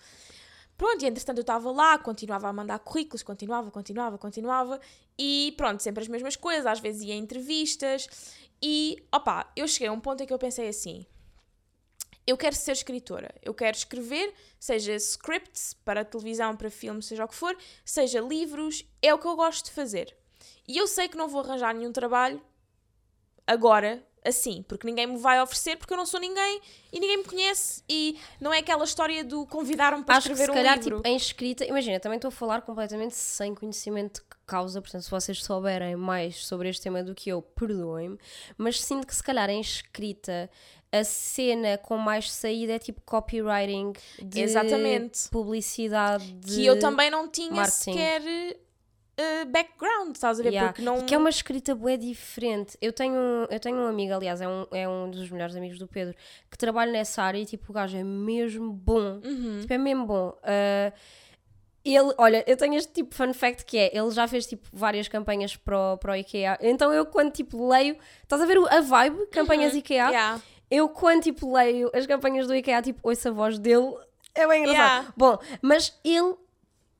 Pronto, 0.76 1.04
e 1.04 1.08
entretanto 1.08 1.38
eu 1.38 1.42
estava 1.44 1.72
lá, 1.72 1.98
continuava 2.00 2.48
a 2.48 2.54
mandar 2.54 2.80
currículos, 2.80 3.22
continuava, 3.22 3.70
continuava, 3.70 4.18
continuava, 4.18 4.80
e 5.18 5.54
pronto, 5.56 5.84
sempre 5.84 6.02
as 6.02 6.08
mesmas 6.08 6.36
coisas, 6.36 6.66
às 6.66 6.80
vezes 6.80 7.04
ia 7.04 7.14
a 7.14 7.18
entrevistas, 7.18 8.08
e 8.62 8.98
opá, 9.14 9.52
eu 9.56 9.68
cheguei 9.68 9.88
a 9.88 9.92
um 9.92 10.00
ponto 10.00 10.24
em 10.24 10.26
que 10.26 10.34
eu 10.34 10.40
pensei 10.40 10.68
assim: 10.68 11.06
eu 12.26 12.38
quero 12.38 12.56
ser 12.56 12.72
escritora, 12.72 13.34
eu 13.42 13.54
quero 13.54 13.76
escrever, 13.76 14.34
seja 14.60 14.96
scripts 14.96 15.74
para 15.86 16.06
televisão, 16.06 16.56
para 16.56 16.70
filme, 16.70 17.02
seja 17.04 17.26
o 17.26 17.28
que 17.28 17.36
for, 17.36 17.56
seja 17.84 18.22
livros, 18.22 18.86
é 19.02 19.14
o 19.14 19.18
que 19.18 19.28
eu 19.28 19.36
gosto 19.36 19.66
de 19.66 19.72
fazer. 19.72 20.16
E 20.68 20.78
eu 20.78 20.88
sei 20.88 21.08
que 21.10 21.18
não 21.18 21.28
vou 21.28 21.42
arranjar 21.42 21.74
nenhum 21.74 21.92
trabalho 21.92 22.42
agora, 23.46 24.02
assim, 24.26 24.64
porque 24.70 24.88
ninguém 24.88 25.06
me 25.06 25.18
vai 25.18 25.42
oferecer, 25.42 25.76
porque 25.78 25.92
eu 25.94 25.98
não 25.98 26.06
sou 26.06 26.18
ninguém 26.20 26.62
e 26.94 27.00
ninguém 27.00 27.18
me 27.18 27.24
conhece. 27.26 27.84
E 27.90 28.18
não 28.40 28.54
é 28.54 28.60
aquela 28.60 28.86
história 28.86 29.24
do 29.24 29.46
convidar-me 29.46 30.04
para 30.06 30.16
Acho 30.16 30.28
que 30.28 30.34
escrever 30.34 30.46
se 30.46 30.52
um 30.52 30.64
calhar, 30.64 30.78
livro. 30.78 30.98
tipo, 30.98 31.08
em 31.10 31.16
escrita, 31.18 31.66
imagina, 31.66 32.00
também 32.00 32.16
estou 32.16 32.30
a 32.30 32.32
falar 32.32 32.62
completamente 32.62 33.16
sem 33.16 33.54
conhecimento 33.54 34.22
de 34.22 34.38
causa, 34.46 34.82
portanto, 34.82 35.04
se 35.04 35.12
vocês 35.12 35.44
souberem 35.44 35.98
mais 35.98 36.46
sobre 36.46 36.70
este 36.70 36.84
tema 36.84 37.04
do 37.04 37.14
que 37.14 37.30
eu, 37.30 37.42
perdoem-me, 37.42 38.18
mas 38.58 38.82
sinto 38.82 39.06
que 39.06 39.16
se 39.16 39.24
calhar 39.24 39.50
em 39.50 39.60
escrita 39.60 40.50
a 40.94 41.04
cena 41.04 41.78
com 41.80 41.98
mais 41.98 42.32
saída 42.32 42.74
é 42.74 42.80
tipo 42.80 43.02
copywriting 43.02 43.94
de 44.22 44.42
Exatamente. 44.42 45.28
publicidade. 45.30 46.32
De... 46.34 46.56
que 46.56 46.66
eu 46.66 46.78
também 46.80 47.10
não 47.10 47.28
tinha 47.28 47.52
marketing. 47.52 47.94
sequer 47.94 48.22
eh, 49.18 49.46
background, 49.46 50.16
estás 50.16 50.40
a 50.40 50.44
ver? 50.44 50.50
Yeah. 50.50 50.72
Porque 50.72 50.84
não. 50.84 51.04
Que 51.04 51.16
é 51.16 51.18
uma 51.18 51.32
escrita 51.32 51.74
bué 51.74 51.98
diferente. 51.98 52.78
Eu 52.80 52.94
tenho, 52.94 53.18
eu 53.50 53.60
tenho 53.60 53.78
um 53.78 53.88
amigo, 53.88 54.14
aliás, 54.14 54.40
é 54.40 54.48
um, 54.48 54.68
é 54.72 54.88
um 54.88 55.10
dos 55.10 55.30
melhores 55.32 55.56
amigos 55.56 55.80
do 55.80 55.88
Pedro, 55.88 56.16
que 56.50 56.58
trabalha 56.58 56.92
nessa 56.92 57.24
área 57.24 57.40
e 57.40 57.46
tipo, 57.46 57.72
o 57.72 57.74
gajo 57.74 57.98
é 57.98 58.04
mesmo 58.04 58.72
bom. 58.72 59.20
Uhum. 59.24 59.60
Tipo, 59.62 59.74
é 59.74 59.78
mesmo 59.80 60.06
bom. 60.06 60.38
Ah, 60.44 60.94
ele, 61.84 62.14
olha, 62.18 62.44
eu 62.48 62.56
tenho 62.56 62.76
este 62.76 62.94
tipo 62.94 63.10
de 63.10 63.16
fun 63.18 63.34
fact 63.34 63.66
que 63.66 63.78
é, 63.78 63.98
ele 63.98 64.10
já 64.12 64.26
fez 64.28 64.46
tipo 64.46 64.68
várias 64.72 65.08
campanhas 65.10 65.56
para 65.56 65.94
o, 65.94 65.98
para 65.98 66.14
o 66.14 66.16
IKEA. 66.16 66.58
Então 66.62 66.94
eu 66.94 67.06
quando 67.06 67.32
tipo 67.32 67.68
leio, 67.68 67.98
estás 68.22 68.42
a 68.42 68.46
ver 68.46 68.58
a 68.70 68.80
vibe, 68.80 69.28
campanhas 69.28 69.76
IKEA? 69.76 70.06
Uhum. 70.06 70.12
Yeah. 70.12 70.42
Eu 70.76 70.90
quando 70.90 71.22
tipo 71.24 71.54
leio 71.54 71.92
as 71.94 72.06
campanhas 72.08 72.48
do 72.48 72.56
IKEA, 72.56 72.82
tipo, 72.82 73.00
ouço 73.08 73.28
a 73.28 73.32
voz 73.32 73.60
dele, 73.60 73.94
é 74.34 74.48
bem 74.48 74.64
engraçado. 74.64 74.90
Yeah. 75.02 75.14
Bom, 75.16 75.38
mas 75.62 75.94
ele 76.04 76.36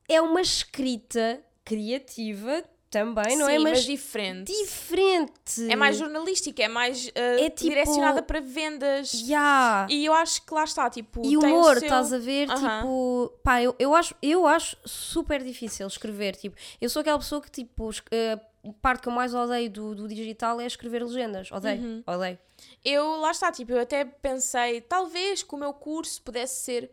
é 0.08 0.20
uma 0.20 0.40
escrita 0.40 1.40
criativa 1.64 2.62
também, 2.90 3.36
não 3.36 3.48
é? 3.48 3.56
Sim, 3.56 3.62
Mas, 3.64 3.72
mas 3.72 3.84
diferente. 3.84 4.52
diferente. 4.52 5.68
É 5.68 5.74
mais 5.74 5.96
jornalística, 5.96 6.62
é 6.62 6.68
mais 6.68 7.06
uh, 7.08 7.12
É 7.16 7.50
tipo- 7.50 7.70
direcionada 7.70 8.22
para 8.22 8.40
vendas. 8.40 9.12
Ya. 9.26 9.86
E 9.90 10.04
eu 10.04 10.14
acho 10.14 10.46
que 10.46 10.54
lá 10.54 10.62
está, 10.62 10.88
tipo. 10.88 11.20
E 11.20 11.30
tem 11.30 11.36
o 11.36 11.40
humor, 11.40 11.74
seu- 11.74 11.82
estás 11.82 12.12
a 12.12 12.18
ver? 12.18 12.48
Aham. 12.48 12.78
Tipo, 12.78 13.32
pá, 13.42 13.60
eu, 13.60 13.74
eu, 13.80 13.94
acho, 13.96 14.14
eu 14.22 14.46
acho 14.46 14.76
super 14.84 15.42
difícil 15.42 15.86
escrever. 15.88 16.36
Tipo, 16.36 16.56
eu 16.80 16.88
sou 16.88 17.00
aquela 17.00 17.18
pessoa 17.18 17.40
que, 17.42 17.50
tipo, 17.50 17.90
a 17.90 18.40
parte 18.72 19.02
que 19.02 19.08
eu 19.08 19.12
mais 19.12 19.34
odeio 19.34 19.70
do, 19.70 19.94
do 19.94 20.08
digital 20.08 20.60
é 20.60 20.66
escrever 20.66 21.02
legendas. 21.04 21.50
Odeio, 21.52 21.80
Uhum. 21.82 22.02
odeio. 22.06 22.38
Eu, 22.84 23.16
lá 23.20 23.30
está, 23.30 23.52
tipo, 23.52 23.72
eu 23.72 23.80
até 23.80 24.04
pensei, 24.04 24.80
talvez 24.80 25.42
que 25.42 25.54
o 25.54 25.58
meu 25.58 25.72
curso 25.72 26.22
pudesse 26.22 26.64
ser 26.64 26.90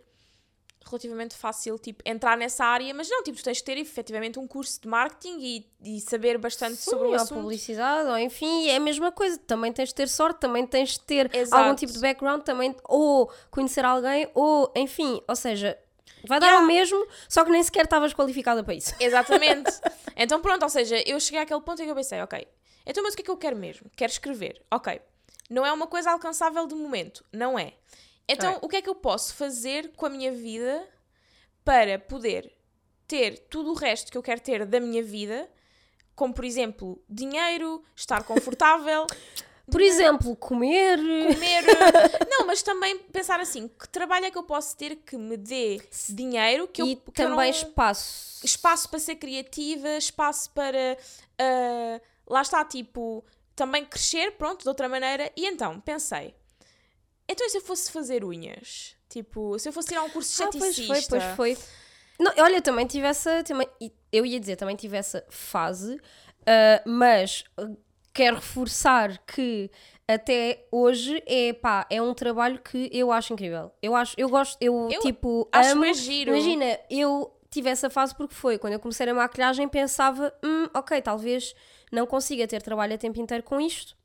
relativamente 0.84 1.36
fácil, 1.36 1.78
tipo, 1.78 2.02
entrar 2.06 2.36
nessa 2.36 2.66
área, 2.66 2.92
mas 2.94 3.08
não, 3.08 3.22
tipo, 3.24 3.38
tu 3.38 3.44
tens 3.44 3.58
de 3.58 3.64
ter 3.64 3.78
efetivamente 3.78 4.40
um 4.40 4.48
curso 4.48 4.82
de 4.82 4.88
marketing 4.88 5.38
e, 5.40 5.66
e 5.84 6.02
saber 6.02 6.38
bastante 6.40 6.78
sobre 6.78 7.06
o 7.06 7.10
Sim, 7.12 7.16
ou 7.16 7.22
assunto. 7.22 7.40
publicidade, 7.42 8.10
ou 8.10 8.18
enfim, 8.18 8.68
é 8.68 8.76
a 8.78 8.80
mesma 8.80 9.12
coisa. 9.12 9.38
Também 9.38 9.72
tens 9.72 9.90
de 9.90 9.96
ter 9.96 10.10
sorte, 10.10 10.40
também 10.40 10.66
tens 10.66 10.90
de 10.94 11.00
ter 11.02 11.34
Exato. 11.34 11.62
algum 11.64 11.76
tipo 11.76 11.94
de 11.94 12.00
background, 12.00 12.42
também, 12.42 12.76
ou 12.86 13.32
conhecer 13.52 13.86
alguém, 13.86 14.28
ou 14.34 14.72
enfim, 14.76 15.22
ou 15.28 15.36
seja, 15.36 15.78
vai 16.28 16.40
dar 16.40 16.48
Yeah. 16.48 16.62
ao 16.62 16.68
mesmo, 16.68 17.08
só 17.30 17.44
que 17.44 17.52
nem 17.52 17.62
sequer 17.64 17.86
estavas 17.86 18.14
qualificada 18.14 18.64
para 18.64 18.74
isso. 18.74 18.94
Exatamente. 19.00 19.72
então 20.16 20.42
pronto, 20.42 20.64
ou 20.64 20.70
seja, 20.70 21.02
eu 21.08 21.20
cheguei 21.20 21.40
àquele 21.42 21.62
ponto 21.62 21.82
em 21.82 21.86
que 21.86 21.92
eu 21.92 21.96
pensei, 21.96 22.22
ok, 22.22 22.48
então 22.86 23.04
mas 23.04 23.14
o 23.14 23.16
que 23.16 23.22
é 23.22 23.26
que 23.26 23.32
eu 23.32 23.38
quero 23.38 23.56
mesmo? 23.56 23.90
Quero 23.96 24.12
escrever. 24.12 24.62
Ok. 24.72 25.02
Não 25.50 25.66
é 25.66 25.72
uma 25.72 25.88
coisa 25.88 26.12
alcançável 26.12 26.66
de 26.66 26.74
momento. 26.76 27.26
Não 27.32 27.60
é. 27.60 27.74
Então, 28.28 28.52
Ok. 28.54 28.60
o 28.64 28.70
que 28.70 28.76
é 28.78 28.82
que 28.82 28.90
eu 28.90 28.96
posso 28.96 29.34
fazer 29.36 29.92
com 29.98 30.06
a 30.06 30.10
minha 30.10 30.32
vida 30.32 30.88
para 31.66 32.00
poder 32.00 32.54
ter 33.08 33.38
tudo 33.50 33.72
o 33.72 33.74
resto 33.74 34.10
que 34.12 34.18
eu 34.18 34.24
quero 34.24 34.40
ter 34.40 34.66
da 34.66 34.80
minha 34.80 35.04
vida, 35.04 35.50
como 36.16 36.34
por 36.34 36.46
exemplo, 36.46 37.04
dinheiro, 37.10 37.84
estar 37.96 38.24
confortável, 38.24 39.06
Por 39.70 39.82
exemplo, 39.82 40.36
comer. 40.36 40.98
comer. 40.98 41.64
Não, 42.30 42.46
mas 42.48 42.62
também 42.62 42.98
pensar 42.98 43.40
assim, 43.40 43.68
que 43.68 43.88
trabalho 43.90 44.26
é 44.26 44.32
que 44.32 44.38
eu 44.38 44.44
posso 44.44 44.76
ter 44.76 44.96
que 44.98 45.18
me 45.18 45.38
dê 45.38 45.82
dinheiro 46.10 46.68
que 46.68 46.82
eu, 46.82 46.88
e 46.88 46.94
eu 46.94 47.14
também 47.14 47.52
não- 47.52 47.58
espaço. 47.58 48.46
espaço 48.46 48.90
para 48.90 49.00
ser 49.00 49.16
criativa, 49.16 49.90
espaço 49.98 50.50
para 50.52 50.98
ah, 51.40 52.02
lá 52.28 52.42
está, 52.42 52.64
tipo, 52.66 53.24
também 53.56 53.86
crescer, 53.86 54.32
pronto, 54.32 54.64
de 54.64 54.68
outra 54.70 54.90
maneira. 54.90 55.32
E 55.36 55.46
então, 55.46 55.80
pensei, 55.80 56.34
então 57.30 57.46
e 57.46 57.50
se 57.50 57.58
eu 57.58 57.62
fosse 57.62 57.92
fazer 57.92 58.24
unhas? 58.26 58.96
Tipo, 59.10 59.58
se 59.60 59.68
eu 59.70 59.74
fosse 59.74 59.90
tirar 59.90 60.04
um 60.04 60.10
curso 60.10 60.36
de 60.36 60.44
Ah, 60.44 60.50
pois 60.52 60.78
esteticista. 60.78 61.20
foi, 61.20 61.36
pois 61.36 61.58
foi. 61.58 61.66
Não, 62.20 62.32
olha, 62.44 62.62
também 62.62 62.86
tive 62.88 63.06
essa. 63.08 63.44
Também, 63.44 63.68
eu 64.12 64.26
ia 64.26 64.40
dizer, 64.40 64.56
também 64.56 64.76
tive 64.76 64.96
essa 64.98 65.26
fase, 65.30 66.00
ah, 66.46 66.82
mas 66.86 67.44
quero 68.14 68.36
reforçar 68.36 69.18
que 69.26 69.70
até 70.08 70.66
hoje 70.72 71.22
é 71.26 71.54
pá, 71.54 71.86
é 71.90 72.02
um 72.02 72.14
trabalho 72.14 72.60
que 72.60 72.90
eu 72.92 73.12
acho 73.12 73.34
incrível. 73.34 73.72
Eu 73.82 73.96
acho, 73.96 74.14
eu 74.18 74.30
gosto, 74.30 74.58
eu, 74.60 74.90
Eu 74.92 75.00
tipo, 75.02 75.48
acho 75.52 75.72
amo. 75.72 75.94
giro. 75.94 76.32
Imagina, 76.36 76.80
eu 76.90 77.32
tive 77.50 77.70
essa 77.70 77.90
fase 77.90 78.16
porque 78.16 78.34
foi 78.34 78.58
quando 78.58 78.74
eu 78.74 78.80
comecei 78.80 79.08
a 79.10 79.14
maquilhagem, 79.14 79.68
pensava, 79.68 80.34
hum, 80.44 80.68
ok, 80.74 81.02
talvez 81.02 81.54
não 81.92 82.06
consiga 82.06 82.48
ter 82.48 82.62
trabalho 82.62 82.94
a 82.96 82.98
tempo 82.98 83.20
inteiro 83.20 83.44
com 83.44 83.60
isto. 83.60 83.96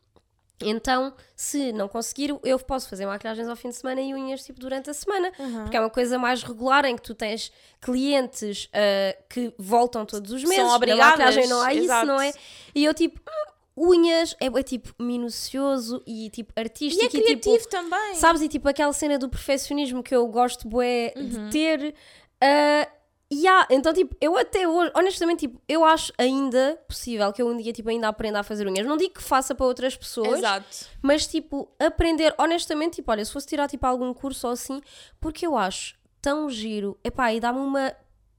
Então, 0.62 1.12
se 1.34 1.70
não 1.72 1.86
conseguir, 1.86 2.34
eu 2.42 2.58
posso 2.58 2.88
fazer 2.88 3.04
maquilhagens 3.04 3.46
ao 3.46 3.54
fim 3.54 3.68
de 3.68 3.76
semana 3.76 4.00
e 4.00 4.14
unhas 4.14 4.42
tipo 4.42 4.58
durante 4.58 4.88
a 4.88 4.94
semana, 4.94 5.30
porque 5.62 5.76
é 5.76 5.80
uma 5.80 5.90
coisa 5.90 6.18
mais 6.18 6.42
regular 6.42 6.86
em 6.86 6.96
que 6.96 7.02
tu 7.02 7.14
tens 7.14 7.52
clientes 7.78 8.66
ah, 8.72 9.14
que 9.28 9.52
voltam 9.58 10.06
todos 10.06 10.32
os 10.32 10.40
São 10.40 10.48
meses. 10.48 10.64
Na 10.64 10.74
obrigadas, 10.74 11.10
maquilhagem 11.10 11.46
não 11.48 11.60
há 11.60 11.74
isso, 11.74 11.84
exato. 11.84 12.06
não 12.06 12.18
é? 12.20 12.32
E 12.74 12.84
eu 12.86 12.94
tipo, 12.94 13.20
hum, 13.20 13.52
unhas 13.76 14.34
é, 14.40 14.46
é, 14.46 14.62
tipo 14.62 14.94
minucioso 14.98 16.02
e 16.06 16.30
tipo 16.30 16.52
E 16.56 16.60
artístico 16.60 17.02
é 17.04 17.06
e, 17.06 17.10
tipo, 17.10 17.24
criativo 17.24 17.68
também. 17.68 18.14
Sabes? 18.14 18.40
E 18.42 18.48
tipo 18.48 18.68
aquela 18.68 18.92
cena 18.92 19.18
do 19.18 19.28
perfeccionismo 19.28 20.02
que 20.02 20.14
eu 20.14 20.26
gosto 20.28 20.66
bué 20.68 21.12
Uhum. 21.16 21.28
de 21.28 21.50
ter. 21.50 21.94
ah, 22.40 22.88
e 23.28 23.44
há- 23.48 23.66
então, 23.70 23.92
tipo, 23.92 24.14
eu 24.20 24.36
até 24.38 24.68
hoje, 24.68 24.92
honestamente, 24.94 25.40
tipo, 25.40 25.60
eu 25.68 25.84
acho 25.84 26.12
ainda 26.16 26.78
possível 26.86 27.32
que 27.32 27.42
eu 27.42 27.48
um 27.48 27.56
dia, 27.56 27.72
tipo, 27.72 27.88
ainda 27.88 28.06
aprenda 28.06 28.38
a 28.38 28.42
fazer 28.44 28.68
unhas. 28.68 28.86
Não 28.86 28.96
digo 28.96 29.14
que 29.14 29.22
faça 29.22 29.52
para 29.52 29.66
outras 29.66 29.96
pessoas, 29.96 30.38
Exato. 30.38 30.86
mas, 31.02 31.26
tipo, 31.26 31.68
aprender, 31.76 32.32
honestamente, 32.38 32.94
tipo, 32.96 33.10
olha, 33.10 33.24
se 33.24 33.32
fosse 33.32 33.48
tirar, 33.48 33.68
tipo, 33.68 33.84
algum 33.84 34.14
curso 34.14 34.46
ou 34.46 34.52
assim, 34.52 34.80
porque 35.20 35.44
eu 35.44 35.56
acho 35.56 35.96
tão 36.22 36.48
giro, 36.48 36.96
epá, 37.02 37.32
e 37.32 37.40
dá-me 37.40 37.58
uma 37.58 37.92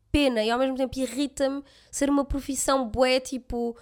pena 0.09 0.41
e 0.41 0.49
ao 0.49 0.57
mesmo 0.57 0.77
tempo 0.77 0.97
irrita-me 0.97 1.61
ser 1.91 2.09
uma 2.09 2.23
profissão 2.23 2.87
bué, 2.87 3.19
tipo, 3.19 3.75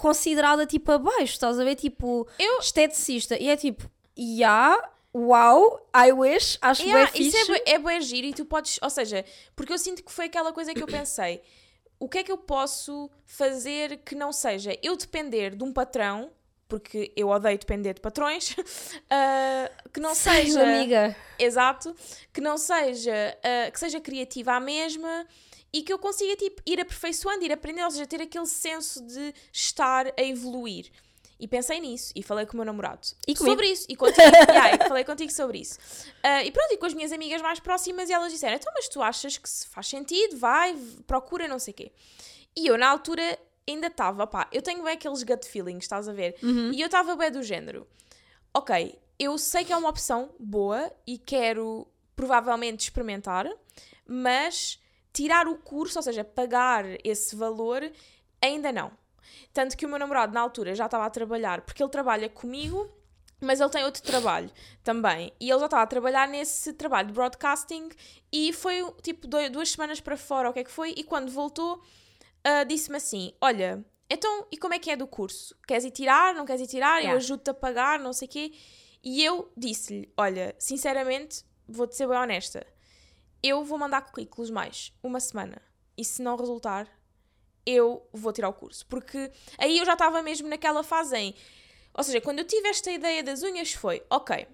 considerada, 0.00 0.64
tipo, 0.66 0.90
abaixo, 0.92 1.24
estás 1.34 1.58
a 1.60 1.64
ver? 1.64 1.74
Tipo, 1.76 2.26
Eu- 2.38 2.58
esteticista. 2.58 3.36
E 3.38 3.48
é 3.48 3.56
tipo, 3.56 3.88
yeah, 4.18 4.76
uau, 5.14 5.86
I 5.94 6.12
wish, 6.12 6.56
acho 6.62 6.82
Yeah, 6.82 7.10
bem 7.12 7.22
isso 7.26 7.36
fixe. 7.36 7.50
é, 7.52 7.54
bué- 7.54 7.64
é 7.74 7.78
bué 7.78 8.00
giro 8.00 8.26
e 8.28 8.32
tu 8.34 8.44
podes, 8.44 8.78
ou 8.82 8.88
seja, 8.90 9.24
porque 9.54 9.72
eu 9.72 9.78
sinto 9.78 10.02
que 10.02 10.10
foi 10.10 10.26
aquela 10.26 10.52
coisa 10.52 10.72
que 10.74 10.82
eu 10.82 10.86
pensei, 10.86 11.42
o 11.98 12.08
que 12.08 12.18
é 12.18 12.22
que 12.22 12.32
eu 12.32 12.38
posso 12.38 13.10
fazer 13.26 13.98
que 13.98 14.14
não 14.14 14.32
seja 14.32 14.76
eu 14.82 14.96
depender 14.96 15.54
de 15.54 15.62
um 15.64 15.72
patrão, 15.72 16.30
porque 16.68 17.12
eu 17.16 17.28
odeio 17.28 17.58
depender 17.58 17.92
de 17.94 18.00
patrões, 18.00 18.54
ah, 19.10 19.70
que 19.92 20.00
não 20.00 20.14
Sei, 20.14 20.46
seja, 20.46 20.62
amiga. 20.62 21.16
exato, 21.38 21.94
que 22.32 22.40
não 22.40 22.56
seja, 22.56 23.36
ah, 23.42 23.70
que 23.70 23.78
seja 23.78 24.00
criativa 24.00 24.52
à 24.54 24.60
mesma 24.60 25.26
e 25.72 25.82
que 25.82 25.92
eu 25.92 25.98
consiga 25.98 26.36
tipo 26.36 26.62
ir 26.66 26.80
aperfeiçoando, 26.80 27.44
ir 27.44 27.52
aprendendo, 27.52 27.84
ou 27.84 27.90
seja, 27.90 28.06
ter 28.06 28.20
aquele 28.20 28.46
senso 28.46 29.04
de 29.04 29.34
estar 29.52 30.06
a 30.18 30.22
evoluir. 30.22 30.90
E 31.38 31.48
pensei 31.48 31.80
nisso 31.80 32.12
e 32.14 32.22
falei 32.22 32.44
com 32.44 32.52
o 32.52 32.56
meu 32.56 32.66
namorado 32.66 33.00
E 33.26 33.34
comigo. 33.34 33.52
sobre 33.54 33.66
isso. 33.68 33.86
E 33.88 33.96
contigo, 33.96 34.20
yeah, 34.50 34.86
falei 34.86 35.04
contigo 35.04 35.32
sobre 35.32 35.58
isso. 35.58 35.78
Ah, 36.22 36.44
e 36.44 36.50
pronto, 36.52 36.74
e 36.74 36.76
com 36.76 36.84
as 36.84 36.92
minhas 36.92 37.12
amigas 37.12 37.40
mais 37.40 37.58
próximas, 37.58 38.10
e 38.10 38.12
elas 38.12 38.30
disseram: 38.30 38.56
então, 38.56 38.70
mas 38.74 38.88
tu 38.88 39.00
achas 39.00 39.38
que 39.38 39.48
se 39.48 39.66
faz 39.68 39.86
sentido? 39.88 40.36
Vai, 40.36 40.76
procura, 41.06 41.48
não 41.48 41.58
sei 41.58 41.72
o 41.72 41.76
quê. 41.76 41.92
E 42.54 42.66
eu, 42.66 42.76
na 42.76 42.90
altura, 42.90 43.38
ainda 43.66 43.86
estava, 43.86 44.26
pá, 44.26 44.48
eu 44.52 44.60
tenho 44.60 44.82
bem 44.82 44.92
aqueles 44.92 45.22
gut 45.22 45.46
feelings, 45.48 45.84
estás 45.84 46.08
a 46.08 46.12
ver? 46.12 46.36
Uhum. 46.42 46.72
E 46.72 46.80
eu 46.82 46.86
estava 46.86 47.16
bem 47.16 47.30
do 47.30 47.42
género: 47.42 47.86
ok, 48.52 48.98
eu 49.18 49.38
sei 49.38 49.64
que 49.64 49.72
é 49.72 49.76
uma 49.78 49.88
opção 49.88 50.34
boa 50.38 50.92
e 51.06 51.16
quero 51.16 51.88
provavelmente 52.14 52.80
experimentar, 52.80 53.48
mas 54.06 54.78
tirar 55.12 55.48
o 55.48 55.56
curso, 55.56 55.98
ou 55.98 56.02
seja, 56.02 56.24
pagar 56.24 56.84
esse 57.04 57.34
valor, 57.36 57.82
ainda 58.40 58.70
não. 58.72 58.90
Tanto 59.52 59.76
que 59.76 59.86
o 59.86 59.88
meu 59.88 59.98
namorado, 59.98 60.32
na 60.32 60.40
altura, 60.40 60.74
já 60.74 60.86
estava 60.86 61.04
a 61.06 61.10
trabalhar, 61.10 61.60
porque 61.62 61.82
ele 61.82 61.90
trabalha 61.90 62.28
comigo, 62.28 62.88
mas 63.40 63.60
ele 63.60 63.70
tem 63.70 63.84
outro 63.84 64.02
trabalho 64.02 64.50
também. 64.84 65.32
E 65.40 65.48
ele 65.50 65.58
já 65.58 65.64
estava 65.66 65.82
a 65.82 65.86
trabalhar 65.86 66.28
nesse 66.28 66.72
trabalho 66.74 67.08
de 67.08 67.14
broadcasting 67.14 67.88
e 68.32 68.52
foi 68.52 68.84
tipo 69.02 69.26
doi- 69.26 69.48
duas 69.48 69.70
semanas 69.70 70.00
para 70.00 70.16
fora, 70.16 70.50
o 70.50 70.52
que 70.52 70.60
é 70.60 70.64
que 70.64 70.70
foi? 70.70 70.92
E 70.96 71.02
quando 71.04 71.30
voltou, 71.30 71.82
ah, 72.44 72.64
disse-me 72.64 72.96
assim: 72.96 73.32
Olha, 73.40 73.84
então, 74.10 74.46
e 74.50 74.56
como 74.58 74.74
é 74.74 74.78
que 74.78 74.90
é 74.90 74.96
do 74.96 75.06
curso? 75.06 75.56
Queres 75.66 75.84
ir 75.84 75.90
tirar? 75.90 76.34
Não 76.34 76.44
queres 76.44 76.62
ir 76.62 76.66
tirar? 76.66 76.96
Eu 76.98 77.02
Yeah. 77.04 77.16
ajudo-te 77.16 77.50
a 77.50 77.54
pagar, 77.54 77.98
não 77.98 78.12
sei 78.12 78.26
o 78.28 78.30
quê. 78.30 78.52
E 79.02 79.24
eu 79.24 79.50
disse-lhe: 79.56 80.12
Olha, 80.16 80.54
sinceramente, 80.58 81.44
vou-te 81.68 81.96
ser 81.96 82.06
bem 82.08 82.18
honesta. 82.18 82.66
Eu 83.42 83.64
vou 83.64 83.78
mandar 83.78 84.02
currículos 84.02 84.50
mais 84.50 84.92
uma 85.02 85.20
semana. 85.20 85.60
E 85.96 86.04
se 86.04 86.22
não 86.22 86.36
resultar, 86.36 86.86
eu 87.64 88.06
vou 88.12 88.32
tirar 88.32 88.48
o 88.48 88.54
curso. 88.54 88.86
Porque 88.86 89.30
aí 89.58 89.78
eu 89.78 89.84
já 89.84 89.94
estava 89.94 90.22
mesmo 90.22 90.48
naquela 90.48 90.82
fase 90.82 91.16
em. 91.16 91.34
Ou 91.94 92.02
seja, 92.04 92.20
quando 92.20 92.38
eu 92.40 92.44
tive 92.44 92.68
esta 92.68 92.90
ideia 92.90 93.22
das 93.22 93.42
unhas, 93.42 93.72
foi: 93.72 94.02
ok, 94.10 94.46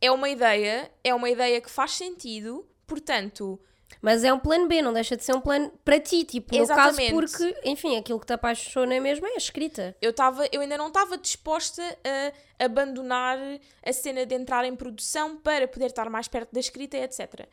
é 0.00 0.10
uma 0.10 0.28
ideia, 0.28 0.90
é 1.02 1.14
uma 1.14 1.30
ideia 1.30 1.60
que 1.60 1.70
faz 1.70 1.92
sentido, 1.92 2.66
portanto, 2.86 3.60
Mas 4.02 4.22
é 4.22 4.32
um 4.32 4.38
plano 4.38 4.66
B, 4.66 4.82
não 4.82 4.92
deixa 4.92 5.16
de 5.16 5.24
ser 5.24 5.34
um 5.34 5.40
plano 5.40 5.72
para 5.84 5.98
ti, 5.98 6.24
tipo, 6.24 6.54
no 6.54 6.62
Exatamente. 6.62 7.10
caso, 7.10 7.38
porque, 7.38 7.60
enfim, 7.64 7.96
aquilo 7.96 8.20
que 8.20 8.26
te 8.26 8.32
apaixona 8.32 9.00
mesmo 9.00 9.26
é 9.26 9.30
a 9.30 9.36
escrita. 9.36 9.96
eu, 10.00 10.12
tava, 10.12 10.46
eu 10.52 10.60
ainda 10.60 10.76
não 10.76 10.88
estava 10.88 11.16
disposta 11.16 11.82
a 12.04 12.64
abandonar 12.64 13.38
a 13.82 13.92
cena 13.92 14.26
de 14.26 14.34
entrar 14.34 14.64
em 14.64 14.76
produção 14.76 15.36
para 15.36 15.66
poder 15.66 15.86
estar 15.86 16.10
mais 16.10 16.28
perto 16.28 16.52
da 16.52 16.60
escrita, 16.60 16.96
etc. 16.98 17.48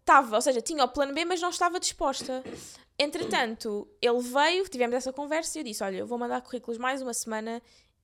Estava, 0.00 0.36
ou 0.36 0.42
seja, 0.42 0.60
tinha 0.60 0.84
o 0.84 0.88
plano 0.88 1.14
B, 1.14 1.24
mas 1.24 1.40
não 1.40 1.50
estava 1.50 1.80
disposta. 1.80 2.42
Entretanto, 2.98 3.88
ele 4.00 4.20
veio, 4.20 4.68
tivemos 4.68 4.94
essa 4.94 5.12
conversa 5.12 5.58
e 5.58 5.60
eu 5.60 5.64
disse: 5.64 5.82
Olha, 5.82 5.96
eu 5.96 6.06
vou 6.06 6.18
mandar 6.18 6.40
currículos 6.42 6.78
mais 6.78 7.02
uma 7.02 7.12
semana 7.14 7.60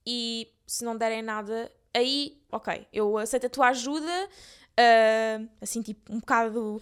e 0.06 0.48
se 0.66 0.84
não 0.84 0.96
derem 0.96 1.22
nada, 1.22 1.70
aí, 1.94 2.40
ok, 2.50 2.86
eu 2.92 3.18
aceito 3.18 3.46
a 3.46 3.50
tua 3.50 3.68
ajuda, 3.68 4.28
ah, 4.78 5.40
assim, 5.60 5.82
tipo, 5.82 6.12
um 6.12 6.20
bocado 6.20 6.80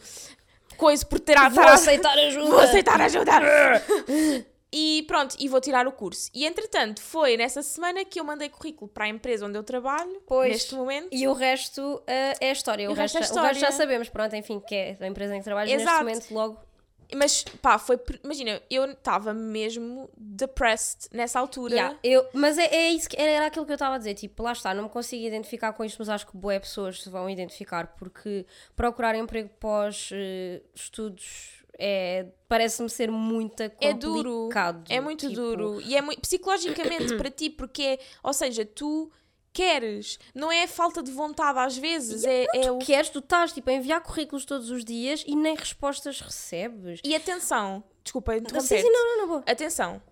coisa 0.77 1.05
por 1.05 1.19
ter 1.19 1.37
Vou 1.37 1.47
atrás. 1.47 1.83
aceitar 1.83 2.17
ajuda. 2.19 2.51
Vou 2.51 2.61
aceitar 2.61 3.01
ajuda! 3.01 3.33
e 4.73 5.05
pronto, 5.07 5.35
e 5.39 5.49
vou 5.49 5.61
tirar 5.61 5.87
o 5.87 5.93
curso. 5.93 6.31
E 6.35 6.45
entretanto, 6.45 7.01
foi 7.01 7.37
nessa 7.37 7.63
semana 7.63 8.05
que 8.05 8.21
eu 8.21 8.25
mandei 8.25 8.49
currículo 8.49 8.89
para 8.89 9.05
a 9.07 9.09
empresa 9.09 9.47
onde 9.47 9.57
eu 9.59 9.63
trabalho, 9.63 10.23
Pois. 10.27 10.51
neste 10.51 10.75
momento. 10.75 11.09
E 11.11 11.27
o 11.27 11.33
resto 11.33 12.03
eh, 12.07 12.35
é 12.41 12.51
a 12.51 12.53
história. 12.53 12.89
O, 12.89 12.93
o 12.93 12.95
resto 12.95 13.19
resto, 13.19 13.39
é 13.39 13.41
o 13.41 13.45
resto 13.45 13.61
já 13.61 13.69
história. 13.69 13.87
sabemos, 13.87 14.09
pronto, 14.09 14.37
enfim, 14.37 14.61
que 14.61 14.75
é 14.75 14.97
a 15.01 15.07
empresa 15.07 15.35
em 15.35 15.39
que 15.39 15.45
trabalhas 15.45 15.81
Exato. 15.81 16.05
neste 16.05 16.33
momento, 16.33 16.35
logo. 16.35 16.69
Mas 17.15 17.43
pá, 17.43 17.79
foi. 17.79 17.99
Imagina, 18.23 18.61
eu 18.69 18.85
estava 18.85 19.33
mesmo 19.33 20.11
depressed 20.15 21.09
nessa 21.11 21.41
altura. 21.41 21.75
Yeah, 21.75 21.99
eu, 22.05 22.29
mas 22.35 22.59
é, 22.59 22.67
é 22.67 22.91
isso 22.91 23.09
que 23.09 23.19
era, 23.19 23.47
aquilo 23.47 23.65
que 23.65 23.73
eu 23.73 23.77
estava 23.77 23.95
a 23.95 23.99
dizer. 23.99 24.13
Tipo, 24.13 24.43
lá 24.43 24.53
está, 24.53 24.75
não 24.75 24.83
me 24.85 24.89
consigo 24.91 25.25
identificar 25.25 25.73
com 25.73 25.83
isto, 25.83 25.97
mas 25.99 26.11
acho 26.11 26.27
que 26.27 26.37
boé 26.37 26.61
pessoas 26.61 27.03
se 27.03 27.09
vão 27.09 27.31
identificar 27.31 27.95
porque 27.99 28.45
procurar 28.77 29.15
emprego 29.15 29.49
pós 29.59 30.11
eh, 30.13 30.61
estudos 30.75 31.65
é, 31.79 32.27
parece-me 32.49 32.91
ser 32.91 33.11
muito 33.11 33.63
É 33.63 33.95
duro. 33.95 34.33
complicado. 34.33 34.85
É 34.89 35.01
muito 35.01 35.29
tipo, 35.29 35.41
duro. 35.41 35.81
E 35.81 35.97
é 35.97 36.03
muito 36.03 36.21
psicologicamente 36.21 37.17
para 37.17 37.31
ti, 37.31 37.49
porque 37.49 37.83
é. 37.83 37.99
Ou 38.23 38.33
seja, 38.33 38.65
tu 38.67 39.11
queres. 39.53 40.19
Não 40.35 40.51
é 40.51 40.67
falta 40.67 41.03
de 41.03 41.13
vontade 41.13 41.59
às 41.59 41.77
vezes. 41.77 42.25
É, 42.25 42.47
é 42.55 42.71
o. 42.71 42.79
Queres, 42.79 43.11
tu 43.11 43.21
estás 43.21 43.53
tipo, 43.53 43.71
a 43.71 43.73
enviar 43.73 44.03
currículos 44.03 44.45
todos 44.45 44.71
os 44.71 44.85
dias 44.85 45.25
e 45.27 45.37
nem 45.37 45.55
respostas 45.55 46.21
recebes. 46.21 47.01
E 47.05 47.15
atenção, 47.15 47.85
desculpa 48.03 48.33
Sim, 48.33 48.39
interromper. 48.41 48.83
sim, 48.83 48.91
não, 48.91 49.07
não, 49.07 49.19
não, 49.19 49.29
boa. 49.29 49.45
Atenção, 49.47 50.03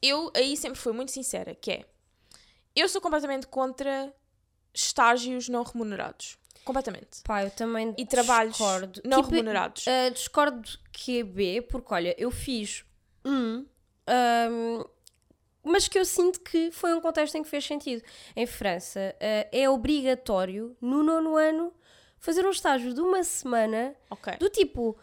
eu 0.00 0.30
aí 0.34 0.56
sempre 0.56 0.78
fui 0.78 0.92
muito 0.92 1.10
sincera, 1.10 1.54
que 1.54 1.72
é, 1.72 1.84
eu 2.74 2.88
sou 2.88 3.00
completamente 3.00 3.46
contra 3.48 4.14
estágios 4.72 5.48
não 5.48 5.62
remunerados. 5.64 6.38
Completamente. 6.64 7.22
Pá, 7.24 7.44
eu 7.44 7.50
também 7.50 7.94
E 7.96 8.06
trabalhos 8.06 8.56
discordo. 8.56 9.00
não 9.04 9.22
Tipo, 9.22 9.34
remunerados. 9.34 9.84
Uh, 9.86 10.10
discordo 10.12 10.68
que 10.92 11.20
é 11.20 11.22
B, 11.22 11.62
porque 11.62 11.92
olha, 11.94 12.14
eu 12.18 12.30
fiz 12.30 12.84
um, 13.24 13.66
um, 14.50 14.84
mas 15.62 15.88
que 15.88 15.98
eu 15.98 16.04
sinto 16.04 16.40
que 16.40 16.70
foi 16.70 16.94
um 16.94 17.00
contexto 17.00 17.34
em 17.36 17.42
que 17.42 17.48
fez 17.48 17.64
sentido. 17.64 18.02
Em 18.36 18.46
França, 18.46 19.14
uh, 19.16 19.48
é 19.52 19.68
obrigatório, 19.68 20.76
no 20.80 21.02
nono 21.02 21.36
ano, 21.36 21.72
fazer 22.18 22.46
um 22.46 22.50
estágio 22.50 22.94
de 22.94 23.00
uma 23.00 23.24
semana, 23.24 23.94
ok. 24.10 24.36
do 24.38 24.48
tipo, 24.48 24.96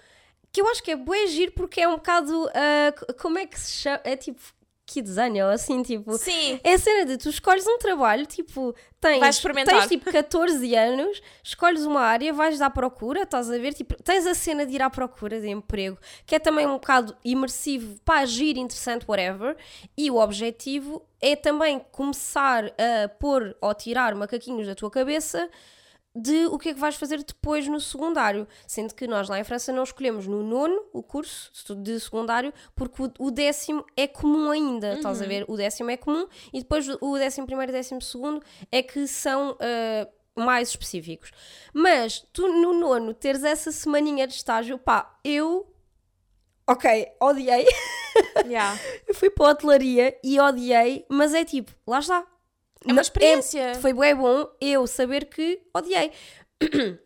que 0.51 0.62
eu 0.62 0.68
acho 0.70 0.82
que 0.84 0.91
é 0.91 0.95
bué 0.95 1.28
giro, 1.28 1.51
porque 1.51 1.82
é 1.82 1.88
um 1.88 1.95
bocado, 1.95 2.45
uh, 2.45 3.14
como 3.20 3.38
é 3.39 3.45
que 3.45 3.60
se 3.60 3.72
chama? 3.72 4.01
É 4.03 4.16
tipo, 4.16 4.41
que 4.88 5.02
desenho, 5.02 5.46
ou 5.46 5.52
assim, 5.52 5.84
tipo... 5.84 6.18
Sim, 6.18 6.62
É 6.64 6.74
a 6.74 6.78
cena 6.80 7.06
de 7.06 7.18
tu 7.18 7.30
escolhes 7.30 7.68
um 7.68 7.78
trabalho, 7.78 8.26
tipo, 8.26 8.74
tens, 9.02 9.20
Vais 9.20 9.36
experimentar. 9.36 9.80
tens 9.80 9.90
tipo 9.90 10.10
14 10.10 10.76
anos, 10.76 11.22
escolhes 11.44 11.84
uma 11.84 12.00
área, 12.00 12.32
vais 12.32 12.62
à 12.62 12.70
procura, 12.70 13.24
estás 13.24 13.52
a 13.52 13.58
ver, 13.58 13.74
tipo, 13.74 14.02
tens 14.02 14.26
a 14.26 14.34
cena 14.34 14.66
de 14.66 14.74
ir 14.76 14.82
à 14.82 14.90
procura 14.90 15.42
de 15.42 15.50
emprego, 15.50 15.98
que 16.26 16.36
é 16.36 16.40
também 16.40 16.66
um 16.66 16.76
bocado 16.76 17.14
imersivo, 17.24 18.00
pá, 18.06 18.24
giro, 18.24 18.60
interessante, 18.60 19.06
whatever, 19.06 19.58
e 19.98 20.10
o 20.10 20.16
objetivo 20.16 21.06
é 21.22 21.36
também 21.36 21.80
começar 21.92 22.66
a 22.78 23.10
pôr 23.10 23.58
ou 23.60 23.74
tirar 23.74 24.16
macaquinhos 24.16 24.66
da 24.68 24.74
tua 24.74 24.90
cabeça 24.90 25.50
de 26.22 26.47
o 26.47 26.57
que 26.57 26.70
é 26.70 26.74
que 26.74 26.80
vais 26.80 26.95
fazer 26.95 27.24
depois 27.24 27.68
no 27.68 27.80
secundário. 27.80 28.47
Sendo 28.65 28.93
que 28.93 29.07
nós 29.07 29.30
lá 29.30 29.39
em 29.39 29.43
França 29.43 29.72
não 29.72 29.84
escolhemos 29.84 30.28
no 30.28 30.43
nono 30.43 30.82
o 30.91 31.03
curso 31.03 31.76
de 31.76 31.99
secundário, 31.99 32.53
porque 32.76 33.03
o, 33.03 33.11
o 33.20 33.32
décimo 33.32 33.86
é 33.95 34.07
comum 34.07 34.51
ainda, 34.51 34.95
estás 34.95 35.22
a 35.22 35.26
ver? 35.26 35.45
O 35.47 35.55
décimo 35.55 35.91
é 35.91 35.97
comum 35.97 36.28
e 36.53 36.59
depois 36.59 36.88
o 37.01 37.18
décimo 37.18 37.45
primeiro 37.45 37.72
e 37.72 37.74
décimo 37.74 38.01
segundo 38.01 38.41
é 38.72 38.82
que 38.82 39.07
são 39.07 39.57
ah, 39.59 40.07
mais 40.38 40.70
específicos. 40.70 41.32
Mas 41.74 42.26
tu 42.32 42.47
no 42.47 42.74
nono 42.74 43.13
teres 43.13 43.43
essa 43.43 43.72
semaninha 43.72 44.28
de 44.28 44.34
estágio, 44.34 44.78
pá, 44.78 45.18
eu. 45.24 45.68
Ok, 46.70 47.07
odiei. 47.22 47.65
yeah. 48.45 48.78
Eu 49.07 49.15
fui 49.15 49.30
para 49.30 49.47
a 49.47 49.49
hotelaria 49.51 50.18
e 50.24 50.39
odiei, 50.39 51.05
mas 51.09 51.34
é 51.34 51.45
tipo, 51.45 51.72
lá 51.88 51.99
está. 51.99 52.26
É 52.86 52.92
uma 52.92 53.02
experiência. 53.02 53.76
Foi 53.76 53.94
bem 53.94 54.16
bom 54.16 54.48
eu 54.60 54.86
saber 54.88 55.26
que 55.26 55.62
odiei. 55.74 56.12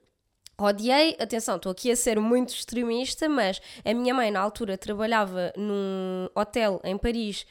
odiei, 0.58 1.16
atenção, 1.20 1.56
estou 1.56 1.72
aqui 1.72 1.92
a 1.92 1.96
ser 1.96 2.20
muito 2.20 2.50
extremista, 2.50 3.28
mas 3.28 3.62
a 3.84 3.94
minha 3.94 4.14
mãe 4.14 4.32
na 4.32 4.40
altura 4.40 4.78
trabalhava 4.78 5.54
num 5.58 6.28
hotel 6.36 6.80
em 6.84 6.98
Paris, 6.98 7.46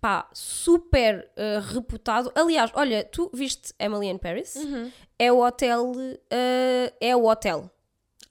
pá, 0.00 0.28
super 0.32 1.30
eh, 1.36 1.60
reputado. 1.60 2.32
Aliás, 2.34 2.70
olha, 2.74 3.04
tu 3.04 3.30
viste 3.32 3.72
Emily 3.78 4.08
in 4.08 4.18
Paris? 4.18 4.56
Uhum. 4.56 4.90
É 5.18 5.32
o 5.32 5.44
hotel, 5.44 5.92
eh, 6.30 6.92
é 7.00 7.16
o 7.16 7.26
hotel. 7.26 7.70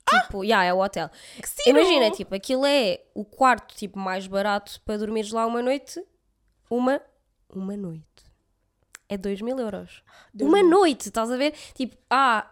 Tipo, 0.09 0.43
yeah, 0.43 0.65
é 0.65 0.73
o 0.73 0.79
hotel. 0.79 1.09
Imagina, 1.65 2.11
tipo, 2.11 2.35
aquilo 2.35 2.65
é 2.65 2.99
o 3.13 3.23
quarto 3.23 3.73
tipo 3.75 3.97
mais 3.97 4.27
barato 4.27 4.81
para 4.83 4.97
dormires 4.97 5.31
lá 5.31 5.45
uma 5.45 5.61
noite. 5.61 6.03
Uma, 6.69 7.01
uma 7.49 7.77
noite. 7.77 8.30
É 9.11 9.17
2 9.17 9.41
mil 9.41 9.59
euros. 9.59 10.01
Deus 10.33 10.49
uma 10.49 10.63
me- 10.63 10.69
noite, 10.69 11.09
estás 11.09 11.29
a 11.29 11.35
ver? 11.37 11.53
Tipo, 11.75 11.97
há 12.09 12.47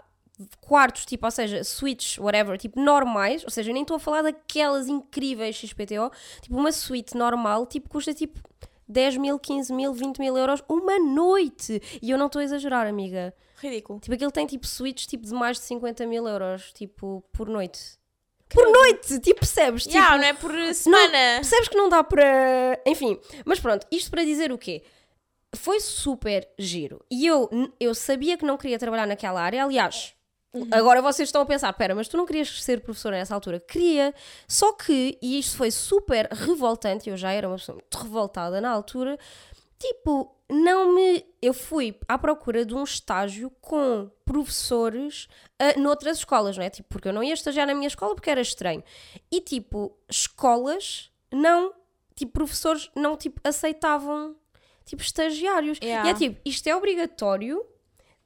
quartos, 0.61 1.05
tipo, 1.05 1.25
ou 1.25 1.31
seja, 1.31 1.63
suítes, 1.63 2.17
whatever, 2.17 2.57
tipo, 2.57 2.79
normais, 2.79 3.43
ou 3.43 3.49
seja, 3.49 3.69
eu 3.69 3.73
nem 3.73 3.81
estou 3.83 3.95
a 3.95 3.99
falar 3.99 4.21
daquelas 4.21 4.87
incríveis 4.87 5.55
XPTO, 5.55 6.11
tipo, 6.41 6.55
uma 6.57 6.71
suíte 6.71 7.15
normal, 7.17 7.65
tipo, 7.65 7.89
custa 7.89 8.13
tipo 8.13 8.39
10 8.87 9.17
mil, 9.17 9.37
15 9.39 9.73
mil, 9.73 9.93
20 9.93 10.17
mil 10.19 10.37
euros 10.37 10.63
uma 10.67 10.97
noite. 10.99 11.81
E 12.01 12.09
eu 12.11 12.17
não 12.17 12.25
estou 12.27 12.39
a 12.39 12.43
exagerar, 12.43 12.87
amiga. 12.87 13.33
Ridículo. 13.57 13.99
Tipo, 13.99 14.15
aquilo 14.15 14.31
tem 14.31 14.45
tipo 14.47 14.65
suítes 14.65 15.05
tipo, 15.07 15.25
de 15.25 15.33
mais 15.33 15.57
de 15.57 15.63
50 15.63 16.05
mil 16.07 16.27
euros, 16.27 16.71
tipo, 16.73 17.23
por 17.33 17.47
noite. 17.49 17.97
Por 18.49 18.65
noite! 18.71 19.19
Tipo, 19.19 19.41
percebes? 19.41 19.83
Tipo, 19.83 19.95
Yeah, 19.97 20.17
não 20.17 20.23
é 20.23 20.33
por 20.33 20.51
semana. 20.73 21.35
Percebes 21.35 21.67
que 21.67 21.75
não 21.77 21.87
dá 21.87 22.03
para. 22.03 22.81
Enfim, 22.87 23.19
mas 23.45 23.59
pronto, 23.59 23.85
isto 23.91 24.09
para 24.09 24.23
dizer 24.25 24.51
o 24.51 24.57
quê? 24.57 24.81
Foi 25.55 25.79
super 25.79 26.47
giro. 26.57 27.03
E 27.09 27.25
eu, 27.25 27.49
eu 27.79 27.95
sabia 27.95 28.37
que 28.37 28.45
não 28.45 28.57
queria 28.57 28.77
trabalhar 28.77 29.07
naquela 29.07 29.41
área. 29.41 29.63
Aliás, 29.63 30.13
agora 30.71 31.01
vocês 31.01 31.27
estão 31.29 31.41
a 31.41 31.45
pensar: 31.45 31.73
pera, 31.73 31.95
mas 31.95 32.07
tu 32.07 32.17
não 32.17 32.25
querias 32.25 32.63
ser 32.63 32.81
professora 32.81 33.17
nessa 33.17 33.33
altura? 33.33 33.59
Queria. 33.59 34.13
Só 34.47 34.73
que, 34.73 35.17
e 35.21 35.39
isto 35.39 35.57
foi 35.57 35.71
super 35.71 36.27
revoltante, 36.31 37.09
eu 37.09 37.17
já 37.17 37.31
era 37.31 37.47
uma 37.47 37.57
pessoa 37.57 37.75
muito 37.77 37.97
revoltada 37.97 38.61
na 38.61 38.69
altura. 38.69 39.17
Tipo, 39.79 40.35
não 40.49 40.93
me. 40.93 41.25
Eu 41.41 41.53
fui 41.53 41.97
à 42.07 42.17
procura 42.17 42.65
de 42.65 42.75
um 42.75 42.83
estágio 42.83 43.49
com 43.61 44.11
professores 44.25 45.27
uh, 45.61 45.79
noutras 45.79 46.17
escolas, 46.17 46.57
não 46.57 46.63
é? 46.63 46.69
Tipo, 46.69 46.89
porque 46.89 47.07
eu 47.07 47.13
não 47.13 47.23
ia 47.23 47.33
estagiar 47.33 47.65
na 47.65 47.73
minha 47.73 47.87
escola 47.87 48.13
porque 48.13 48.29
era 48.29 48.41
estranho. 48.41 48.83
E 49.31 49.39
tipo, 49.39 49.97
escolas 50.09 51.11
não. 51.31 51.73
Tipo, 52.13 52.33
professores 52.33 52.91
não 52.93 53.15
tipo, 53.15 53.39
aceitavam 53.43 54.35
tipo 54.89 55.01
estagiários. 55.03 55.77
Yeah. 55.81 56.09
E 56.09 56.11
é 56.11 56.13
tipo, 56.15 56.41
isto 56.43 56.67
é 56.67 56.75
obrigatório. 56.75 57.63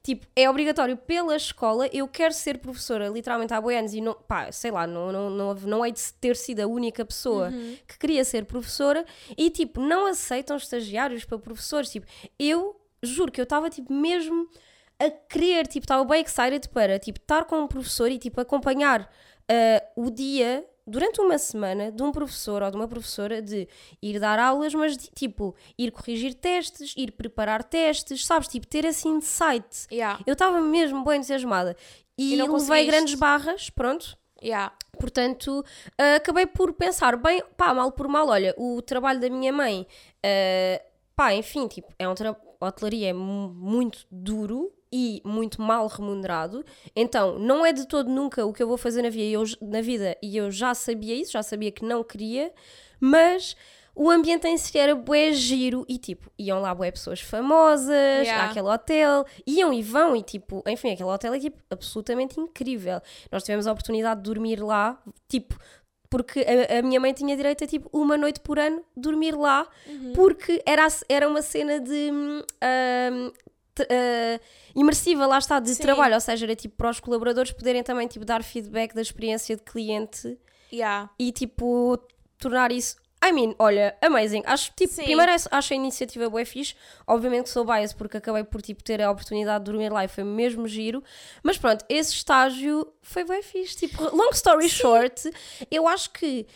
Tipo, 0.02 0.26
é 0.36 0.50
obrigatório 0.50 0.96
pela 0.96 1.34
escola. 1.34 1.88
Eu 1.92 2.06
quero 2.06 2.34
ser 2.34 2.58
professora 2.58 3.08
literalmente 3.08 3.54
há 3.54 3.60
boi 3.60 3.76
anos 3.76 3.94
e 3.94 4.02
não, 4.02 4.14
pá, 4.14 4.52
sei 4.52 4.70
lá, 4.70 4.86
não, 4.86 5.10
não, 5.10 5.30
não, 5.30 5.54
não 5.54 5.86
hei 5.86 5.92
de 5.92 6.12
ter 6.14 6.36
sido 6.36 6.60
a 6.60 6.66
única 6.66 7.04
pessoa 7.06 7.50
que 7.88 7.98
queria 7.98 8.22
ser 8.22 8.44
professora 8.44 9.06
e 9.36 9.48
tipo, 9.48 9.80
não 9.80 10.06
aceitam 10.06 10.56
estagiários 10.56 11.24
para 11.24 11.38
professores. 11.38 11.90
Tipo, 11.90 12.06
eu 12.38 12.78
juro 13.02 13.32
que 13.32 13.40
eu 13.40 13.44
estava 13.44 13.70
tipo 13.70 13.92
mesmo 13.92 14.46
a 14.98 15.10
querer, 15.10 15.66
tipo, 15.66 15.84
estava 15.84 16.04
bem 16.04 16.22
excited 16.22 16.68
para 16.68 16.98
tipo, 16.98 17.18
estar 17.18 17.44
com 17.46 17.60
um 17.60 17.66
professor 17.66 18.10
e 18.10 18.18
tipo, 18.18 18.40
acompanhar 18.40 19.10
ah, 19.48 19.82
o 19.96 20.10
dia 20.10 20.66
durante 20.86 21.20
uma 21.20 21.38
semana 21.38 21.90
de 21.90 22.02
um 22.02 22.12
professor 22.12 22.62
ou 22.62 22.70
de 22.70 22.76
uma 22.76 22.86
professora 22.88 23.40
de 23.40 23.66
ir 24.02 24.18
dar 24.20 24.38
aulas, 24.38 24.74
mas 24.74 24.96
de, 24.96 25.08
tipo, 25.10 25.54
ir 25.78 25.90
corrigir 25.90 26.34
testes, 26.34 26.94
ir 26.96 27.12
preparar 27.12 27.64
testes, 27.64 28.24
sabes? 28.26 28.48
Tipo, 28.48 28.66
ter 28.66 28.84
esse 28.84 29.08
insight. 29.08 29.86
Yeah. 29.90 30.20
Eu 30.26 30.34
estava 30.34 30.60
mesmo 30.60 31.04
bem 31.04 31.16
entusiasmada. 31.18 31.76
E, 32.18 32.34
E 32.34 32.36
não 32.36 32.52
levei 32.54 32.86
grandes 32.86 33.14
barras, 33.14 33.70
pronto. 33.70 34.16
Yeah. 34.42 34.72
Portanto, 34.98 35.64
ah, 35.98 36.16
acabei 36.16 36.46
por 36.46 36.72
pensar, 36.74 37.16
bem, 37.16 37.42
pá, 37.56 37.72
mal 37.74 37.90
por 37.92 38.06
mal, 38.08 38.28
olha, 38.28 38.54
o 38.58 38.80
trabalho 38.82 39.18
da 39.20 39.28
minha 39.30 39.52
mãe, 39.52 39.86
ah, 40.24 40.82
pá, 41.16 41.34
enfim, 41.34 41.66
tipo, 41.66 41.92
é 41.98 42.08
um 42.08 42.14
trabalho, 42.14 42.42
a 42.60 42.66
hotelaria 42.68 43.08
é 43.08 43.12
mu- 43.12 43.48
muito 43.48 44.06
duro 44.10 44.72
e 44.96 45.20
muito 45.24 45.60
mal 45.60 45.88
remunerado, 45.88 46.64
então 46.94 47.36
não 47.36 47.66
é 47.66 47.72
de 47.72 47.84
todo 47.88 48.08
nunca 48.08 48.46
o 48.46 48.52
que 48.52 48.62
eu 48.62 48.68
vou 48.68 48.78
fazer 48.78 49.02
na 49.02 49.10
vida, 49.10 49.24
e 49.24 49.32
eu, 49.32 49.42
na 49.60 49.80
vida, 49.80 50.16
e 50.22 50.36
eu 50.36 50.52
já 50.52 50.72
sabia 50.72 51.16
isso, 51.16 51.32
já 51.32 51.42
sabia 51.42 51.72
que 51.72 51.84
não 51.84 52.04
queria, 52.04 52.52
mas 53.00 53.56
o 53.92 54.08
ambiente 54.08 54.46
em 54.46 54.56
si 54.56 54.78
era 54.78 54.94
bué 54.94 55.32
giro 55.32 55.84
e 55.88 55.98
tipo, 55.98 56.30
iam 56.38 56.60
lá 56.60 56.72
bué 56.72 56.92
pessoas 56.92 57.20
famosas, 57.20 57.88
Yeah. 58.24 58.50
àquele 58.50 58.68
hotel, 58.68 59.24
iam 59.44 59.72
e 59.72 59.82
vão 59.82 60.14
e 60.14 60.22
tipo, 60.22 60.62
enfim, 60.66 60.92
aquele 60.92 61.08
hotel 61.08 61.34
é 61.34 61.40
tipo 61.40 61.58
absolutamente 61.68 62.38
incrível. 62.38 63.00
Nós 63.32 63.42
tivemos 63.42 63.66
a 63.66 63.72
oportunidade 63.72 64.20
de 64.20 64.24
dormir 64.30 64.60
lá, 64.62 64.96
tipo, 65.28 65.56
porque 66.08 66.40
a, 66.40 66.78
a 66.78 66.82
minha 66.82 67.00
mãe 67.00 67.12
tinha 67.12 67.36
direito 67.36 67.64
a 67.64 67.66
tipo 67.66 67.88
uma 67.92 68.16
noite 68.16 68.38
por 68.40 68.58
ano 68.58 68.82
dormir 68.96 69.34
lá, 69.36 69.66
porque 70.14 70.62
era, 70.64 70.86
era 71.08 71.28
uma 71.28 71.42
cena 71.42 71.80
de 71.80 72.10
hum, 72.12 72.42
ah, 73.82 74.40
imersiva, 74.74 75.26
lá 75.26 75.38
está, 75.38 75.58
de 75.60 75.74
Sim. 75.74 75.82
trabalho, 75.82 76.14
ou 76.14 76.20
seja, 76.20 76.46
era 76.46 76.54
tipo 76.56 76.76
para 76.76 76.90
os 76.90 77.00
colaboradores 77.00 77.52
poderem 77.52 77.82
também 77.82 78.06
tipo 78.06 78.24
dar 78.24 78.42
feedback 78.42 78.94
da 78.94 79.02
experiência 79.02 79.56
de 79.56 79.62
cliente 79.62 80.38
Yeah. 80.72 81.10
e 81.18 81.30
tipo 81.32 81.98
tornar 82.38 82.72
isso. 82.72 82.96
I 83.24 83.32
mean, 83.32 83.54
olha, 83.58 83.96
amazing. 84.02 84.42
Acho, 84.44 84.70
tipo, 84.76 84.92
Sim. 84.92 85.04
primeiro 85.04 85.32
acho- 85.32 85.48
a 85.50 85.74
iniciativa 85.74 86.28
bué 86.28 86.44
fixe. 86.44 86.74
Obviamente 87.06 87.48
sou 87.48 87.64
bias 87.64 87.92
porque 87.94 88.18
acabei 88.18 88.44
por 88.44 88.60
tipo, 88.60 88.82
ter 88.84 89.00
a 89.00 89.10
oportunidade 89.10 89.64
de 89.64 89.70
dormir 89.70 89.90
lá 89.90 90.04
e 90.04 90.08
foi 90.08 90.24
mesmo 90.24 90.68
giro. 90.68 91.02
Mas 91.42 91.56
pronto, 91.56 91.84
esse 91.88 92.12
estágio 92.12 92.86
foi 93.00 93.24
bem 93.24 93.40
fixe. 93.42 93.76
Tipo, 93.76 94.14
long 94.14 94.28
story 94.32 94.68
short, 94.68 95.30
eu 95.70 95.88
acho 95.88 96.10
que 96.10 96.46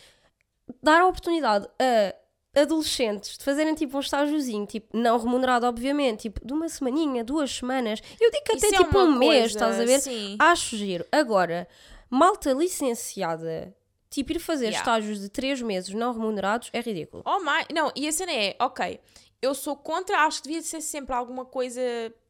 dar 0.83 1.01
a 1.01 1.07
oportunidade 1.07 1.67
a 1.79 2.13
adolescentes 2.55 3.37
de 3.37 3.43
fazerem 3.43 3.75
tipo 3.75 3.95
um 3.97 3.99
estágiozinho, 3.99 4.65
tipo, 4.65 4.87
não 4.97 5.17
remunerado, 5.17 5.65
obviamente, 5.65 6.21
tipo, 6.23 6.45
de 6.45 6.51
uma 6.53 6.67
semaninha, 6.67 7.23
duas 7.23 7.51
semanas. 7.51 8.01
Eu 8.19 8.31
digo 8.31 8.43
que 8.43 8.51
até 8.53 8.67
Isso 8.67 8.75
é 8.75 8.77
tipo 8.83 8.97
uma 8.97 9.05
um 9.05 9.17
mês, 9.17 9.29
coisa, 9.31 9.45
estás 9.47 9.79
a 9.79 9.85
ver? 9.85 9.99
sim. 9.99 10.35
Acho 10.39 10.75
giro. 10.77 11.05
Agora, 11.11 11.67
malta 12.09 12.51
licenciada, 12.53 13.73
tipo, 14.09 14.31
ir 14.33 14.39
fazer 14.39 14.65
Yeah. 14.67 14.79
estágios 14.79 15.19
de 15.21 15.29
três 15.29 15.61
meses 15.61 15.93
não 15.93 16.11
remunerados 16.13 16.69
é 16.73 16.81
ridículo. 16.81 17.23
Oh 17.25 17.39
my, 17.39 17.65
não, 17.73 17.91
e 17.95 18.07
a 18.07 18.11
cena 18.11 18.31
é, 18.31 18.55
ok, 18.59 18.99
eu 19.41 19.53
sou 19.55 19.75
contra, 19.75 20.17
acho 20.25 20.41
que 20.41 20.49
devia 20.49 20.61
ser 20.61 20.81
sempre 20.81 21.15
alguma 21.15 21.45
coisa 21.45 21.81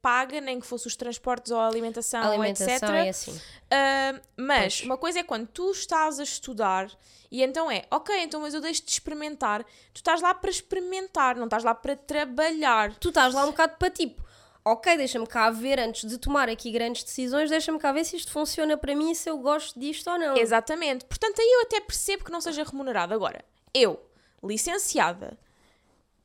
paga, 0.01 0.39
nem 0.39 0.59
que 0.59 0.65
fosse 0.67 0.87
os 0.87 0.95
transportes 0.95 1.51
ou 1.51 1.59
a 1.59 1.67
alimentação, 1.67 2.21
A 2.21 2.27
alimentação 2.29 2.73
etc. 2.73 2.89
é 2.89 3.09
assim. 3.09 3.41
Ah, 3.71 4.19
mas 4.37 4.75
Pois. 4.77 4.85
uma 4.85 4.97
coisa 4.97 5.19
é 5.19 5.23
quando 5.23 5.47
tu 5.47 5.71
estás 5.71 6.19
a 6.19 6.23
estudar 6.23 6.89
e 7.31 7.43
então 7.43 7.69
é, 7.69 7.85
ok, 7.91 8.15
então 8.23 8.41
mas 8.41 8.53
eu 8.53 8.61
deixo 8.61 8.83
de 8.83 8.91
experimentar. 8.91 9.63
Tu 9.93 9.97
estás 9.97 10.21
lá 10.21 10.33
para 10.33 10.49
experimentar, 10.49 11.35
não 11.35 11.45
estás 11.45 11.63
lá 11.63 11.75
para 11.75 11.95
trabalhar. 11.95 12.95
Tu 12.95 13.09
estás 13.09 13.33
lá 13.33 13.43
um 13.43 13.51
bocado 13.51 13.75
para 13.77 13.89
tipo, 13.89 14.23
ok, 14.63 14.95
deixa-me 14.97 15.27
cá 15.27 15.49
ver 15.49 15.79
antes 15.79 16.07
de 16.07 16.17
tomar 16.17 16.47
aqui 16.47 16.71
grandes 16.71 17.03
decisões, 17.03 17.49
deixa-me 17.49 17.79
cá 17.79 17.91
ver 17.91 18.03
se 18.05 18.15
isto 18.15 18.31
funciona 18.31 18.77
para 18.77 18.95
mim 18.95 19.11
e 19.11 19.15
se 19.15 19.29
eu 19.29 19.37
gosto 19.39 19.79
disto 19.79 20.09
ou 20.09 20.17
não. 20.17 20.37
Exatamente. 20.37 21.05
Portanto, 21.05 21.39
aí 21.39 21.51
eu 21.55 21.61
até 21.63 21.81
percebo 21.81 22.23
que 22.23 22.31
não 22.31 22.39
seja 22.41 22.63
remunerado. 22.63 23.13
Agora, 23.13 23.43
eu, 23.73 23.99
licenciada, 24.43 25.37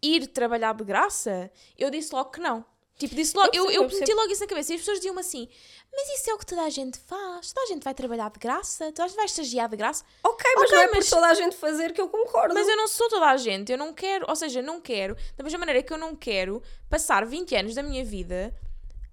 ir 0.05 0.27
trabalhar 0.29 0.75
de 0.75 0.85
graça, 0.85 1.51
eu 1.79 1.91
disse 1.91 2.15
logo 2.15 2.31
que 2.31 2.41
não. 2.41 2.65
Tipo, 2.97 3.13
disse 3.17 3.37
logo, 3.37 3.51
Eu 3.53 3.65
eu, 3.71 3.83
eu 3.83 3.89
meti 3.89 4.15
logo 4.15 4.31
isso 4.31 4.41
na 4.43 4.47
cabeça 4.47 4.71
e 4.73 4.77
as 4.77 4.81
pessoas 4.83 4.99
diziam-me 4.99 5.19
assim: 5.21 5.49
Mas 5.93 6.09
isso 6.21 6.31
é 6.31 6.35
o 6.35 6.39
que 6.39 6.47
toda 6.47 6.63
a 6.63 6.71
gente 6.71 6.97
faz? 6.97 7.53
Toda 7.53 7.67
a 7.67 7.69
gente 7.69 7.83
vai 7.83 7.93
trabalhar 7.93 8.31
de 8.31 8.39
graça? 8.39 8.85
Toda 8.93 9.05
a 9.05 9.09
gente 9.09 9.17
vai 9.17 9.25
estagiar 9.25 9.69
de 9.69 9.77
graça? 9.77 10.05
Ok, 10.23 10.45
mas 10.55 10.65
Ok, 10.67 10.77
não 10.77 10.83
é 10.85 10.87
mas- 10.93 11.09
por 11.11 11.17
toda 11.17 11.27
a 11.27 11.35
gente 11.35 11.57
fazer 11.57 11.93
que 11.93 12.01
eu 12.01 12.09
concordo. 12.09 12.55
Mas 12.55 12.69
eu 12.69 12.77
não 12.77 12.87
sou 12.87 13.09
toda 13.09 13.27
a 13.27 13.37
gente, 13.37 13.73
eu 13.73 13.79
não 13.79 13.93
quero, 13.93 14.27
ou 14.29 14.37
seja, 14.37 14.63
não 14.63 14.81
quero, 14.81 15.17
da 15.37 15.43
mesma 15.43 15.59
maneira 15.59 15.83
que 15.83 15.93
eu 15.93 15.99
não 15.99 16.15
quero 16.15 16.63
passar 16.89 17.27
20 17.27 17.57
anos 17.57 17.75
da 17.75 17.83
minha 17.83 18.05
vida 18.05 18.55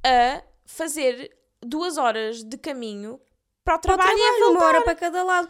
a 0.04 0.44
fazer 0.64 1.36
duas 1.60 1.98
horas 1.98 2.44
de 2.44 2.58
caminho 2.60 3.20
para 3.64 3.78
o 3.78 3.80
para 3.80 3.94
o 3.94 3.98
trabalho, 3.98 4.18
e 4.18 4.22
a 4.22 4.26
trabalho, 4.26 4.38
uma 4.44 4.52
voltar. 4.60 4.66
hora 4.68 4.82
para 4.84 4.96
cada 4.96 5.24
lado. 5.24 5.50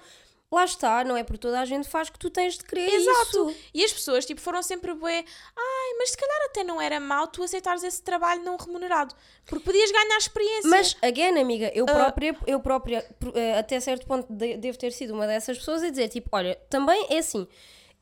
Lá 0.53 0.65
está, 0.65 1.01
não 1.05 1.15
é 1.15 1.23
por 1.23 1.37
toda 1.37 1.61
a 1.61 1.65
gente 1.65 1.87
faz 1.87 2.09
que 2.09 2.19
tu 2.19 2.29
tens 2.29 2.57
de 2.57 2.65
querer 2.65 2.89
Exato. 2.93 3.49
isso. 3.51 3.55
E 3.73 3.85
as 3.85 3.93
pessoas, 3.93 4.25
tipo, 4.25 4.41
foram 4.41 4.61
sempre 4.61 4.93
bué, 4.93 5.23
ai, 5.55 5.93
mas 5.97 6.09
se 6.09 6.17
calhar 6.17 6.45
até 6.47 6.61
não 6.61 6.81
era 6.81 6.99
mau 6.99 7.25
tu 7.27 7.41
aceitares 7.41 7.83
esse 7.83 8.03
trabalho 8.03 8.43
não 8.43 8.57
remunerado, 8.57 9.15
porque 9.45 9.63
podias 9.63 9.89
ganhar 9.89 10.17
experiência. 10.17 10.69
Mas, 10.69 10.97
again, 11.01 11.39
amiga, 11.39 11.67
Ah. 11.67 11.71
eu 11.73 11.85
própria, 11.85 12.37
eu 12.45 12.59
própria 12.59 13.05
eh, 13.33 13.57
até 13.59 13.79
certo 13.79 14.05
ponto, 14.05 14.27
de- 14.33 14.57
devo 14.57 14.77
ter 14.77 14.91
sido 14.91 15.13
uma 15.13 15.25
dessas 15.25 15.57
pessoas 15.57 15.83
a 15.83 15.89
dizer, 15.89 16.09
tipo, 16.09 16.27
olha, 16.33 16.55
também 16.69 17.07
é 17.09 17.19
assim, 17.19 17.47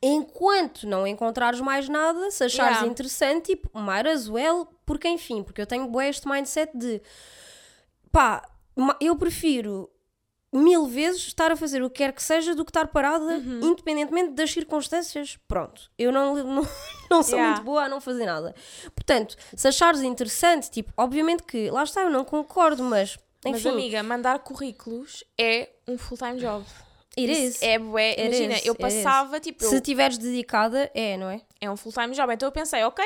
enquanto 0.02 0.88
não 0.88 1.06
encontrares 1.06 1.60
mais 1.60 1.88
nada, 1.88 2.32
se 2.32 2.42
achares 2.42 2.78
Yeah. 2.78 2.88
interessante, 2.90 3.46
tipo, 3.54 3.70
might 3.78 4.08
as 4.08 4.28
well, 4.28 4.66
porque 4.84 5.06
enfim, 5.06 5.44
porque 5.44 5.60
eu 5.60 5.66
tenho 5.66 5.86
bué 5.86 6.08
este 6.08 6.26
mindset 6.28 6.76
de, 6.76 7.00
pá, 8.10 8.42
eu 9.00 9.14
prefiro 9.14 9.88
mil 10.52 10.86
vezes 10.86 11.22
estar 11.28 11.52
a 11.52 11.56
fazer 11.56 11.82
o 11.82 11.88
que 11.88 11.98
quer 11.98 12.12
que 12.12 12.22
seja 12.22 12.54
do 12.54 12.64
que 12.64 12.70
estar 12.70 12.88
parada, 12.88 13.24
Uhum. 13.38 13.60
independentemente 13.62 14.32
das 14.32 14.50
circunstâncias. 14.50 15.38
Pronto, 15.46 15.90
eu 15.98 16.10
não, 16.10 16.34
não, 16.42 16.68
não 17.10 17.22
sou 17.22 17.34
Yeah. 17.38 17.52
muito 17.54 17.64
boa 17.64 17.84
a 17.84 17.88
não 17.88 18.00
fazer 18.00 18.26
nada. 18.26 18.54
Portanto, 18.94 19.36
se 19.54 19.68
achares 19.68 20.02
interessante, 20.02 20.70
tipo, 20.70 20.92
obviamente 20.96 21.42
que, 21.44 21.70
lá 21.70 21.84
está, 21.84 22.02
eu 22.02 22.10
não 22.10 22.24
concordo, 22.24 22.82
mas, 22.82 23.16
Mas, 23.44 23.58
enfim, 23.60 23.68
amiga, 23.70 24.02
mandar 24.02 24.40
currículos 24.40 25.22
é 25.38 25.70
um 25.86 25.96
full-time 25.96 26.40
job. 26.40 26.64
it 27.16 27.30
Isso 27.32 27.40
is. 27.58 27.62
É 27.62 27.78
bué, 27.78 28.14
imagina, 28.18 28.54
is, 28.56 28.66
eu 28.66 28.74
passava, 28.74 29.38
tipo, 29.40 29.64
eu- 29.64 29.68
Se 29.70 29.76
estiveres 29.76 30.18
dedicada, 30.18 30.90
é, 30.94 31.16
não 31.16 31.30
é? 31.30 31.42
é 31.60 31.70
um 31.70 31.76
full-time 31.76 32.12
job. 32.14 32.32
Então 32.34 32.48
eu 32.48 32.52
pensei, 32.52 32.82
ok, 32.84 33.04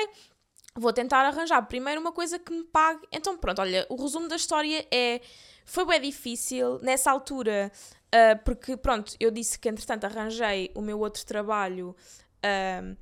vou 0.77 0.93
tentar 0.95 1.25
arranjar 1.27 1.61
primeiro 1.67 2.01
uma 2.01 2.11
coisa 2.13 2.39
que 2.39 2.53
me 2.53 2.65
pague. 2.65 3.07
Então 3.13 3.37
pronto, 3.37 3.61
olha, 3.61 3.87
o 3.91 3.97
resumo 3.97 4.29
da 4.29 4.37
história 4.37 4.87
é. 4.91 5.21
Foi 5.65 5.85
bem 5.87 6.01
difícil 6.01 6.79
nessa 6.81 7.11
altura, 7.11 7.73
ah, 8.13 8.37
porque 8.45 8.77
pronto, 8.77 9.15
eu 9.19 9.31
disse 9.31 9.59
que 9.59 9.69
entretanto 9.69 10.05
arranjei 10.05 10.71
o 10.75 10.81
meu 10.81 10.99
outro 11.01 11.25
trabalho. 11.25 11.97
ah, 12.43 12.95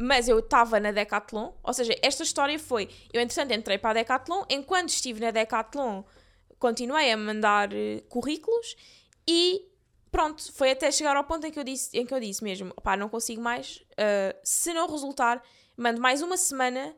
mas 0.00 0.28
eu 0.28 0.38
estava 0.38 0.78
na 0.78 0.92
Decathlon, 0.92 1.52
ou 1.62 1.74
seja, 1.74 1.92
esta 2.00 2.22
história 2.22 2.56
foi, 2.56 2.88
eu 3.12 3.20
entretanto 3.20 3.52
entrei 3.52 3.78
para 3.78 3.90
a 3.90 3.94
Decathlon, 3.94 4.44
enquanto 4.48 4.90
estive 4.90 5.20
na 5.20 5.32
Decathlon 5.32 6.04
continuei 6.58 7.10
a 7.10 7.16
mandar 7.16 7.72
eh, 7.72 8.02
currículos 8.08 8.76
e 9.26 9.66
pronto, 10.10 10.52
foi 10.52 10.70
até 10.70 10.90
chegar 10.90 11.16
ao 11.16 11.24
ponto 11.24 11.46
em 11.46 11.50
que 11.50 11.58
eu 11.58 11.64
disse, 11.64 11.96
em 11.98 12.06
que 12.06 12.14
eu 12.14 12.20
disse 12.20 12.42
mesmo, 12.42 12.72
pá, 12.82 12.96
não 12.96 13.08
consigo 13.08 13.42
mais, 13.42 13.84
uh, 13.92 14.36
se 14.42 14.72
não 14.72 14.88
resultar, 14.88 15.42
mando 15.76 16.00
mais 16.00 16.22
uma 16.22 16.36
semana 16.36 16.96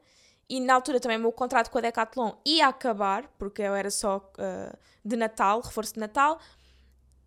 e 0.51 0.59
na 0.61 0.74
altura 0.74 0.98
também 0.98 1.16
o 1.16 1.20
meu 1.20 1.32
contrato 1.32 1.70
com 1.70 1.78
a 1.78 1.80
Decathlon 1.80 2.32
ia 2.44 2.66
acabar, 2.66 3.26
porque 3.38 3.62
eu 3.62 3.72
era 3.74 3.88
só 3.90 4.16
uh, 4.16 4.76
de 5.05 5.14
Natal, 5.16 5.61
reforço 5.61 5.94
de 5.94 6.01
Natal, 6.01 6.40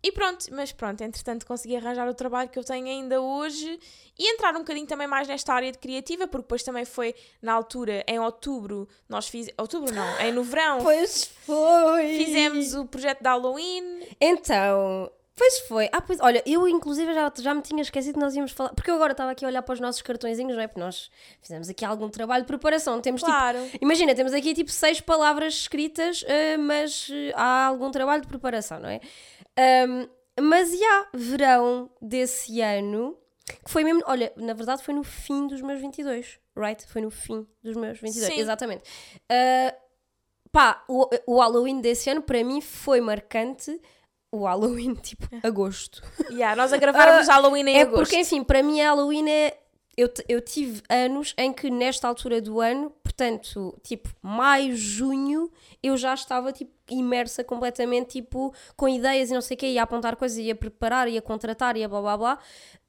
e 0.02 0.12
pronto, 0.12 0.44
mas 0.52 0.70
pronto, 0.70 1.00
entretanto 1.02 1.46
consegui 1.46 1.76
arranjar 1.76 2.06
o 2.06 2.12
trabalho 2.12 2.50
que 2.50 2.58
eu 2.58 2.62
tenho 2.62 2.86
ainda 2.86 3.22
hoje 3.22 3.80
e 4.18 4.30
entrar 4.34 4.54
um 4.54 4.58
bocadinho 4.58 4.86
também 4.86 5.06
mais 5.06 5.26
nesta 5.26 5.54
área 5.54 5.72
de 5.72 5.78
criativa, 5.78 6.26
porque 6.28 6.42
depois 6.42 6.62
também 6.62 6.84
foi 6.84 7.14
na 7.40 7.54
altura, 7.54 8.04
em 8.06 8.18
outubro, 8.20 8.86
nós 9.08 9.26
fizemos, 9.26 9.54
outubro 9.58 9.94
não, 9.94 10.20
em 10.20 10.30
no 10.30 10.44
verão, 10.44 10.80
Pois 10.82 11.24
foi! 11.24 12.18
fizemos 12.18 12.74
o 12.74 12.84
projeto 12.84 13.22
de 13.22 13.28
Halloween, 13.30 14.06
Então, 14.20 15.10
pois 15.36 15.60
foi. 15.60 15.88
Ah, 15.92 16.00
pois, 16.00 16.20
olha, 16.20 16.42
eu 16.46 16.66
inclusive 16.68 17.12
já, 17.12 17.32
já 17.38 17.54
me 17.54 17.62
tinha 17.62 17.82
esquecido 17.82 18.14
que 18.14 18.20
nós 18.20 18.34
íamos 18.34 18.52
falar. 18.52 18.72
Porque 18.74 18.90
eu 18.90 18.94
agora 18.94 19.12
estava 19.12 19.30
aqui 19.30 19.44
a 19.44 19.48
olhar 19.48 19.62
para 19.62 19.72
os 19.72 19.80
nossos 19.80 20.02
cartõezinhos, 20.02 20.54
não 20.54 20.62
é? 20.62 20.66
Porque 20.66 20.80
nós 20.80 21.10
fizemos 21.40 21.68
aqui 21.68 21.84
algum 21.84 22.08
trabalho 22.08 22.42
de 22.42 22.48
preparação. 22.48 23.00
Temos 23.00 23.22
claro. 23.22 23.62
tipo. 23.64 23.78
Imagina, 23.82 24.14
temos 24.14 24.32
aqui 24.32 24.54
tipo 24.54 24.70
seis 24.70 25.00
palavras 25.00 25.54
escritas, 25.54 26.24
eh, 26.26 26.56
mas 26.56 27.08
eh, 27.10 27.32
há 27.34 27.66
algum 27.66 27.90
trabalho 27.90 28.22
de 28.22 28.28
preparação, 28.28 28.80
não 28.80 28.88
é? 28.88 29.00
Ahm, 29.56 30.08
mas 30.40 30.76
já, 30.76 31.08
verão 31.14 31.90
desse 32.00 32.60
ano, 32.60 33.16
que 33.64 33.70
foi 33.70 33.84
mesmo. 33.84 34.02
Olha, 34.06 34.32
na 34.36 34.52
verdade 34.54 34.82
foi 34.82 34.94
no 34.94 35.04
fim 35.04 35.46
dos 35.46 35.60
meus 35.60 35.80
22, 35.80 36.38
right? 36.56 36.84
Foi 36.86 37.02
no 37.02 37.10
fim 37.10 37.46
dos 37.62 37.76
meus 37.76 38.00
22, 38.00 38.34
Sim. 38.34 38.40
exatamente. 38.40 38.82
Ah, 39.28 39.74
pá, 40.50 40.84
o, 40.88 41.08
o 41.26 41.40
Halloween 41.40 41.80
desse 41.80 42.08
ano 42.10 42.22
para 42.22 42.42
mim 42.42 42.60
foi 42.60 43.00
marcante. 43.00 43.80
O 44.34 44.44
Halloween, 44.44 44.94
tipo, 45.00 45.28
agosto. 45.42 46.02
Yeah, 46.30 46.56
nós 46.56 46.72
a 46.72 46.76
gravarmos 46.76 47.28
Halloween 47.28 47.68
em 47.68 47.78
é 47.78 47.82
agosto. 47.82 48.00
porque, 48.00 48.16
enfim, 48.16 48.42
para 48.42 48.62
mim 48.62 48.80
Halloween 48.80 49.30
é. 49.30 49.58
Eu, 49.96 50.12
eu 50.28 50.40
tive 50.40 50.82
anos 50.88 51.34
em 51.38 51.52
que, 51.52 51.70
nesta 51.70 52.08
altura 52.08 52.40
do 52.40 52.60
ano, 52.60 52.90
portanto, 53.04 53.78
tipo, 53.80 54.08
maio, 54.20 54.74
junho, 54.76 55.48
eu 55.80 55.96
já 55.96 56.12
estava, 56.12 56.50
tipo, 56.52 56.72
imersa 56.90 57.44
completamente, 57.44 58.20
tipo, 58.20 58.52
com 58.76 58.88
ideias 58.88 59.30
e 59.30 59.34
não 59.34 59.40
sei 59.40 59.54
o 59.54 59.58
quê, 59.58 59.66
ia 59.68 59.84
apontar 59.84 60.16
coisas, 60.16 60.36
ia 60.36 60.56
preparar, 60.56 61.06
ia 61.06 61.22
contratar, 61.22 61.76
ia 61.76 61.88
blá 61.88 62.00
blá 62.00 62.16
blá. 62.16 62.38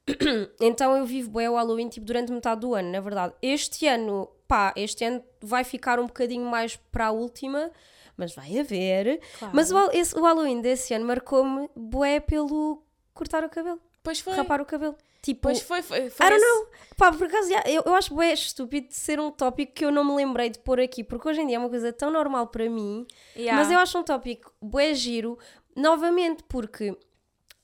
então 0.60 0.96
eu 0.96 1.06
vivo 1.06 1.30
bem 1.30 1.48
o 1.48 1.54
Halloween, 1.54 1.88
tipo, 1.88 2.04
durante 2.04 2.32
metade 2.32 2.62
do 2.62 2.74
ano, 2.74 2.90
na 2.90 3.00
verdade. 3.00 3.34
Este 3.40 3.86
ano, 3.86 4.28
pá, 4.48 4.72
este 4.74 5.04
ano 5.04 5.22
vai 5.40 5.62
ficar 5.62 6.00
um 6.00 6.06
bocadinho 6.06 6.44
mais 6.44 6.74
para 6.90 7.06
a 7.06 7.10
última, 7.12 7.70
mas 8.16 8.34
vai 8.34 8.58
haver. 8.58 9.20
Claro. 9.38 9.54
Mas 9.54 9.70
o, 9.70 9.90
esse- 9.92 10.16
o 10.18 10.22
Halloween 10.22 10.60
desse 10.60 10.94
ano 10.94 11.04
marcou-me 11.06 11.68
bué 11.76 12.20
pelo 12.20 12.82
cortar 13.14 13.44
o 13.44 13.48
cabelo, 13.48 13.80
Pois 14.02 14.20
foi. 14.20 14.34
rapar 14.34 14.60
o 14.60 14.64
cabelo. 14.66 14.94
Tipo, 15.22 15.40
Pois 15.42 15.60
foi, 15.60 15.82
foi, 15.82 16.08
foi 16.08 16.26
I 16.26 16.30
don't 16.30 16.40
know. 16.44 16.66
Pá, 16.96 17.10
por 17.12 17.26
acaso, 17.26 17.50
eu, 17.66 17.82
eu 17.84 17.94
acho 17.96 18.14
bué 18.14 18.32
estúpido 18.32 18.88
de 18.88 18.94
ser 18.94 19.18
um 19.18 19.30
tópico 19.30 19.72
que 19.72 19.84
eu 19.84 19.90
não 19.90 20.04
me 20.04 20.14
lembrei 20.14 20.48
de 20.50 20.58
pôr 20.60 20.78
aqui, 20.80 21.02
porque 21.02 21.28
hoje 21.28 21.40
em 21.40 21.46
dia 21.48 21.56
é 21.56 21.58
uma 21.58 21.68
coisa 21.68 21.92
tão 21.92 22.10
normal 22.12 22.46
para 22.46 22.68
mim, 22.70 23.04
Yeah. 23.34 23.60
mas 23.60 23.72
eu 23.72 23.78
acho 23.80 23.98
um 23.98 24.04
tópico 24.04 24.52
bué 24.62 24.94
giro, 24.94 25.36
novamente, 25.74 26.44
porque 26.48 26.96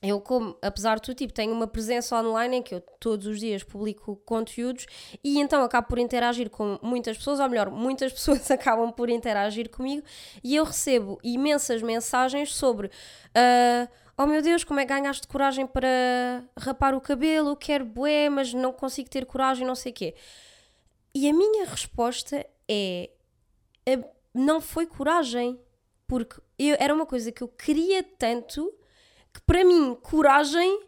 eu, 0.02 0.20
como, 0.20 0.56
apesar 0.60 0.96
de 0.96 1.02
tudo, 1.02 1.16
tipo, 1.16 1.32
tenho 1.32 1.52
uma 1.52 1.66
presença 1.66 2.16
online 2.20 2.56
em 2.56 2.62
que 2.62 2.74
eu 2.74 2.80
todos 2.98 3.26
os 3.26 3.38
dias 3.38 3.62
publico 3.62 4.16
conteúdos 4.26 4.86
e 5.22 5.38
então 5.40 5.62
acabo 5.62 5.86
por 5.88 5.98
interagir 5.98 6.50
com 6.50 6.78
muitas 6.82 7.16
pessoas, 7.16 7.38
ou 7.40 7.48
melhor, 7.48 7.70
muitas 7.70 8.12
pessoas 8.14 8.50
acabam 8.50 8.90
por 8.92 9.08
interagir 9.08 9.70
comigo 9.70 10.04
e 10.42 10.56
eu 10.56 10.64
recebo 10.64 11.18
imensas 11.22 11.82
mensagens 11.82 12.54
sobre 12.54 12.90
ah, 13.34 13.88
oh 14.18 14.26
meu 14.26 14.42
Deus, 14.42 14.64
como 14.64 14.80
é 14.80 14.84
que 14.86 14.92
ganhaste 14.92 15.26
coragem 15.28 15.66
para 15.66 16.44
rapar 16.58 16.94
o 16.94 17.00
cabelo, 17.00 17.56
quero 17.56 17.84
bué, 17.84 18.28
mas 18.28 18.52
não 18.52 18.72
consigo 18.72 19.08
ter 19.08 19.24
coragem, 19.24 19.66
não 19.66 19.74
sei 19.74 19.92
o 19.92 19.94
quê. 19.94 20.14
E 21.14 21.28
a 21.28 21.32
minha 21.32 21.64
resposta 21.66 22.44
é 22.68 23.10
a- 23.86 24.04
não 24.34 24.60
foi 24.60 24.86
coragem, 24.86 25.58
porque 26.06 26.40
eu, 26.58 26.76
era 26.78 26.94
uma 26.94 27.06
coisa 27.06 27.30
que 27.32 27.42
eu 27.42 27.48
queria 27.48 28.02
tanto 28.02 28.72
que 29.32 29.40
para 29.46 29.64
mim 29.64 29.96
coragem 30.02 30.80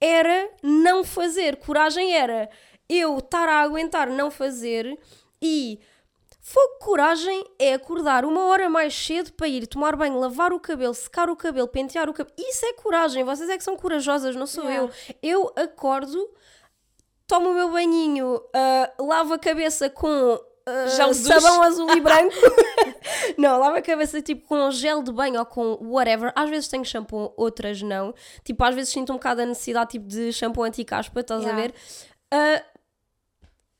era 0.00 0.50
não 0.62 1.04
fazer, 1.04 1.56
coragem 1.56 2.14
era 2.14 2.50
eu 2.88 3.18
estar 3.18 3.48
a 3.48 3.60
aguentar 3.60 4.08
não 4.08 4.30
fazer 4.30 4.98
e 5.40 5.78
fogo 6.40 6.78
coragem 6.80 7.44
é 7.58 7.74
acordar 7.74 8.24
uma 8.24 8.46
hora 8.46 8.68
mais 8.68 8.94
cedo 8.94 9.32
para 9.32 9.48
ir 9.48 9.66
tomar 9.66 9.94
banho, 9.96 10.18
lavar 10.18 10.52
o 10.52 10.60
cabelo, 10.60 10.92
secar 10.92 11.30
o 11.30 11.36
cabelo, 11.36 11.68
pentear 11.68 12.10
o 12.10 12.12
cabelo. 12.12 12.34
Isso 12.36 12.66
é 12.66 12.72
coragem, 12.74 13.22
vocês 13.24 13.48
é 13.48 13.56
que 13.56 13.64
são 13.64 13.76
corajosas, 13.76 14.34
não 14.34 14.46
sou 14.46 14.64
Yeah. 14.64 14.92
eu. 15.22 15.42
Eu 15.44 15.52
acordo 15.56 16.28
tomo 17.26 17.50
o 17.50 17.54
meu 17.54 17.70
banhinho, 17.70 18.42
ah, 18.52 18.92
lavo 18.98 19.34
a 19.34 19.38
cabeça 19.38 19.88
com 19.88 20.38
ah, 20.66 20.86
Gel 20.88 21.10
de 21.10 21.14
sabão 21.16 21.56
duche. 21.58 21.66
azul 21.68 21.90
e 21.96 22.00
branco. 22.00 22.34
não, 23.38 23.58
lavo 23.58 23.76
a 23.76 23.82
cabeça 23.82 24.20
tipo 24.22 24.46
com 24.46 24.70
gel 24.70 25.02
de 25.02 25.12
banho 25.12 25.38
ou 25.38 25.46
com 25.46 25.78
whatever. 25.82 26.32
Às 26.36 26.48
vezes 26.50 26.68
tenho 26.68 26.84
shampoo, 26.84 27.32
outras 27.36 27.82
não. 27.82 28.14
Tipo, 28.44 28.64
às 28.64 28.74
vezes 28.74 28.92
sinto 28.92 29.12
um 29.12 29.16
bocado 29.16 29.42
a 29.42 29.46
necessidade 29.46 29.90
tipo, 29.92 30.06
de 30.06 30.32
shampoo 30.32 30.62
anti-caspa, 30.62 31.20
estás 31.20 31.42
a 31.44 31.48
Yeah. 31.50 31.62
ver? 31.62 31.74
Ah, 32.30 32.62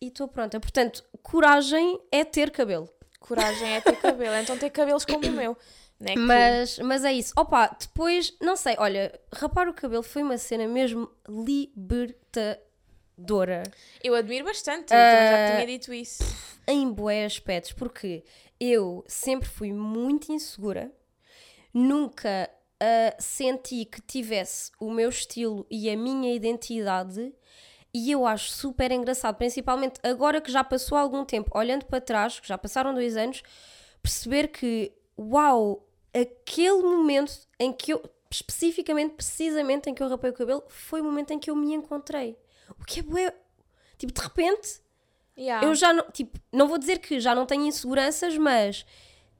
e 0.00 0.08
estou 0.08 0.26
pronta. 0.28 0.58
Portanto, 0.58 1.04
coragem 1.22 2.00
é 2.10 2.24
ter 2.24 2.50
cabelo. 2.50 2.88
Coragem 3.20 3.76
é 3.76 3.80
ter 3.80 3.96
cabelo. 3.96 4.34
Então 4.36 4.58
ter 4.58 4.70
cabelos 4.70 5.04
como 5.04 5.26
o 5.26 5.30
meu. 5.32 5.56
Né? 6.00 6.14
que- 6.14 6.18
Mas, 6.18 6.78
mas 6.80 7.04
é 7.04 7.12
isso. 7.12 7.32
Opa, 7.36 7.68
depois, 7.80 8.36
não 8.40 8.56
sei, 8.56 8.74
olha, 8.78 9.16
rapar 9.32 9.68
o 9.68 9.72
cabelo 9.72 10.02
foi 10.02 10.22
uma 10.24 10.36
cena 10.36 10.66
mesmo 10.66 11.08
libertadora. 11.28 12.60
Eu 14.02 14.14
admiro 14.14 14.44
bastante. 14.44 14.84
então 14.84 14.94
já 14.94 15.44
Ah, 15.44 15.46
tinha 15.54 15.66
dito 15.66 15.92
isso. 15.92 16.22
Em 16.66 16.90
bué 16.92 17.24
aspectos, 17.24 17.72
porque 17.72 18.24
eu 18.58 19.04
sempre 19.06 19.48
fui 19.48 19.72
muito 19.72 20.32
insegura, 20.32 20.90
nunca 21.72 22.50
ah, 22.80 23.14
senti 23.18 23.84
que 23.84 24.00
tivesse 24.00 24.70
o 24.80 24.90
meu 24.90 25.08
estilo 25.08 25.66
e 25.70 25.90
a 25.90 25.96
minha 25.96 26.34
identidade. 26.34 27.32
E 27.94 28.10
eu 28.10 28.26
acho 28.26 28.50
super 28.50 28.90
engraçado, 28.90 29.36
principalmente 29.36 30.00
agora 30.02 30.40
que 30.40 30.50
já 30.50 30.64
passou 30.64 30.96
algum 30.96 31.24
tempo, 31.26 31.50
olhando 31.56 31.84
para 31.84 32.00
trás, 32.00 32.40
que 32.40 32.48
já 32.48 32.56
passaram 32.56 32.94
dois 32.94 33.18
anos, 33.18 33.42
perceber 34.02 34.48
que, 34.48 34.90
uau, 35.18 35.86
aquele 36.14 36.80
momento 36.82 37.32
em 37.60 37.70
que 37.70 37.92
eu, 37.92 38.02
especificamente, 38.30 39.14
precisamente 39.14 39.90
em 39.90 39.94
que 39.94 40.02
eu 40.02 40.08
rapei 40.08 40.30
o 40.30 40.32
cabelo, 40.32 40.62
foi 40.68 41.02
o 41.02 41.04
momento 41.04 41.32
em 41.32 41.38
que 41.38 41.50
eu 41.50 41.54
me 41.56 41.74
encontrei. 41.74 42.34
O 42.80 42.84
que 42.84 43.00
é 43.00 43.02
bué. 43.02 43.34
Tipo, 43.98 44.12
de 44.12 44.20
repente, 44.20 44.80
Yeah. 45.36 45.66
eu 45.66 45.74
já 45.74 45.92
não, 45.94 46.04
tipo, 46.10 46.38
não 46.52 46.68
vou 46.68 46.76
dizer 46.76 46.98
que 46.98 47.18
já 47.18 47.34
não 47.34 47.46
tenho 47.46 47.64
inseguranças, 47.66 48.36
mas 48.36 48.84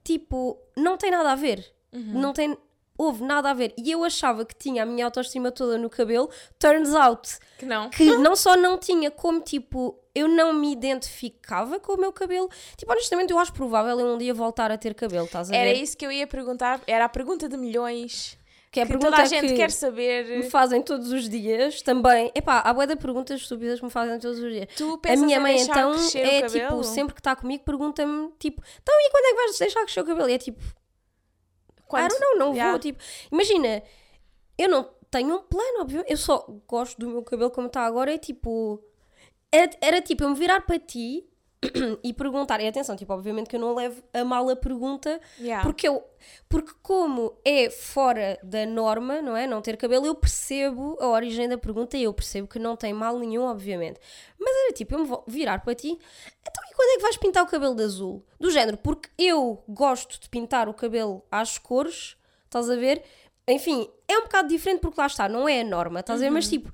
tipo, 0.03 0.57
não 0.75 0.97
tem 0.97 1.11
nada 1.11 1.31
a 1.31 1.35
ver. 1.35 1.71
Não 1.91 2.33
tem, 2.33 2.57
houve 2.97 3.23
nada 3.23 3.51
a 3.51 3.53
ver. 3.53 3.71
E 3.77 3.91
eu 3.91 4.03
achava 4.03 4.43
que 4.43 4.55
tinha 4.55 4.81
a 4.81 4.85
minha 4.87 5.05
autoestima 5.05 5.51
toda 5.51 5.77
no 5.77 5.87
cabelo. 5.91 6.27
Turns 6.57 6.95
out 6.95 7.37
Que 7.59 7.65
não. 7.67 7.89
que 7.91 8.17
não 8.17 8.35
só 8.35 8.57
não 8.57 8.79
tinha, 8.79 9.11
como 9.11 9.39
tipo, 9.41 9.95
eu 10.15 10.27
não 10.27 10.51
me 10.51 10.71
identificava 10.73 11.79
com 11.79 11.93
o 11.93 11.97
meu 11.97 12.11
cabelo. 12.11 12.49
Tipo, 12.75 12.91
honestamente, 12.91 13.31
eu 13.31 13.37
acho 13.37 13.53
provável 13.53 13.99
eu 13.99 14.15
um 14.15 14.17
dia 14.17 14.33
voltar 14.33 14.71
a 14.71 14.77
ter 14.77 14.95
cabelo, 14.95 15.25
estás 15.25 15.51
a 15.51 15.55
Era 15.55 15.71
ver? 15.71 15.79
isso 15.83 15.95
que 15.95 16.03
eu 16.05 16.11
ia 16.11 16.25
perguntar. 16.25 16.81
Era 16.87 17.05
a 17.05 17.09
pergunta 17.09 17.47
de 17.47 17.55
milhões. 17.55 18.35
Que 18.73 18.79
é 18.79 18.83
a 18.83 18.85
que 18.87 18.91
pergunta 18.91 19.11
toda 19.11 19.21
a 19.23 19.25
gente 19.25 19.47
que 19.49 19.55
quer 19.55 19.67
me 19.67 19.71
saber. 19.71 20.49
fazem 20.49 20.81
todos 20.81 21.11
os 21.11 21.29
dias 21.29 21.81
também. 21.83 22.31
Epá, 22.35 22.59
há 22.59 22.73
bué 22.73 22.87
de 22.87 22.95
perguntas 22.95 23.39
estúpidas 23.39 23.79
que 23.79 23.85
me 23.85 23.91
fazem 23.91 24.19
todos 24.19 24.39
os 24.39 24.51
dias. 24.51 24.67
Tu 24.75 24.99
A 25.07 25.15
minha 25.15 25.39
mãe 25.39 25.61
então 25.61 25.93
é 26.15 26.41
tipo, 26.49 26.83
sempre 26.83 27.13
que 27.13 27.19
está 27.21 27.35
comigo 27.35 27.63
pergunta-me 27.63 28.31
tipo, 28.39 28.61
então 28.81 28.95
e 28.99 29.09
quando 29.11 29.25
é 29.25 29.29
que 29.29 29.35
vais 29.35 29.57
deixar 29.59 29.81
crescer 29.83 30.01
o 30.01 30.05
cabelo? 30.05 30.27
E 30.29 30.33
é 30.33 30.37
tipo, 30.39 30.59
Quando- 31.87 32.09
claro, 32.09 32.15
não, 32.19 32.35
não 32.39 32.53
Yeah. 32.53 32.71
vou. 32.71 32.79
Tipo, 32.79 32.99
imagina, 33.31 33.83
eu 34.57 34.67
não 34.69 34.89
tenho 35.11 35.35
um 35.35 35.39
plano, 35.43 35.81
óbvio, 35.81 36.03
eu 36.07 36.17
só 36.17 36.45
gosto 36.67 36.97
do 36.99 37.07
meu 37.07 37.21
cabelo 37.23 37.51
como 37.51 37.67
está 37.67 37.81
agora. 37.85 38.11
É 38.13 38.17
tipo, 38.17 38.83
era, 39.51 39.69
era 39.81 40.01
tipo 40.01 40.23
eu 40.23 40.29
me 40.29 40.35
virar 40.35 40.61
para 40.61 40.79
ti 40.79 41.23
e 42.03 42.13
perguntar, 42.13 42.59
e 42.61 42.67
atenção, 42.67 42.95
tipo, 42.95 43.13
obviamente 43.13 43.47
que 43.49 43.55
eu 43.55 43.59
não 43.59 43.73
levo 43.73 44.03
a 44.13 44.23
mal 44.23 44.49
a 44.49 44.55
pergunta, 44.55 45.19
Yeah. 45.39 45.63
porque 45.63 45.87
eu, 45.87 46.03
porque 46.49 46.71
como 46.81 47.37
é 47.45 47.69
fora 47.69 48.39
da 48.43 48.65
norma, 48.65 49.21
não 49.21 49.35
é? 49.35 49.45
Não 49.47 49.61
ter 49.61 49.77
cabelo, 49.77 50.05
eu 50.05 50.15
percebo 50.15 50.97
a 50.99 51.07
origem 51.07 51.47
da 51.49 51.57
pergunta 51.57 51.97
e 51.97 52.03
eu 52.03 52.13
percebo 52.13 52.47
que 52.47 52.59
não 52.59 52.75
tem 52.75 52.93
mal 52.93 53.17
nenhum, 53.19 53.43
obviamente. 53.43 53.99
Mas 54.39 54.55
era 54.65 54.73
tipo, 54.73 54.93
eu 54.95 54.99
me 54.99 55.05
vou 55.05 55.23
virar 55.27 55.61
para 55.63 55.75
ti, 55.75 55.89
então 56.41 56.63
e 56.71 56.75
quando 56.75 56.89
é 56.89 56.95
que 56.97 57.01
vais 57.01 57.17
pintar 57.17 57.43
o 57.43 57.47
cabelo 57.47 57.75
de 57.75 57.83
azul? 57.83 58.25
Do 58.39 58.49
género, 58.51 58.77
porque 58.77 59.09
eu 59.17 59.63
gosto 59.67 60.19
de 60.19 60.29
pintar 60.29 60.67
o 60.69 60.73
cabelo 60.73 61.23
às 61.31 61.57
cores, 61.57 62.15
estás 62.45 62.69
a 62.69 62.75
ver? 62.75 63.03
Enfim, 63.47 63.89
é 64.07 64.17
um 64.17 64.23
bocado 64.23 64.47
diferente 64.47 64.79
porque 64.79 64.99
lá 64.99 65.07
está, 65.07 65.27
não 65.27 65.47
é 65.49 65.61
a 65.61 65.63
norma, 65.65 65.99
estás 65.99 66.21
a 66.21 66.23
ver? 66.23 66.29
Mas 66.29 66.47
tipo, 66.47 66.71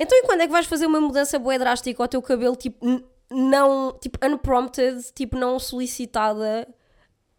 então 0.00 0.16
e 0.18 0.22
quando 0.22 0.40
é 0.40 0.46
que 0.46 0.52
vais 0.52 0.66
fazer 0.66 0.86
uma 0.86 1.00
mudança 1.00 1.38
boa 1.38 1.58
drástica 1.58 2.02
ao 2.02 2.08
teu 2.08 2.20
cabelo, 2.22 2.56
tipo, 2.56 2.84
não, 3.30 3.96
tipo, 4.00 4.18
unprompted, 4.24 5.12
tipo, 5.14 5.36
não 5.36 5.58
solicitada? 5.58 6.66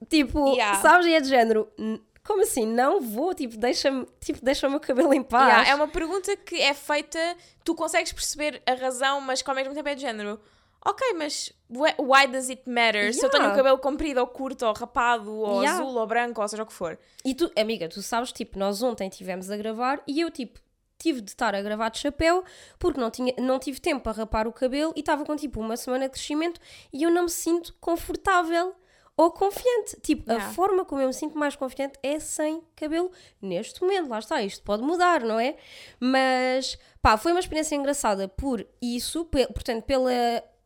Tipo, 0.08 0.54
Yeah. 0.54 0.80
sabes? 0.82 1.06
E 1.08 1.14
é 1.14 1.20
de 1.22 1.28
género, 1.28 1.68
"N- 1.78 2.02
como 2.26 2.42
assim? 2.44 2.66
Não 2.66 3.02
vou, 3.02 3.34
tipo, 3.34 3.58
deixa-me 3.58 4.06
tipo, 4.22 4.40
deixa 4.44 4.68
o 4.68 4.72
meu 4.72 4.80
cabelo 4.80 5.14
em 5.14 5.24
paz. 5.24 5.48
Yeah, 5.50 5.70
é 5.72 5.76
uma 5.76 5.88
pergunta 5.88 6.36
que 6.38 6.56
é 6.62 6.74
feita, 6.74 7.20
tu 7.64 7.76
consegues 7.76 8.14
perceber 8.14 8.62
a 8.66 8.74
razão, 8.76 9.20
mas 9.20 9.42
que 9.42 9.50
ao 9.50 9.56
mesmo 9.56 9.74
tempo 9.74 9.90
é 9.90 9.96
de 9.96 10.02
género. 10.02 10.40
Ok, 10.86 11.14
mas 11.18 11.52
wh- 11.70 12.00
why 12.00 12.26
does 12.28 12.50
it 12.50 12.62
matter? 12.70 13.14
Se 13.14 13.26
eu 13.26 13.30
tenho 13.30 13.44
Yeah. 13.44 13.54
o 13.54 13.58
cabelo 13.58 13.78
comprido 13.80 14.22
ou 14.22 14.28
curto 14.28 14.66
ou 14.66 14.74
rapado 14.74 15.30
ou 15.36 15.62
Yeah. 15.62 15.84
azul 15.84 15.98
ou 15.98 16.08
branco 16.08 16.42
ou 16.42 16.48
seja 16.48 16.64
o 16.64 16.66
que 16.66 16.72
for. 16.72 16.98
E 17.26 17.34
tu, 17.36 17.52
amiga, 17.58 17.90
tu 17.90 18.02
sabes, 18.02 18.32
tipo, 18.32 18.58
nós 18.58 18.82
ontem 18.82 19.10
estivemos 19.10 19.52
a 19.52 19.58
gravar 19.58 20.02
e 20.08 20.22
eu, 20.22 20.32
tipo, 20.32 20.58
tive 21.00 21.22
de 21.22 21.32
estar 21.32 21.56
a 21.56 21.62
gravar 21.62 21.90
de 21.90 21.98
chapéu 21.98 22.44
porque 22.78 23.00
não, 23.00 23.10
tinha, 23.10 23.34
não 23.40 23.58
tive 23.58 23.80
tempo 23.80 24.04
para 24.04 24.18
rapar 24.18 24.48
o 24.48 24.54
cabelo 24.54 24.94
e 24.96 25.00
estava 25.00 25.26
com, 25.26 25.36
tipo, 25.36 25.60
uma 25.60 25.78
semana 25.78 26.06
de 26.06 26.12
crescimento 26.12 26.60
e 26.94 27.04
eu 27.04 27.10
não 27.10 27.24
me 27.24 27.30
sinto 27.30 27.74
confortável 27.80 28.76
ou 29.18 29.32
confiante. 29.32 30.00
Tipo, 30.02 30.30
Yeah. 30.30 30.50
a 30.50 30.54
forma 30.54 30.86
como 30.86 31.02
eu 31.02 31.08
me 31.08 31.14
sinto 31.14 31.38
mais 31.38 31.56
confiante 31.56 32.00
é 32.02 32.20
sem 32.20 32.62
cabelo 32.76 33.12
neste 33.42 33.82
momento. 33.82 34.08
Lá 34.10 34.20
está, 34.20 34.42
isto 34.42 34.64
pode 34.64 34.82
mudar, 34.84 35.22
não 35.22 35.40
é? 35.40 35.58
Mas, 36.00 36.78
pá, 37.02 37.18
foi 37.18 37.32
uma 37.32 37.40
experiência 37.40 37.76
engraçada 37.76 38.28
por 38.28 38.66
isso, 38.82 39.26
portanto, 39.26 39.84
pela 39.84 40.12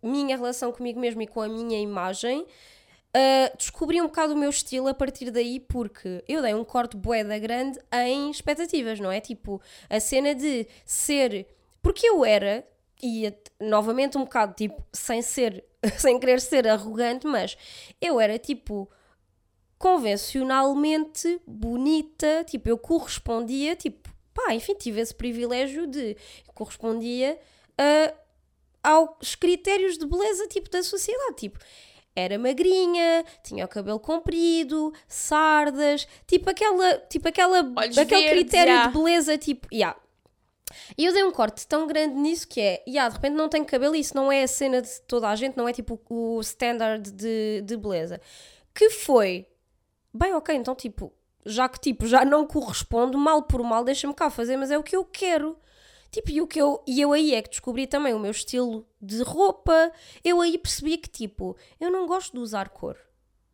minha 0.03 0.35
relação 0.35 0.71
comigo 0.71 0.99
mesmo 0.99 1.21
e 1.21 1.27
com 1.27 1.41
a 1.41 1.47
minha 1.47 1.79
imagem. 1.79 2.45
Uh, 3.15 3.55
descobri 3.55 4.01
um 4.01 4.07
bocado 4.07 4.33
o 4.33 4.37
meu 4.37 4.49
estilo 4.49 4.87
a 4.87 4.93
partir 4.93 5.29
daí 5.29 5.59
porque 5.59 6.23
eu 6.27 6.41
dei 6.41 6.55
um 6.55 6.63
corte 6.63 6.97
boeda 6.97 7.37
grande 7.37 7.79
em 7.91 8.31
expectativas, 8.31 8.99
não 8.99 9.11
é? 9.11 9.21
Tipo, 9.21 9.61
a 9.87 9.99
cena 9.99 10.33
de 10.33 10.67
ser. 10.83 11.47
Porque 11.79 12.07
eu 12.07 12.25
era, 12.25 12.67
e 13.03 13.31
novamente 13.59 14.17
um 14.17 14.23
bocado 14.23 14.55
tipo, 14.55 14.83
sem 14.91 15.21
ser, 15.21 15.63
sem 15.99 16.19
querer 16.19 16.41
ser 16.41 16.67
arrogante, 16.67 17.27
mas 17.27 17.55
eu 18.01 18.19
era 18.19 18.39
tipo 18.39 18.89
convencionalmente 19.77 21.41
bonita, 21.45 22.45
tipo, 22.45 22.69
eu 22.69 22.77
correspondia, 22.77 23.75
tipo, 23.75 24.09
pá, 24.33 24.53
enfim, 24.53 24.73
tive 24.75 25.01
esse 25.01 25.13
privilégio 25.13 25.85
de 25.85 26.15
correspondia 26.53 27.37
a, 27.77 28.13
aos 28.91 29.35
critérios 29.35 29.97
de 29.97 30.05
beleza, 30.05 30.47
tipo, 30.47 30.69
da 30.69 30.81
sociedade, 30.81 31.35
tipo, 31.35 31.59
era 32.15 32.37
magrinha, 32.37 33.25
tinha 33.43 33.65
o 33.65 33.67
cabelo 33.67 33.99
comprido, 33.99 34.93
sardas, 35.07 36.07
tipo 36.27 36.49
aquela, 36.49 36.97
tipo 37.09 37.27
aquela, 37.27 37.71
Olhos 37.75 37.97
aquele 37.97 38.21
verdes, 38.21 38.39
critério 38.43 38.73
já. 38.73 38.87
de 38.87 38.93
beleza, 38.93 39.37
tipo, 39.37 39.67
yeah. 39.73 39.97
E 40.97 41.05
eu 41.05 41.13
dei 41.13 41.23
um 41.23 41.31
corte 41.31 41.67
tão 41.67 41.85
grande 41.87 42.15
nisso 42.15 42.47
que 42.47 42.59
é, 42.59 42.83
yeah, 42.87 43.09
de 43.09 43.15
repente 43.15 43.35
não 43.35 43.49
tenho 43.49 43.65
cabelo, 43.65 43.95
e 43.95 43.99
isso 43.99 44.15
não 44.15 44.31
é 44.31 44.43
a 44.43 44.47
cena 44.47 44.81
de 44.81 45.01
toda 45.01 45.29
a 45.29 45.35
gente, 45.35 45.57
não 45.57 45.67
é 45.67 45.73
tipo 45.73 45.99
o 46.09 46.39
standard 46.41 47.11
de, 47.11 47.61
de 47.61 47.77
beleza. 47.77 48.19
Que 48.73 48.89
foi, 48.89 49.47
bem, 50.13 50.33
ok, 50.33 50.55
então 50.55 50.75
tipo, 50.75 51.13
já 51.45 51.67
que 51.67 51.79
tipo, 51.79 52.07
já 52.07 52.23
não 52.25 52.45
correspondo, 52.45 53.17
mal 53.17 53.43
por 53.43 53.61
mal, 53.63 53.83
deixa-me 53.83 54.13
cá 54.13 54.29
fazer, 54.29 54.57
mas 54.57 54.71
é 54.71 54.77
o 54.77 54.83
que 54.83 54.95
eu 54.95 55.03
quero. 55.05 55.57
Tipo, 56.13 56.29
e, 56.29 56.41
o 56.41 56.45
que 56.45 56.61
eu, 56.61 56.83
e 56.85 57.01
eu 57.01 57.11
aí 57.11 57.33
é 57.33 57.41
que 57.41 57.49
descobri 57.49 57.87
também 57.87 58.13
o 58.13 58.19
meu 58.19 58.29
estilo 58.29 58.85
de 59.01 59.23
roupa. 59.23 59.91
Eu 60.23 60.41
aí 60.41 60.59
percebi 60.59 60.95
que, 60.95 61.09
tipo, 61.09 61.57
eu 61.79 61.89
não 61.89 62.05
gosto 62.05 62.33
de 62.33 62.37
usar 62.37 62.69
cor. 62.69 62.95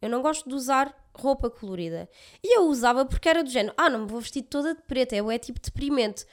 Eu 0.02 0.10
não 0.10 0.22
gosto 0.22 0.48
de 0.48 0.54
usar 0.54 0.94
roupa 1.16 1.50
colorida. 1.50 2.10
E 2.44 2.58
eu 2.58 2.64
usava 2.64 3.06
porque 3.06 3.30
era 3.30 3.46
do 3.46 3.50
género, 3.50 3.74
ah, 3.78 3.90
não 3.90 4.02
me 4.02 4.08
vou 4.08 4.20
vestir 4.20 4.42
toda 4.42 4.76
de 4.76 4.82
preto, 4.82 5.14
é, 5.14 5.20
é 5.20 5.40
tipo 5.40 5.58
deprimente. 5.58 6.26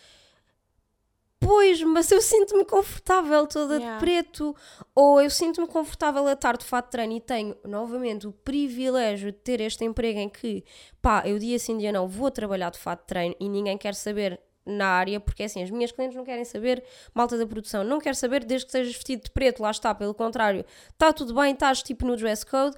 Pois, 1.38 1.80
mas 1.82 2.10
eu 2.10 2.20
sinto-me 2.20 2.64
confortável 2.64 3.46
toda 3.46 3.76
Yeah. 3.76 3.94
de 3.94 4.00
preto. 4.00 4.56
Ou 4.96 5.20
eu 5.20 5.30
sinto-me 5.30 5.68
confortável 5.68 6.26
a 6.26 6.32
estar 6.32 6.56
de 6.56 6.64
fato 6.64 6.86
de 6.86 6.90
treino 6.90 7.12
e 7.12 7.20
tenho, 7.20 7.56
novamente, 7.64 8.26
o 8.26 8.32
privilégio 8.32 9.30
de 9.30 9.38
ter 9.38 9.60
este 9.60 9.84
emprego 9.84 10.18
em 10.18 10.28
que, 10.28 10.64
pá, 11.00 11.22
eu 11.24 11.38
dia 11.38 11.56
sim, 11.60 11.78
dia 11.78 11.92
não, 11.92 12.08
vou 12.08 12.32
trabalhar 12.32 12.70
de 12.70 12.78
fato 12.80 13.02
de 13.02 13.06
treino 13.06 13.36
e 13.38 13.48
ninguém 13.48 13.78
quer 13.78 13.94
saber 13.94 14.40
na 14.66 14.88
área, 14.88 15.20
porque 15.20 15.44
assim, 15.44 15.62
as 15.62 15.70
minhas 15.70 15.92
clientes 15.92 16.16
não 16.16 16.24
querem 16.24 16.44
saber, 16.44 16.82
malta 17.14 17.38
da 17.38 17.46
produção 17.46 17.84
não 17.84 18.00
quer 18.00 18.14
saber, 18.16 18.44
desde 18.44 18.66
que 18.66 18.70
estejas 18.70 18.94
vestido 18.94 19.22
de 19.24 19.30
preto, 19.30 19.62
lá 19.62 19.70
está, 19.70 19.94
pelo 19.94 20.12
contrário, 20.12 20.64
está 20.90 21.12
tudo 21.12 21.34
bem, 21.34 21.52
estás 21.52 21.82
tipo 21.82 22.04
no 22.04 22.16
dress 22.16 22.44
code. 22.44 22.76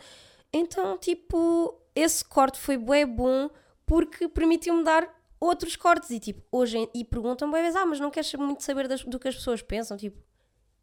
Então, 0.52 0.98
tipo, 0.98 1.74
esse 1.94 2.24
corte 2.24 2.58
foi 2.58 2.76
bué 2.76 3.04
bom 3.06 3.48
porque 3.86 4.28
permitiu-me 4.28 4.84
dar 4.84 5.08
outros 5.40 5.76
cortes 5.76 6.10
e 6.10 6.20
tipo, 6.20 6.42
hoje 6.52 6.88
e 6.94 7.04
perguntam-me 7.04 7.58
ah, 7.58 7.86
mas 7.86 8.00
não 8.00 8.10
queres 8.10 8.32
muito 8.34 8.62
saber 8.62 8.86
das- 8.88 9.04
do 9.04 9.18
que 9.18 9.28
as 9.28 9.34
pessoas 9.36 9.62
pensam, 9.62 9.96
tipo, 9.96 10.18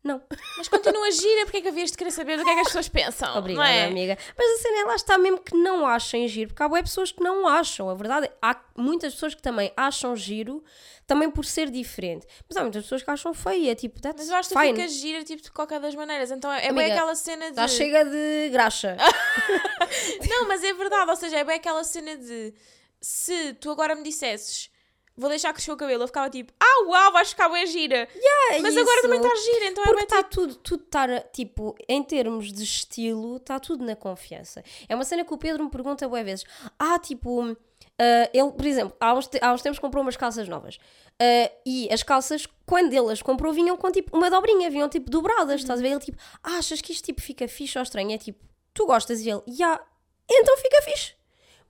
Não. 0.05 0.21
Mas 0.55 0.67
continua 0.67 1.09
gira, 1.09 1.45
porque 1.45 1.57
é 1.57 1.61
que 1.61 1.67
havias 1.67 1.89
de 1.89 1.97
querer 1.97 2.11
saber 2.11 2.37
do 2.37 2.43
que 2.43 2.49
é 2.51 2.53
que 2.53 2.59
as 2.59 2.67
pessoas 2.67 2.87
pensam? 2.87 3.35
Obrigada, 3.39 3.71
é? 3.71 3.85
amiga. 3.85 4.15
Mas 4.37 4.51
a 4.51 4.61
cena 4.61 4.81
é 4.81 4.83
lá 4.83 4.95
está 4.95 5.17
mesmo 5.17 5.39
que 5.39 5.57
não 5.57 5.83
achem 5.83 6.27
giro, 6.27 6.49
porque 6.49 6.61
há 6.61 6.69
bué 6.69 6.83
pessoas 6.83 7.11
que 7.11 7.23
não 7.23 7.47
acham. 7.47 7.89
A 7.89 7.95
verdade 7.95 8.27
é 8.27 8.31
há 8.39 8.55
muitas 8.77 9.15
pessoas 9.15 9.33
que 9.33 9.41
também 9.41 9.73
acham 9.75 10.15
giro, 10.15 10.63
também 11.07 11.31
por 11.31 11.43
ser 11.43 11.71
diferente. 11.71 12.27
Mas 12.47 12.55
há 12.55 12.61
muitas 12.61 12.83
pessoas 12.83 13.01
que 13.01 13.09
acham 13.09 13.33
feio, 13.33 13.67
é 13.67 13.73
tipo, 13.73 13.99
that's 13.99 14.21
Mas 14.21 14.29
eu 14.29 14.35
acho 14.35 14.49
que 14.49 14.59
fine. 14.59 14.75
ficas 14.75 14.93
gira 14.93 15.23
tipo 15.23 15.41
de 15.41 15.51
qualquer 15.51 15.79
das 15.79 15.95
maneiras. 15.95 16.29
Então 16.29 16.53
é 16.53 16.61
bem 16.61 16.69
Amiga, 16.69 16.93
aquela 16.93 17.15
cena 17.15 17.49
de. 17.49 17.55
Já 17.55 17.67
chega 17.67 18.05
de 18.05 18.49
graxa. 18.51 18.95
Não, 20.29 20.47
mas 20.47 20.63
é 20.63 20.71
verdade, 20.71 21.09
ou 21.09 21.15
seja, 21.15 21.37
é 21.37 21.43
bem 21.43 21.55
aquela 21.55 21.83
cena 21.83 22.15
de 22.15 22.53
se 23.01 23.53
tu 23.55 23.71
agora 23.71 23.95
me 23.95 24.03
dissesses 24.03 24.69
vou 25.17 25.29
deixar 25.29 25.53
crescer 25.53 25.71
o 25.71 25.77
cabelo, 25.77 26.03
eu 26.03 26.07
ficava 26.07 26.29
tipo, 26.29 26.53
ah 26.59 26.85
uau, 26.87 27.11
vais 27.11 27.29
ficar 27.29 27.49
bem 27.49 27.65
gira. 27.65 28.07
É 28.51 28.59
mas 28.59 28.75
agora 28.75 28.95
isso. 28.95 29.01
também 29.01 29.19
estás 29.19 29.45
gira, 29.45 29.65
então 29.67 29.83
é 29.83 29.87
Porque 29.87 29.95
bem 29.95 30.03
está 30.03 30.23
tipo. 30.23 30.29
tudo, 30.29 30.55
tudo 30.55 30.83
estar, 30.83 31.19
tipo, 31.31 31.75
em 31.87 32.03
termos 32.03 32.51
de 32.51 32.63
estilo, 32.63 33.37
está 33.37 33.59
tudo 33.59 33.83
na 33.83 33.95
confiança. 33.95 34.63
É 34.87 34.95
uma 34.95 35.03
cena 35.03 35.23
que 35.23 35.33
o 35.33 35.37
Pedro 35.37 35.63
me 35.63 35.69
pergunta 35.69 36.07
boas 36.07 36.23
vezes. 36.23 36.45
Ah, 36.77 36.99
tipo, 36.99 37.55
ah, 37.99 38.29
ele, 38.33 38.51
por 38.51 38.65
exemplo, 38.65 38.95
há 38.99 39.13
uns, 39.13 39.29
há 39.41 39.53
uns 39.53 39.61
tempos 39.61 39.79
comprou 39.79 40.01
umas 40.01 40.17
calças 40.17 40.47
novas. 40.47 40.77
Ah, 41.21 41.51
e 41.65 41.91
as 41.91 42.03
calças, 42.03 42.47
quando 42.65 42.93
ele 42.93 43.11
as 43.11 43.21
comprou, 43.21 43.53
vinham 43.53 43.77
com 43.77 43.91
tipo 43.91 44.15
uma 44.15 44.29
dobrinha, 44.29 44.69
vinham 44.69 44.89
tipo 44.89 45.09
dobradas. 45.09 45.61
Estás 45.61 45.79
a 45.79 45.83
ver? 45.83 45.89
Ele 45.89 45.99
tipo, 45.99 46.17
ah, 46.43 46.57
achas 46.57 46.81
que 46.81 46.91
isto 46.91 47.05
tipo 47.05 47.21
fica 47.21 47.47
fixe 47.47 47.77
ou 47.77 47.83
estranho? 47.83 48.11
É 48.11 48.17
tipo, 48.17 48.43
tu 48.73 48.85
gostas? 48.85 49.21
E 49.21 49.29
ele, 49.29 49.41
já, 49.47 49.81
então 50.29 50.57
fica 50.57 50.81
fixe. 50.81 51.13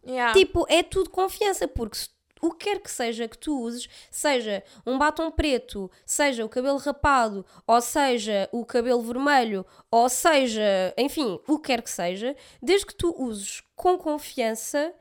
Yeah. 0.08 0.34
Tipo, 0.34 0.66
é 0.70 0.84
tudo 0.84 1.10
confiança, 1.10 1.68
porque 1.68 1.98
se 1.98 2.10
o 2.46 2.52
que 2.52 2.66
quer 2.66 2.80
que 2.80 2.92
seja 2.92 3.28
que 3.28 3.38
tu 3.38 3.60
uses, 3.60 3.88
seja 4.10 4.64
um 4.86 4.98
batom 4.98 5.32
preto, 5.32 5.90
seja 6.06 6.46
o 6.46 6.50
cabelo 6.50 6.78
rapado, 6.78 7.46
ou 7.66 7.82
seja 7.82 8.48
o 8.52 8.66
cabelo 8.66 9.02
vermelho, 9.02 9.66
ou 9.90 10.08
seja, 10.10 10.94
enfim, 10.98 11.40
o 11.48 11.60
que 11.60 11.68
quer 11.68 11.82
que 11.82 11.90
seja, 11.90 12.36
desde 12.62 12.86
que 12.86 12.96
tu 12.96 13.16
uses 13.18 13.62
com 13.76 13.98
confiança, 13.98 14.94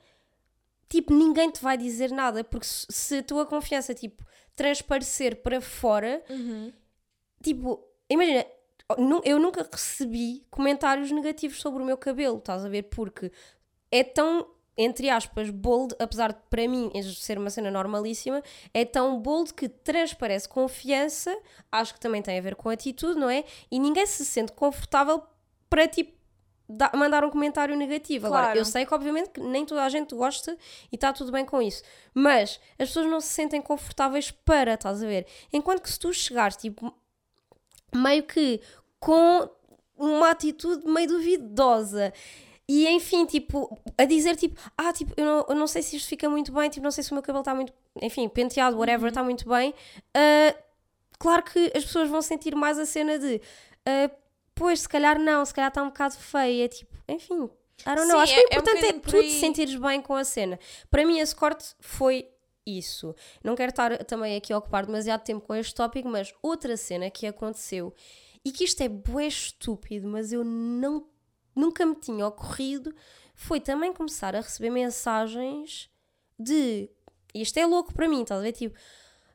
tipo, 0.88 1.12
ninguém 1.12 1.51
te 1.51 1.62
vai 1.62 1.76
dizer 1.76 2.11
nada, 2.11 2.42
porque 2.45 2.66
se, 2.66 3.18
a 3.18 3.22
tua 3.22 3.47
confiança, 3.47 3.95
tipo, 3.95 4.24
transparecer 4.57 5.42
para 5.42 5.61
fora, 5.61 6.22
tipo, 7.42 7.84
imagina, 8.09 8.47
eu 9.24 9.38
nunca 9.38 9.68
recebi 9.70 10.47
comentários 10.51 11.11
negativos 11.11 11.61
sobre 11.61 11.82
o 11.82 11.86
meu 11.86 11.97
cabelo, 11.97 12.38
estás 12.38 12.64
a 12.64 12.68
ver? 12.68 12.84
Porque 12.84 13.32
é 13.90 14.05
tão, 14.05 14.47
entre 14.77 15.09
aspas, 15.09 15.51
bold, 15.51 15.95
apesar 15.99 16.33
de 16.33 16.39
para 16.51 16.66
mim 16.66 16.91
ser 17.14 17.39
uma 17.39 17.51
cena 17.51 17.70
normalíssima, 17.70 18.43
é 18.72 18.85
tão 18.85 19.20
bold 19.20 19.55
que 19.55 19.68
transparece 19.68 20.49
confiança, 20.49 21.37
acho 21.70 21.95
que 21.95 22.01
também 22.01 22.20
tem 22.22 22.39
a 22.39 22.43
ver 22.43 22.57
com 22.57 22.68
atitude, 22.68 23.18
não 23.18 23.31
é? 23.31 23.45
E 23.70 23.79
ninguém 23.79 24.05
se 24.07 24.25
sente 24.25 24.53
confortável 24.53 25.22
para 25.70 25.87
tipo. 25.89 26.12
da- 26.66 26.91
mandar 26.95 27.22
um 27.22 27.29
comentário 27.31 27.77
negativo. 27.77 28.27
Agora, 28.27 28.45
Claro. 28.45 28.59
eu 28.59 28.64
sei 28.64 28.87
que 28.87 28.95
obviamente 28.95 29.29
que 29.29 29.41
nem 29.41 29.66
toda 29.66 29.85
a 29.85 29.89
gente 29.91 30.14
gosta 30.14 30.57
e 30.91 30.95
está 30.95 31.12
tudo 31.12 31.31
bem 31.31 31.45
com 31.45 31.61
isso, 31.61 31.83
mas 32.14 32.59
as 32.79 32.89
pessoas 32.89 33.05
não 33.07 33.20
se 33.20 33.29
sentem 33.29 33.61
confortáveis 33.61 34.31
para, 34.31 34.72
estás 34.72 35.03
a 35.03 35.07
ver? 35.07 35.27
Enquanto 35.53 35.83
que 35.83 35.91
se 35.93 35.99
tu 35.99 36.11
chegares, 36.11 36.57
tipo, 36.57 36.91
meio 37.95 38.22
que 38.22 38.62
com 38.99 39.47
uma 39.97 40.31
atitude 40.31 40.87
meio 40.89 41.07
duvidosa. 41.07 42.12
E 42.69 42.89
enfim, 42.89 43.27
tipo, 43.27 43.79
a 43.99 44.05
dizer 44.07 44.37
tipo, 44.37 44.59
ah, 44.77 44.93
tipo, 44.93 45.12
eu 45.17 45.25
não, 45.25 45.47
eu 45.51 45.55
não 45.55 45.67
sei 45.67 45.83
se 45.83 45.97
isto 45.97 46.09
fica 46.09 46.29
muito 46.31 46.51
bem, 46.53 46.71
tipo, 46.71 46.83
não 46.83 46.91
sei 46.91 47.05
se 47.05 47.11
o 47.11 47.15
meu 47.15 47.23
cabelo 47.23 47.41
está 47.43 47.55
muito, 47.55 47.73
enfim, 48.01 48.27
penteado, 48.29 48.79
whatever, 48.79 49.09
está 49.09 49.23
muito 49.23 49.47
bem. 49.49 49.75
Ah, 50.15 50.55
claro 51.19 51.43
que 51.43 51.71
as 51.77 51.85
pessoas 51.85 52.09
vão 52.09 52.23
sentir 52.23 52.55
mais 52.55 52.79
a 52.79 52.87
cena 52.87 53.19
de, 53.19 53.41
ah, 53.87 54.11
pois, 54.55 54.81
se 54.81 54.89
calhar 54.89 55.19
não, 55.19 55.45
se 55.45 55.53
calhar 55.53 55.69
está 55.69 55.83
um 55.83 55.89
bocado 55.89 56.15
feio. 56.17 56.65
É 56.65 56.69
tipo, 56.69 56.95
enfim, 57.07 57.51
I 57.87 57.95
don't 57.95 58.09
know. 58.09 58.17
Sim, 58.19 58.23
Acho 58.23 58.35
que 58.35 58.41
é- 58.41 58.43
o 58.43 58.45
é 58.45 58.45
um 58.45 58.61
importante 58.61 58.77
é, 58.79 58.81
bocadinho 58.93 59.01
por 59.03 59.11
tu 59.11 59.21
te 59.23 59.31
sentires 59.33 59.75
bem 59.75 60.01
com 60.01 60.15
a 60.15 60.25
cena. 60.25 60.59
Para 60.91 61.05
mim, 61.05 61.19
esse 61.19 61.35
corte 61.37 61.75
foi 61.81 62.29
isso. 62.67 63.15
Não 63.43 63.55
quero 63.55 63.71
estar 63.71 64.05
também 64.05 64.37
aqui 64.37 64.53
a 64.53 64.59
ocupar 64.59 64.87
demasiado 64.87 65.23
tempo 65.23 65.47
com 65.47 65.55
este 65.55 65.75
tópico, 65.75 66.09
mas 66.09 66.33
outra 66.43 66.79
cena 66.79 67.11
que 67.11 67.27
aconteceu 67.27 67.93
e 68.43 68.51
que 68.51 68.65
isto 68.65 68.81
é 68.83 68.89
bué 68.89 69.27
estúpido, 69.27 70.09
mas 70.09 70.33
eu 70.33 70.43
não, 70.45 71.07
nunca 71.55 71.84
me 71.86 71.94
tinha 71.94 72.26
ocorrido, 72.26 72.94
foi 73.34 73.61
também 73.61 73.92
começar 73.92 74.34
a 74.36 74.40
receber 74.40 74.70
mensagens 74.70 75.90
de 76.38 76.88
isto 77.34 77.59
é 77.59 77.66
louco 77.66 77.92
para 77.92 78.09
mim, 78.09 78.22
estás 78.22 78.40
a 78.40 78.42
ver? 78.44 78.52
Tipo, 78.52 78.76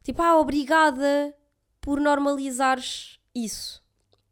tipo 0.04 0.22
ah, 0.22 0.40
obrigada 0.40 1.36
por 1.82 2.00
normalizares 2.00 3.20
isso. 3.36 3.84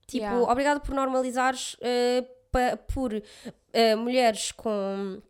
Tipo, 0.06 0.24
Yeah. 0.26 0.52
obrigada 0.52 0.80
por 0.80 0.94
normalizares 0.96 1.76
eh, 1.82 2.26
pa- 2.52 2.78
por 2.78 3.12
eh, 3.74 3.96
mulheres 3.96 4.52
com 4.54 5.22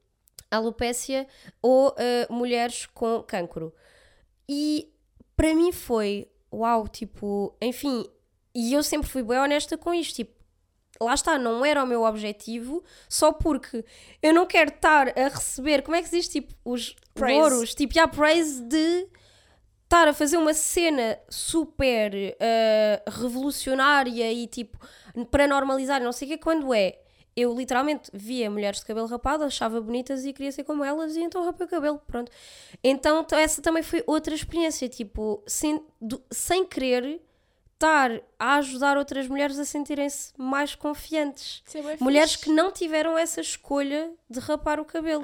alopécia 0.52 1.28
ou 1.62 1.94
eh, 1.98 2.28
mulheres 2.30 2.86
com 2.86 3.24
cancro. 3.24 3.74
E 4.48 4.94
para 5.36 5.54
mim 5.56 5.72
foi, 5.72 6.30
uau, 6.54 6.88
tipo, 6.88 7.56
enfim, 7.62 8.06
e 8.54 8.74
eu 8.74 8.84
sempre 8.84 9.10
fui 9.10 9.24
bem 9.24 9.40
honesta 9.40 9.78
com 9.78 9.94
isto, 9.94 10.16
tipo, 10.18 10.37
lá 11.02 11.14
está, 11.14 11.38
não 11.38 11.64
era 11.66 11.84
o 11.84 11.88
meu 11.88 12.04
objetivo, 12.04 12.84
só 13.10 13.32
porque 13.32 13.84
eu 14.22 14.34
não 14.34 14.46
quero 14.46 14.70
estar 14.72 15.10
a 15.18 15.28
receber, 15.30 15.82
como 15.84 15.96
é 15.96 16.02
que 16.02 16.10
se 16.10 16.18
diz, 16.18 16.28
tipo, 16.28 16.54
os 16.66 16.96
Praise. 17.14 17.40
louros, 17.40 17.76
tipo, 17.76 17.94
já 17.94 18.08
praise 18.08 18.62
de 18.62 19.08
estar 19.84 20.08
a 20.08 20.14
fazer 20.14 20.38
uma 20.38 20.54
cena 20.54 21.18
super 21.30 22.12
eh, 22.40 23.02
revolucionária 23.08 24.32
e 24.32 24.46
tipo, 24.48 24.78
para 25.32 25.48
normalizar, 25.48 26.02
não 26.02 26.12
sei 26.12 26.28
o 26.28 26.32
que, 26.32 26.38
quando 26.38 26.74
é. 26.74 27.00
Eu 27.36 27.54
literalmente 27.56 28.10
via 28.12 28.50
mulheres 28.50 28.80
de 28.80 28.86
cabelo 28.88 29.06
rapado, 29.06 29.44
achava 29.44 29.80
bonitas 29.80 30.26
e 30.26 30.34
queria 30.34 30.52
ser 30.52 30.64
como 30.64 30.84
elas 30.84 31.16
e 31.16 31.22
então 31.22 31.46
rapei 31.46 31.68
o 31.68 31.70
cabelo, 31.70 32.02
pronto. 32.08 32.32
Então 32.84 33.26
essa 33.32 33.62
também 33.62 33.84
foi 33.84 34.04
outra 34.08 34.34
experiência, 34.34 34.90
tipo, 34.90 35.44
sem, 35.46 35.80
do- 36.02 36.22
sem 36.32 36.66
querer 36.66 37.22
estar 37.78 38.10
a 38.40 38.56
ajudar 38.56 38.98
outras 38.98 39.28
mulheres 39.28 39.60
a 39.60 39.66
sentirem-se 39.66 40.34
mais 40.36 40.74
confiantes. 40.74 41.64
É 41.76 41.98
Mulheres 42.04 42.32
fixe. 42.34 42.46
que 42.46 42.52
não 42.52 42.72
tiveram 42.72 43.16
essa 43.18 43.40
escolha 43.40 44.12
de 44.28 44.40
rapar 44.40 44.80
o 44.80 44.86
cabelo. 44.86 45.24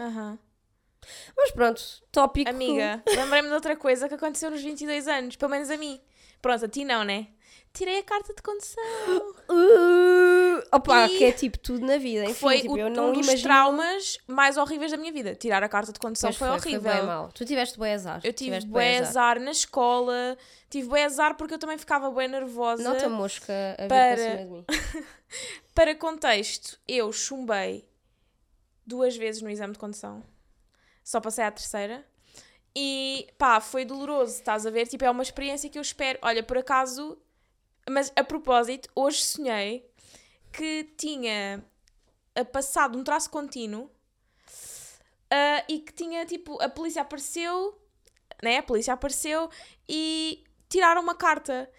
Mas 1.35 1.51
pronto, 1.51 1.81
tópico. 2.11 2.49
Amiga, 2.49 3.03
lembrei-me 3.07 3.47
de 3.49 3.53
outra 3.55 3.75
coisa 3.75 4.07
que 4.07 4.13
aconteceu 4.13 4.51
nos 4.51 4.61
22 4.61 5.07
anos, 5.07 5.35
pelo 5.35 5.51
menos 5.51 5.69
a 5.69 5.77
mim. 5.77 5.99
Pronto, 6.41 6.65
a 6.65 6.67
ti 6.67 6.85
não, 6.85 7.03
né? 7.03 7.27
Tirei 7.73 7.99
a 7.99 8.03
carta 8.03 8.33
de 8.33 8.41
condução. 8.41 8.83
Uh, 9.49 10.32
opa, 10.71 11.05
E- 11.07 11.17
que 11.17 11.23
é 11.25 11.31
tipo 11.31 11.57
tudo 11.59 11.85
na 11.85 11.97
vida. 11.97 12.23
Enfim, 12.25 12.33
foi 12.33 12.61
tipo, 12.61 12.73
o- 12.73 12.77
eu 12.77 12.89
não 12.89 13.09
um 13.09 13.13
dos 13.13 13.25
imagino. 13.27 13.43
traumas 13.47 14.17
mais 14.27 14.57
horríveis 14.57 14.91
da 14.91 14.97
minha 14.97 15.11
vida. 15.11 15.35
Tirar 15.35 15.63
a 15.63 15.69
carta 15.69 15.91
de 15.91 15.99
condução 15.99 16.29
Pois 16.29 16.37
foi, 16.37 16.49
horrível. 16.49 16.81
Foi 16.81 16.91
bem 16.93 17.03
mal. 17.03 17.29
Tu 17.33 17.45
tiveste 17.45 17.79
bem 17.79 17.93
azar. 17.93 18.21
Eu 18.23 18.33
tive 18.33 18.59
bué 18.61 18.67
bué 18.67 18.97
azar 18.99 19.39
na 19.39 19.51
escola, 19.51 20.37
tive 20.69 20.87
bué 20.87 21.03
azar 21.05 21.35
porque 21.35 21.53
eu 21.53 21.59
também 21.59 21.77
ficava 21.77 22.09
bem 22.11 22.27
nervosa. 22.27 22.83
Nota 22.83 23.09
mosca 23.09 23.51
a 23.77 23.81
vir 23.83 23.87
para- 23.87 24.15
para 24.15 24.17
cima 24.17 24.37
de 24.37 24.45
mim. 24.45 24.65
Para 25.73 25.95
contexto, 25.95 26.79
eu 26.87 27.11
chumbei 27.11 27.89
duas 28.85 29.15
vezes 29.17 29.41
no 29.41 29.49
exame 29.49 29.73
de 29.73 29.79
condução. 29.79 30.23
Só 31.03 31.19
passei 31.19 31.43
à 31.43 31.49
terceira. 31.51 32.05
E 32.75 33.27
pá, 33.37 33.59
foi 33.59 33.83
doloroso, 33.85 34.33
estás 34.35 34.65
a 34.65 34.69
ver? 34.71 34.87
Tipo, 34.87 35.05
é 35.05 35.09
uma 35.09 35.23
experiência 35.23 35.69
que 35.69 35.77
eu 35.77 35.81
espero. 35.81 36.19
Olha, 36.21 36.43
por 36.43 36.57
acaso, 36.57 37.17
mas 37.89 38.11
a 38.15 38.23
propósito, 38.23 38.89
hoje 38.95 39.23
sonhei 39.23 39.85
que 40.53 40.83
tinha 40.95 41.65
ah, 42.35 42.45
passado 42.45 42.97
um 42.97 43.03
traço 43.03 43.29
contínuo 43.29 43.89
ah, 45.29 45.65
e 45.67 45.79
que 45.79 45.91
tinha 45.91 46.25
tipo, 46.25 46.61
a 46.61 46.69
polícia 46.69 47.01
apareceu, 47.01 47.77
né? 48.41 48.59
A 48.59 48.63
polícia 48.63 48.93
apareceu 48.93 49.49
e 49.89 50.43
tiraram 50.69 51.01
uma 51.01 51.15
carta. 51.15 51.69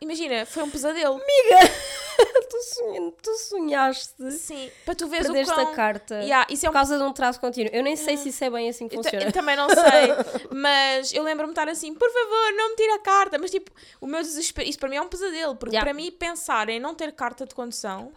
Imagina, 0.00 0.46
foi 0.46 0.62
um 0.62 0.70
pesadelo. 0.70 1.20
tu, 2.50 2.62
sonha- 2.62 3.12
tu 3.22 3.36
sonhaste. 3.38 4.30
Sim, 4.32 4.70
para 4.84 4.94
tu 4.94 5.08
veres 5.08 5.28
o 5.28 5.32
quão... 5.54 5.68
a 5.68 5.74
carta. 5.74 6.16
Yeah, 6.22 6.46
isso 6.50 6.66
é 6.66 6.68
Por 6.68 6.72
um 6.72 6.78
causa 6.78 6.96
de 6.98 7.02
um 7.04 7.12
traço 7.12 7.40
contínuo. 7.40 7.70
Eu 7.72 7.82
nem 7.82 7.96
sei 7.96 8.16
se 8.16 8.28
isso 8.28 8.42
é 8.44 8.50
bem 8.50 8.68
assim 8.68 8.88
que 8.88 8.96
Eu, 8.96 9.02
funciona. 9.02 9.24
eu 9.24 9.32
também 9.32 9.56
não 9.56 9.68
sei, 9.68 10.48
mas 10.52 11.12
eu 11.12 11.22
lembro-me 11.22 11.52
estar 11.52 11.68
assim, 11.68 11.94
por 11.94 12.10
favor, 12.10 12.52
não 12.56 12.70
me 12.70 12.76
tire 12.76 12.92
a 12.92 12.98
carta. 13.00 13.38
Mas 13.38 13.50
tipo, 13.50 13.70
o 14.00 14.06
meu 14.06 14.20
desespero, 14.22 14.68
isso 14.68 14.78
para 14.78 14.88
mim 14.88 14.96
é 14.96 15.02
um 15.02 15.08
pesadelo, 15.08 15.56
porque 15.56 15.74
Yeah. 15.76 15.84
para 15.84 15.94
mim 15.94 16.10
pensar 16.10 16.68
em 16.68 16.80
não 16.80 16.94
ter 16.94 17.12
carta 17.12 17.44
de 17.46 17.54
condução 17.54 18.12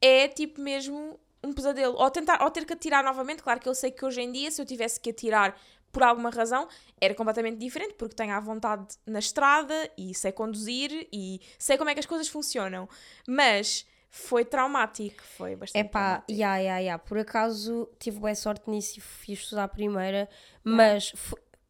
é 0.00 0.28
tipo 0.28 0.60
mesmo 0.60 1.18
um 1.44 1.52
pesadelo. 1.52 1.96
Ou, 1.98 2.10
tentar, 2.10 2.42
ou 2.42 2.50
ter 2.50 2.64
que 2.64 2.72
atirar 2.72 3.02
novamente, 3.04 3.42
claro 3.42 3.60
que 3.60 3.68
eu 3.68 3.74
sei 3.74 3.90
que 3.90 4.04
hoje 4.04 4.20
em 4.20 4.30
dia, 4.32 4.50
se 4.50 4.60
eu 4.60 4.66
tivesse 4.66 4.98
que 5.00 5.10
atirar 5.10 5.56
por 5.92 6.02
alguma 6.02 6.30
razão, 6.30 6.66
era 7.00 7.14
completamente 7.14 7.58
diferente, 7.58 7.94
porque 7.94 8.14
tenho 8.14 8.32
à 8.32 8.40
vontade 8.40 8.96
na 9.06 9.18
estrada 9.18 9.90
e 9.96 10.14
sei 10.14 10.32
conduzir 10.32 11.06
e 11.12 11.40
sei 11.58 11.76
como 11.76 11.90
é 11.90 11.94
que 11.94 12.00
as 12.00 12.06
coisas 12.06 12.28
funcionam. 12.28 12.88
Mas 13.28 13.86
foi 14.10 14.44
traumático, 14.44 15.22
foi 15.22 15.54
bastante 15.54 15.86
É 15.86 15.88
pá, 15.88 16.24
ya, 16.28 16.56
ya, 16.56 16.78
ya. 16.78 16.98
Por 16.98 17.18
acaso 17.18 17.88
tive 17.98 18.18
boa 18.18 18.34
sorte 18.34 18.68
nisso 18.70 18.98
e 18.98 19.00
fiz 19.00 19.40
estudar 19.40 19.64
a 19.64 19.68
primeira, 19.68 20.28
mas 20.64 21.12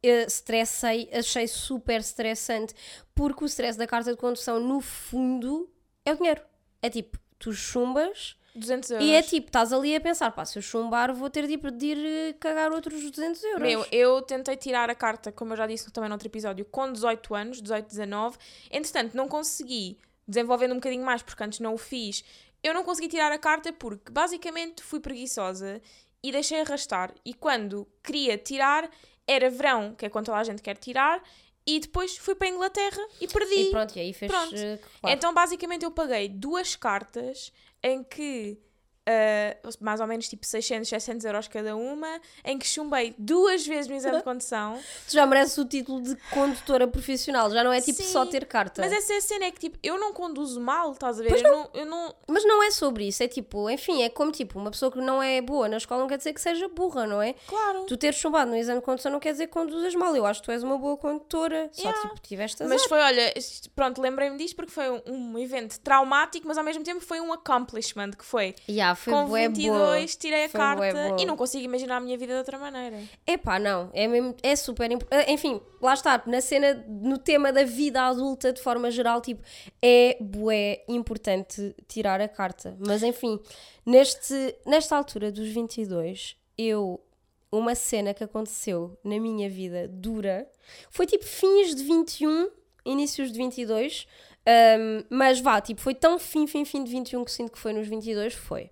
eu 0.03 0.27
estressei, 0.27 1.09
achei 1.12 1.47
super 1.47 2.01
estressante, 2.01 2.75
porque 3.14 3.45
o 3.45 3.47
stress 3.47 3.79
da 3.79 3.87
carta 3.87 4.11
de 4.11 4.16
condução, 4.16 4.59
no 4.59 4.81
fundo, 4.81 5.70
é 6.05 6.12
o 6.12 6.16
dinheiro. 6.16 6.43
É 6.81 6.91
tipo, 6.91 7.18
tu 7.39 7.53
chumbas 7.53 8.37
200 8.55 8.90
euros. 8.90 9.07
e 9.07 9.12
é 9.12 9.22
tipo, 9.22 9.46
estás 9.46 9.72
ali 9.72 9.94
a 9.96 10.00
pensar, 10.00 10.30
pá, 10.30 10.44
se 10.44 10.59
eu 10.59 10.62
chumbar 10.62 11.12
vou 11.14 11.30
ter 11.30 11.46
tipo 11.48 11.70
de 11.70 11.86
ir 11.86 11.98
eh, 11.98 12.32
cagar 12.34 12.72
outros 12.72 13.11
200 13.11 13.42
euros. 13.44 13.62
Meu, 13.62 13.86
eu 13.90 14.20
tentei 14.22 14.57
tirar 14.57 14.90
a 14.90 14.94
carta, 14.94 15.32
como 15.32 15.53
eu 15.53 15.57
já 15.57 15.66
disse 15.66 15.90
também 15.90 16.09
no 16.09 16.14
outro 16.14 16.28
episódio, 16.28 16.64
com 16.64 16.92
18 16.92 17.34
anos, 17.34 17.62
18, 17.62 17.86
19. 17.86 18.36
Entretanto, 18.70 19.16
não 19.16 19.26
consegui, 19.28 19.98
desenvolvendo 20.26 20.72
um 20.72 20.76
bocadinho 20.76 21.05
mais, 21.05 21.22
porque 21.22 21.42
antes 21.42 21.61
não 21.61 21.74
o 21.74 21.78
fiz, 21.78 22.24
eu 22.62 22.72
não 22.74 22.84
consegui 22.84 23.09
tirar 23.09 23.32
a 23.32 23.38
carta 23.38 23.72
porque 23.72 24.12
basicamente 24.12 24.82
fui 24.82 25.00
preguiçosa 25.00 25.80
e 26.22 26.30
deixei 26.30 26.61
arrastar. 26.61 27.12
E 27.24 27.34
quando 27.34 27.88
queria 28.03 28.38
tirar, 28.38 28.88
era 29.26 29.50
verão, 29.50 29.94
que 29.94 30.07
é 30.07 30.09
quando 30.09 30.26
toda 30.26 30.38
a 30.38 30.44
gente 30.44 30.62
quer 30.62 30.76
tirar, 30.76 31.22
e 31.66 31.80
depois 31.80 32.16
fui 32.16 32.34
para 32.34 32.48
a 32.48 32.50
Inglaterra 32.50 33.03
e 33.20 33.26
perdi. 33.28 33.55
E 33.55 33.70
pronto, 33.70 33.96
e 33.96 34.00
aí 34.00 34.12
fez. 34.12 34.30
Pronto. 34.30 34.55
eh, 34.55 34.78
claro. 35.00 35.16
Então, 35.16 35.32
basicamente, 35.34 35.84
eu 35.84 35.90
paguei 35.90 36.28
duas 36.28 36.74
cartas 36.76 37.53
em 37.83 38.05
que. 38.05 38.59
Ah, 39.07 39.57
mais 39.80 40.00
ou 40.00 40.07
menos 40.07 40.28
tipo 40.28 40.46
600, 40.46 40.88
700 40.88 41.24
euros 41.24 41.48
cada 41.48 41.76
uma, 41.76 42.20
em 42.44 42.59
que 42.59 42.66
chumbei 42.66 43.14
duas 43.18 43.66
vezes 43.66 43.88
no 43.88 43.96
exame 43.96 44.18
de 44.18 44.22
condução. 44.22 44.78
Tu 45.09 45.12
já 45.12 45.26
mereces 45.26 45.59
o 45.59 45.64
título 45.64 46.00
de 46.00 46.16
condutora 46.30 46.86
profissional, 46.86 47.50
já 47.50 47.64
não 47.64 47.72
é 47.72 47.80
tipo 47.80 48.03
Sim, 48.03 48.12
só 48.12 48.24
ter 48.26 48.46
carta. 48.46 48.82
Mas 48.82 48.92
essa 48.92 49.14
é 49.14 49.16
a 49.16 49.20
cena, 49.20 49.44
é 49.46 49.50
que 49.50 49.61
tipo, 49.61 49.78
eu 49.82 49.98
não 49.98 50.12
conduzo 50.12 50.61
mal, 50.61 50.92
estás 50.92 51.20
a 51.20 51.22
ver? 51.22 51.36
Eu 51.36 51.42
não, 51.42 51.70
eu 51.74 51.86
não. 51.86 52.14
Mas 52.28 52.44
não 52.44 52.62
é 52.62 52.70
sobre 52.70 53.09
isso, 53.09 53.22
é 53.22 53.28
tipo, 53.28 53.68
enfim, 53.68 54.03
é 54.03 54.09
como 54.09 54.30
tipo, 54.30 54.59
uma 54.59 54.70
pessoa 54.70 54.90
que 54.90 54.98
não 54.98 55.22
é 55.22 55.40
boa 55.40 55.68
na 55.68 55.76
escola 55.76 56.03
não 56.03 56.09
quer 56.09 56.18
dizer 56.18 56.32
que 56.32 56.40
seja 56.40 56.68
burra, 56.68 57.07
não 57.07 57.20
é? 57.20 57.34
Claro. 57.46 57.84
Tu 57.86 57.96
teres 57.96 58.16
chumbado 58.16 58.50
no 58.50 58.57
exame 58.57 58.80
de 58.80 58.84
condução 58.84 59.11
não 59.12 59.20
quer 59.20 59.32
dizer 59.32 59.46
que 59.46 59.53
conduzas 59.53 59.94
mal. 59.94 60.14
Eu 60.14 60.24
acho 60.26 60.40
que 60.40 60.46
tu 60.46 60.53
és 60.53 60.62
uma 60.62 60.78
boa 60.78 60.96
condutora. 60.96 61.68
Só 61.72 61.82
Yeah. 61.82 62.09
tipo, 62.09 62.20
tiveste 62.20 62.62
azar. 62.62 62.76
Mas 62.76 62.86
foi, 62.86 63.00
olha, 63.00 63.34
pronto, 63.74 64.00
lembrei-me 64.00 64.36
disto 64.38 64.55
porque 64.55 64.70
foi 64.70 64.88
um, 64.88 65.03
um 65.07 65.38
evento 65.38 65.78
traumático, 65.80 66.46
mas 66.46 66.57
ao 66.57 66.64
mesmo 66.64 66.84
tempo 66.84 67.00
foi 67.00 67.20
um 67.20 67.32
accomplishment 67.32 68.12
que 68.12 68.24
foi. 68.24 68.55
Yeah, 68.68 68.91
foi 68.95 69.12
Com 69.12 69.26
bué 69.26 69.49
22 69.49 69.70
boa. 69.70 70.07
tirei 70.07 70.45
a 70.45 70.49
Foi 70.49 70.61
carta 70.61 71.16
e 71.18 71.24
não 71.24 71.36
consigo 71.36 71.64
imaginar 71.64 71.97
a 71.97 72.01
minha 72.01 72.16
vida 72.16 72.32
de 72.32 72.38
outra 72.38 72.59
maneira. 72.59 72.99
Epá, 73.26 73.59
não, 73.59 73.90
é, 73.93 74.07
mesmo, 74.07 74.34
é 74.43 74.55
super 74.57 74.90
importante. 74.90 75.30
Enfim, 75.30 75.61
lá 75.80 75.95
está, 75.95 76.22
na 76.26 76.40
cena, 76.40 76.84
no 76.88 77.18
tema 77.18 77.53
da 77.53 77.64
vida 77.64 78.03
adulta 78.03 78.53
de 78.53 78.61
forma 78.61 78.90
geral, 78.90 79.20
tipo, 79.20 79.43
é 79.80 80.16
bué 80.20 80.84
importante 80.88 81.74
tirar 81.88 82.20
a 82.20 82.28
carta. 82.28 82.76
Mas 82.78 83.03
enfim, 83.03 83.40
neste, 83.84 84.57
nesta 84.66 84.97
altura 84.97 85.30
dos 85.32 85.49
22, 85.49 86.36
eu, 86.57 87.01
uma 87.51 87.74
cena 87.74 88.14
que 88.14 88.24
aconteceu 88.24 88.99
na 89.05 89.18
minha 89.18 89.49
vida 89.49 89.88
dura, 89.88 90.49
foi 90.90 91.07
tipo 91.07 91.24
fins 91.24 91.74
de 91.74 91.82
21, 91.82 92.51
inícios 92.84 93.30
de 93.30 93.38
22, 93.38 94.07
hum, 94.47 95.05
mas 95.11 95.40
vá, 95.40 95.61
tipo, 95.61 95.80
foi 95.80 95.95
tão 95.95 96.18
fim, 96.18 96.47
fim, 96.47 96.64
fim 96.64 96.82
de 96.84 96.90
21 96.90 97.24
que 97.24 97.30
sinto 97.32 97.53
que 97.53 97.59
foi 97.59 97.72
nos 97.72 97.86
22, 97.88 98.34
foi. 98.34 98.70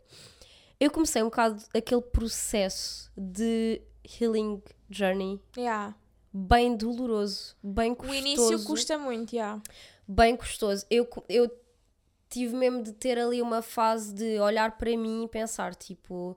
Eu 0.78 0.90
comecei 0.90 1.22
um 1.22 1.26
bocado 1.26 1.62
aquele 1.74 2.00
processo 2.00 3.10
de 3.16 3.82
healing 4.20 4.62
journey 4.88 5.38
Yeah. 5.56 5.94
bem 6.32 6.74
doloroso, 6.76 7.54
bem 7.62 7.92
O 7.92 7.96
custoso. 7.96 8.18
início 8.18 8.64
custa 8.64 8.98
muito, 8.98 9.34
yeah. 9.34 9.60
Bem 10.08 10.34
custoso. 10.36 10.84
Eu, 10.90 11.08
eu 11.28 11.50
tive 12.28 12.56
mesmo 12.56 12.82
de 12.82 12.92
ter 12.92 13.18
ali 13.18 13.42
uma 13.42 13.60
fase 13.62 14.14
de 14.14 14.38
olhar 14.40 14.76
para 14.78 14.96
mim 14.96 15.24
e 15.24 15.28
pensar, 15.28 15.74
tipo, 15.74 16.36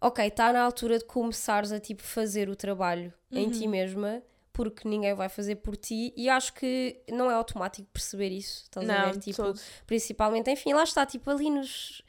ok, 0.00 0.26
está 0.26 0.52
na 0.52 0.62
altura 0.62 0.98
de 0.98 1.04
começares 1.04 1.70
a 1.70 1.78
tipo 1.78 2.02
fazer 2.02 2.48
o 2.48 2.56
trabalho 2.56 3.12
em 3.30 3.46
Uhum. 3.46 3.50
ti 3.52 3.68
mesma, 3.68 4.22
porque 4.56 4.88
ninguém 4.88 5.12
vai 5.14 5.28
fazer 5.28 5.56
por 5.56 5.76
ti, 5.76 6.14
e 6.16 6.30
acho 6.30 6.54
que 6.54 6.98
não 7.10 7.30
é 7.30 7.34
automático 7.34 7.86
perceber 7.92 8.30
isso, 8.30 8.62
estás 8.62 8.88
a 8.88 8.92
Não, 8.92 9.04
ver? 9.12 9.18
de 9.18 9.24
Tipo, 9.26 9.36
todo. 9.42 9.60
principalmente, 9.86 10.50
enfim, 10.50 10.72
lá 10.72 10.82
está, 10.82 11.04
tipo, 11.04 11.30
ali 11.30 11.50
nos. 11.50 12.00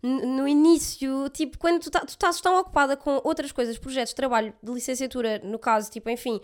No 0.00 0.46
início, 0.46 1.28
tipo, 1.30 1.58
quando 1.58 1.80
tu, 1.82 1.90
tá- 1.90 2.00
tu 2.04 2.10
estás 2.10 2.40
tão 2.40 2.56
ocupada 2.60 2.96
com 2.96 3.20
outras 3.24 3.50
coisas, 3.50 3.76
projetos, 3.76 4.12
trabalho, 4.12 4.54
de 4.62 4.70
licenciatura, 4.72 5.40
no 5.42 5.58
caso, 5.58 5.90
tipo, 5.90 6.08
enfim, 6.08 6.40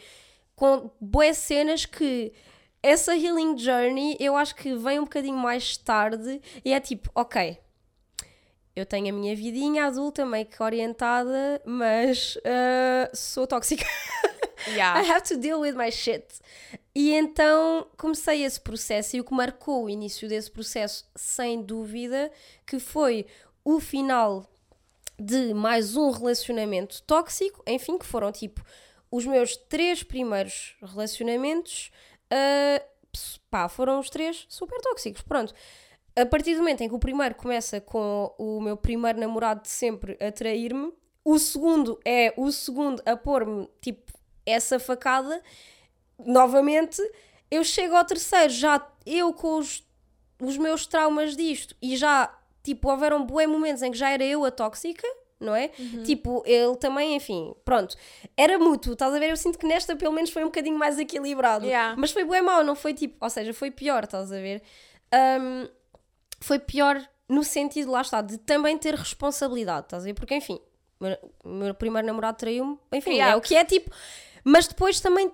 com 0.56 0.90
boas 1.00 1.36
cenas 1.36 1.86
que 1.86 2.32
essa 2.82 3.14
healing 3.16 3.56
journey 3.56 4.16
eu 4.18 4.34
acho 4.36 4.56
que 4.56 4.74
vem 4.74 4.98
um 4.98 5.04
bocadinho 5.04 5.36
mais 5.36 5.76
tarde 5.76 6.40
e 6.64 6.72
é 6.72 6.80
tipo, 6.80 7.08
ok, 7.14 7.56
eu 8.74 8.84
tenho 8.84 9.10
a 9.10 9.12
minha 9.12 9.36
vidinha 9.36 9.86
adulta, 9.86 10.26
meio 10.26 10.46
que 10.46 10.60
orientada, 10.60 11.62
mas 11.64 12.36
ah, 12.44 13.10
sou 13.14 13.46
tóxica. 13.46 13.84
Yeah. 14.68 15.00
I 15.00 15.04
have 15.10 15.22
to 15.28 15.36
deal 15.36 15.60
with 15.60 15.72
my 15.74 15.90
shit. 15.90 16.24
E 16.94 17.12
então 17.14 17.86
comecei 17.96 18.44
esse 18.44 18.60
processo 18.60 19.16
e 19.16 19.20
o 19.20 19.24
que 19.24 19.34
marcou 19.34 19.84
o 19.84 19.90
início 19.90 20.28
desse 20.28 20.50
processo, 20.50 21.08
sem 21.16 21.62
dúvida, 21.62 22.30
que 22.66 22.78
foi 22.78 23.26
o 23.64 23.80
final 23.80 24.46
de 25.18 25.54
mais 25.54 25.96
um 25.96 26.10
relacionamento 26.10 27.02
tóxico, 27.02 27.62
enfim, 27.66 27.96
que 27.98 28.06
foram 28.06 28.30
tipo 28.32 28.62
os 29.10 29.24
meus 29.26 29.56
três 29.56 30.02
primeiros 30.02 30.74
relacionamentos, 30.82 31.90
ps- 33.12 33.38
pá, 33.50 33.68
foram 33.68 33.98
os 34.00 34.10
três 34.10 34.46
super 34.48 34.80
tóxicos, 34.80 35.22
pronto. 35.22 35.54
A 36.16 36.26
partir 36.26 36.54
do 36.54 36.58
momento 36.60 36.82
em 36.82 36.88
que 36.88 36.94
o 36.94 36.98
primeiro 36.98 37.34
começa 37.34 37.80
com 37.80 38.34
o 38.38 38.60
meu 38.60 38.76
primeiro 38.76 39.18
namorado 39.18 39.62
de 39.62 39.68
sempre 39.68 40.16
a 40.20 40.30
trair-me, 40.30 40.92
o 41.24 41.38
segundo 41.38 41.98
é 42.04 42.34
o 42.36 42.50
segundo 42.50 43.00
a 43.06 43.16
pôr-me, 43.16 43.68
tipo, 43.80 44.12
essa 44.44 44.78
facada, 44.78 45.42
novamente, 46.18 47.00
eu 47.50 47.62
chego 47.64 47.94
ao 47.96 48.04
terceiro, 48.04 48.52
já 48.52 48.84
eu 49.04 49.32
com 49.32 49.58
os, 49.58 49.84
os 50.40 50.56
meus 50.56 50.86
traumas 50.86 51.36
disto, 51.36 51.74
e 51.80 51.96
já, 51.96 52.32
tipo, 52.62 52.90
houveram 52.90 53.24
bué 53.24 53.46
momentos 53.46 53.82
em 53.82 53.90
que 53.90 53.98
já 53.98 54.10
era 54.10 54.24
eu 54.24 54.44
a 54.44 54.50
tóxica, 54.50 55.06
não 55.38 55.54
é? 55.56 55.68
Tipo, 56.04 56.42
ele 56.46 56.76
também, 56.76 57.16
enfim, 57.16 57.52
pronto. 57.64 57.96
Era 58.36 58.58
mútuo, 58.60 58.92
estás 58.92 59.12
a 59.12 59.18
ver? 59.18 59.30
Eu 59.30 59.36
sinto 59.36 59.58
que 59.58 59.66
nesta 59.66 59.96
pelo 59.96 60.12
menos 60.12 60.30
foi 60.30 60.42
um 60.42 60.46
bocadinho 60.46 60.78
mais 60.78 60.98
equilibrado. 61.00 61.66
Yeah. 61.66 61.96
Mas 61.98 62.12
foi 62.12 62.24
bué 62.24 62.40
mau, 62.40 62.62
não 62.62 62.76
foi 62.76 62.94
tipo, 62.94 63.16
ou 63.20 63.28
seja, 63.28 63.52
foi 63.52 63.70
pior, 63.70 64.04
estás 64.04 64.30
a 64.30 64.36
ver? 64.36 64.62
Ahm, 65.10 65.66
foi 66.40 66.60
pior 66.60 67.02
no 67.28 67.42
sentido, 67.42 67.90
lá 67.90 68.02
está, 68.02 68.20
de 68.22 68.38
também 68.38 68.78
ter 68.78 68.94
responsabilidade, 68.94 69.86
estás 69.86 70.04
a 70.04 70.06
ver? 70.06 70.14
Porque, 70.14 70.34
enfim, 70.34 70.60
o 71.00 71.04
meu, 71.04 71.18
meu 71.44 71.74
primeiro 71.74 72.06
namorado 72.06 72.36
traiu-me, 72.38 72.78
enfim, 72.92 73.14
Yeah. 73.14 73.32
é 73.32 73.36
o 73.36 73.40
que 73.40 73.56
é, 73.56 73.64
tipo, 73.64 73.90
mas 74.44 74.66
depois 74.66 75.00
também 75.00 75.32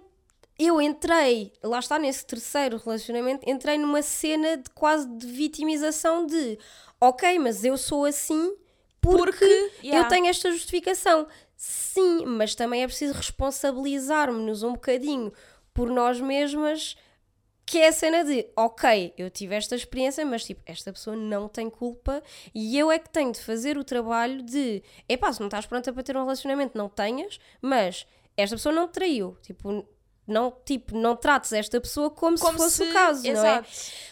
eu 0.59 0.81
entrei, 0.81 1.53
lá 1.63 1.79
está, 1.79 1.99
nesse 1.99 2.27
terceiro 2.27 2.79
relacionamento, 2.79 3.49
entrei 3.49 3.79
numa 3.79 4.03
cena 4.03 4.57
de 4.57 4.69
quase 4.71 5.09
de 5.09 5.27
vitimização 5.27 6.27
de, 6.27 6.59
ok, 7.01 7.39
mas 7.39 7.65
eu 7.65 7.79
sou 7.79 8.05
assim 8.05 8.57
porque, 9.01 9.33
Porque, 9.33 9.71
yeah. 9.83 10.05
eu 10.05 10.09
tenho 10.09 10.27
esta 10.27 10.51
justificação. 10.51 11.27
Sim, 11.57 12.25
mas 12.27 12.55
também 12.55 12.83
é 12.83 12.87
preciso 12.87 13.15
responsabilizar-nos 13.15 14.63
um 14.63 14.73
bocadinho 14.73 15.33
por 15.73 15.89
nós 15.91 16.21
mesmas, 16.21 16.97
que 17.65 17.79
é 17.79 17.89
a 17.89 17.93
cena 17.93 18.25
de, 18.25 18.47
ok, 18.57 19.15
eu 19.17 19.31
tive 19.31 19.55
esta 19.55 19.75
experiência, 19.75 20.25
mas 20.25 20.45
tipo, 20.45 20.63
esta 20.67 20.93
pessoa 20.93 21.17
não 21.17 21.49
tem 21.49 21.69
culpa 21.69 22.23
e 22.55 22.79
eu 22.79 22.91
é 22.91 22.99
que 22.99 23.11
tenho 23.11 23.33
de 23.33 23.41
fazer 23.41 23.77
o 23.77 23.85
trabalho 23.85 24.43
de, 24.43 24.83
epá, 25.09 25.33
se 25.33 25.41
não 25.41 25.49
estás 25.49 25.67
pronta 25.67 25.93
para 25.93 26.03
ter 26.03 26.17
um 26.17 26.21
relacionamento, 26.21 26.77
não 26.77 26.89
tenhas, 26.89 27.39
mas 27.61 28.07
esta 28.39 28.57
pessoa 28.57 28.75
não 28.75 28.87
te 28.87 28.93
traiu, 28.93 29.37
tipo, 29.43 29.87
não, 30.27 30.55
tipo, 30.65 30.97
não 30.97 31.17
trates 31.17 31.53
esta 31.53 31.81
pessoa 31.81 32.11
como, 32.11 32.37
se 32.39 32.53
fosse 32.53 32.83
o 32.85 32.93
caso, 32.93 33.23
não 33.23 33.31
é? 33.31 33.33
Exato. 33.33 33.69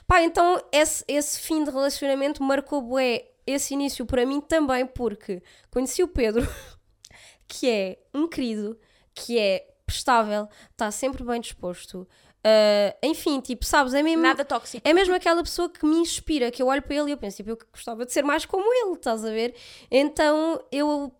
Pá, 0.06 0.22
então 0.22 0.60
esse, 0.72 1.04
esse 1.06 1.40
fim 1.40 1.62
de 1.62 1.70
relacionamento 1.70 2.42
marcou 2.42 2.82
bué 2.82 3.30
esse 3.46 3.74
início 3.74 4.04
para 4.04 4.26
mim 4.26 4.40
também 4.40 4.84
porque 4.86 5.42
conheci 5.70 6.02
o 6.02 6.08
Pedro, 6.08 6.46
que 7.46 7.70
é 7.70 7.98
um 8.12 8.26
querido, 8.26 8.78
que 9.14 9.38
é 9.38 9.68
prestável, 9.86 10.48
está 10.72 10.90
sempre 10.90 11.22
bem 11.22 11.40
disposto. 11.40 12.08
ah, 12.42 12.96
enfim, 13.02 13.40
tipo, 13.40 13.64
sabes, 13.64 13.94
é 13.94 14.02
mesmo, 14.02 14.22
Nada 14.22 14.44
tóxico. 14.44 14.82
é 14.88 14.92
mesmo 14.92 15.14
aquela 15.14 15.42
pessoa 15.42 15.68
que 15.68 15.86
me 15.86 15.96
inspira, 15.96 16.50
que 16.50 16.60
eu 16.62 16.66
olho 16.66 16.82
para 16.82 16.96
ele 16.96 17.10
e 17.10 17.12
eu 17.12 17.18
penso, 17.18 17.36
tipo, 17.36 17.50
eu 17.50 17.58
gostava 17.70 18.04
de 18.04 18.12
ser 18.12 18.24
mais 18.24 18.44
como 18.44 18.64
ele, 18.72 18.94
estás 18.94 19.24
a 19.24 19.30
ver? 19.30 19.54
Então 19.90 20.60
eu 20.72 21.12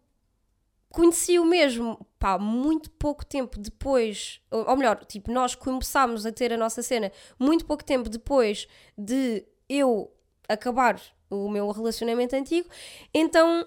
conheci-o 0.90 1.44
mesmo, 1.44 2.04
pá, 2.26 2.38
muito 2.38 2.90
pouco 2.90 3.24
tempo 3.24 3.56
depois, 3.56 4.40
ou, 4.50 4.68
ou 4.70 4.76
melhor, 4.76 5.04
tipo, 5.04 5.30
nós 5.30 5.54
começámos 5.54 6.26
a 6.26 6.32
ter 6.32 6.52
a 6.52 6.56
nossa 6.56 6.82
cena 6.82 7.12
muito 7.38 7.64
pouco 7.64 7.84
tempo 7.84 8.08
depois 8.08 8.66
de 8.98 9.44
eu 9.68 10.10
acabar 10.48 11.00
o 11.30 11.48
meu 11.48 11.70
relacionamento 11.70 12.34
antigo, 12.34 12.68
então 13.14 13.64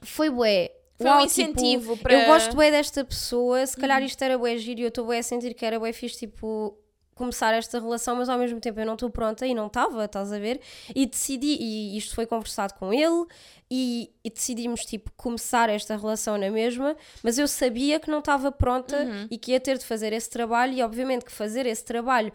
foi 0.00 0.30
bué. 0.30 0.70
Foi 0.96 1.06
um 1.10 1.14
Uau, 1.14 1.24
incentivo 1.24 1.92
tipo, 1.94 2.02
para- 2.04 2.14
Uhum. 2.14 2.20
Eu 2.20 2.26
gosto 2.26 2.54
bué 2.54 2.70
desta 2.70 3.04
pessoa, 3.04 3.66
se 3.66 3.76
calhar 3.76 4.00
isto 4.04 4.22
era 4.22 4.38
bué 4.38 4.56
giro 4.58 4.80
e 4.80 4.84
eu 4.84 4.88
estou 4.88 5.04
bué 5.04 5.18
a 5.18 5.22
sentir 5.22 5.52
que 5.52 5.66
era 5.66 5.78
bué 5.80 5.92
fixe, 5.92 6.18
tipo, 6.20 6.78
começar 7.14 7.52
esta 7.54 7.78
relação, 7.78 8.16
mas 8.16 8.28
ao 8.28 8.38
mesmo 8.38 8.58
tempo 8.60 8.80
eu 8.80 8.86
não 8.86 8.94
estou 8.94 9.10
pronta 9.10 9.46
e 9.46 9.54
não 9.54 9.66
estava, 9.66 10.04
estás 10.04 10.32
a 10.32 10.38
ver? 10.38 10.60
E 10.94 11.06
decidi, 11.06 11.56
e 11.60 11.96
isto 11.96 12.14
foi 12.14 12.26
conversado 12.26 12.74
com 12.74 12.92
ele, 12.92 13.26
e, 13.70 14.10
e 14.24 14.30
decidimos, 14.30 14.84
tipo, 14.84 15.10
começar 15.16 15.68
esta 15.70 15.96
relação 15.96 16.36
na 16.38 16.50
mesma, 16.50 16.96
mas 17.22 17.38
eu 17.38 17.46
sabia 17.48 17.98
que 18.00 18.10
não 18.10 18.18
estava 18.20 18.50
pronta 18.52 18.96
Uhum. 18.96 19.26
e 19.30 19.38
que 19.38 19.52
ia 19.52 19.60
ter 19.60 19.78
de 19.78 19.84
fazer 19.84 20.12
esse 20.12 20.28
trabalho, 20.30 20.72
e 20.74 20.82
obviamente 20.82 21.24
que 21.24 21.32
fazer 21.32 21.64
esse 21.66 21.84
trabalho 21.84 22.32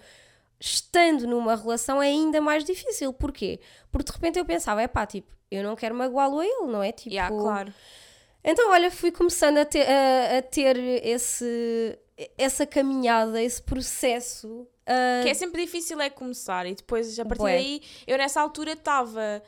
estando 0.59 1.27
numa 1.27 1.55
relação 1.55 2.01
é 2.01 2.07
ainda 2.07 2.41
mais 2.41 2.63
difícil. 2.63 3.13
Porquê? 3.13 3.59
Porque 3.91 4.11
de 4.11 4.15
repente 4.15 4.39
eu 4.39 4.45
pensava, 4.45 4.81
é 4.81 4.87
pá, 4.87 5.05
tipo, 5.05 5.31
eu 5.51 5.63
não 5.63 5.75
quero 5.75 5.93
magoá-lo 5.95 6.39
a 6.39 6.45
ele, 6.45 6.67
não 6.67 6.81
é? 6.81 6.91
Tipo, 6.91 7.13
Yeah, 7.15 7.35
claro. 7.35 7.73
Então, 8.43 8.69
olha, 8.71 8.89
fui 8.89 9.11
começando 9.11 9.57
a 9.57 9.65
ter, 9.65 9.85
a, 9.87 10.37
a 10.37 10.41
ter 10.41 10.77
esse, 11.05 11.99
essa 12.37 12.65
caminhada, 12.65 13.41
esse 13.41 13.61
processo. 13.61 14.67
ah, 14.85 15.21
Que 15.23 15.29
é 15.29 15.33
sempre 15.33 15.63
difícil 15.65 15.99
é 16.01 16.09
começar 16.09 16.65
e 16.65 16.75
depois 16.75 17.19
a 17.19 17.25
partir 17.25 17.43
daí 17.43 17.81
eu 18.07 18.17
nessa 18.17 18.41
altura 18.41 18.71
estava 18.71 19.41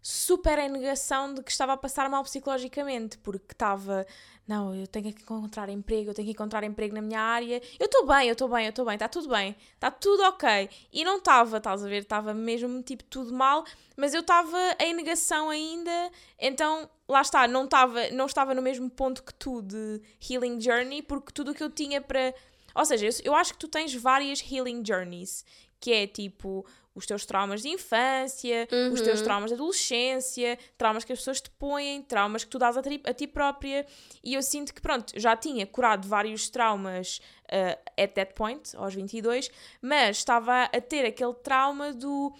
super 0.00 0.58
em 0.58 0.68
negação 0.70 1.34
de 1.34 1.42
que 1.42 1.50
estava 1.50 1.74
a 1.74 1.76
passar 1.76 2.08
mal 2.08 2.22
psicologicamente 2.22 3.18
porque 3.18 3.52
estava 3.52 4.06
não, 4.48 4.74
eu 4.74 4.86
tenho 4.86 5.12
que 5.12 5.22
encontrar 5.22 5.68
emprego, 5.68 6.10
eu 6.10 6.14
tenho 6.14 6.26
que 6.26 6.32
encontrar 6.32 6.64
emprego 6.64 6.94
na 6.94 7.02
minha 7.02 7.20
área. 7.20 7.60
Eu 7.78 7.84
estou 7.84 8.06
bem, 8.06 8.28
eu 8.28 8.32
estou 8.32 8.48
bem, 8.48 8.64
eu 8.64 8.70
estou 8.70 8.84
bem, 8.84 8.94
está 8.94 9.06
tudo 9.06 9.28
bem, 9.28 9.54
está 9.74 9.90
tudo 9.90 10.22
ok. 10.22 10.70
E 10.90 11.04
não 11.04 11.18
estava, 11.18 11.58
estás 11.58 11.84
a 11.84 11.88
ver, 11.88 12.02
estava 12.02 12.32
mesmo 12.32 12.82
tipo 12.82 13.04
tudo 13.04 13.32
mal, 13.34 13.64
mas 13.94 14.14
eu 14.14 14.20
estava 14.20 14.58
em 14.80 14.94
negação 14.94 15.50
ainda, 15.50 16.10
então 16.38 16.88
lá 17.06 17.20
está, 17.20 17.46
não 17.46 17.64
estava, 17.64 18.08
não 18.10 18.24
estava 18.24 18.54
no 18.54 18.62
mesmo 18.62 18.88
ponto 18.88 19.22
que 19.22 19.34
tu 19.34 19.60
de 19.60 20.00
healing 20.28 20.58
journey, 20.58 21.02
porque 21.02 21.30
tudo 21.30 21.50
o 21.50 21.54
que 21.54 21.62
eu 21.62 21.70
tinha 21.70 22.00
para 22.00 22.32
ou 22.74 22.84
seja, 22.84 23.06
eu, 23.06 23.12
eu 23.24 23.34
acho 23.34 23.52
que 23.54 23.58
tu 23.58 23.68
tens 23.68 23.94
várias 23.94 24.40
healing 24.40 24.84
journeys, 24.86 25.44
que 25.80 25.92
é 25.92 26.06
tipo 26.06 26.64
os 26.98 27.06
teus 27.06 27.24
traumas 27.24 27.62
de 27.62 27.68
infância, 27.68 28.68
os 28.92 29.00
teus 29.00 29.22
traumas 29.22 29.50
de 29.50 29.54
adolescência, 29.54 30.58
traumas 30.76 31.04
que 31.04 31.12
as 31.12 31.18
pessoas 31.20 31.40
te 31.40 31.50
põem, 31.50 32.02
traumas 32.02 32.44
que 32.44 32.50
tu 32.50 32.58
dás 32.58 32.76
a, 32.76 32.82
tri- 32.82 33.02
a 33.06 33.14
ti 33.14 33.26
própria. 33.26 33.86
E 34.22 34.34
eu 34.34 34.42
sinto 34.42 34.74
que, 34.74 34.80
pronto, 34.80 35.12
já 35.16 35.36
tinha 35.36 35.66
curado 35.66 36.06
vários 36.08 36.48
traumas 36.50 37.20
uh, 37.46 37.78
at 38.02 38.12
that 38.14 38.34
point, 38.34 38.76
aos 38.76 38.94
22, 38.94 39.50
mas 39.80 40.18
estava 40.18 40.64
a 40.64 40.80
ter 40.80 41.06
aquele 41.06 41.34
trauma 41.34 41.92
do 41.92 42.32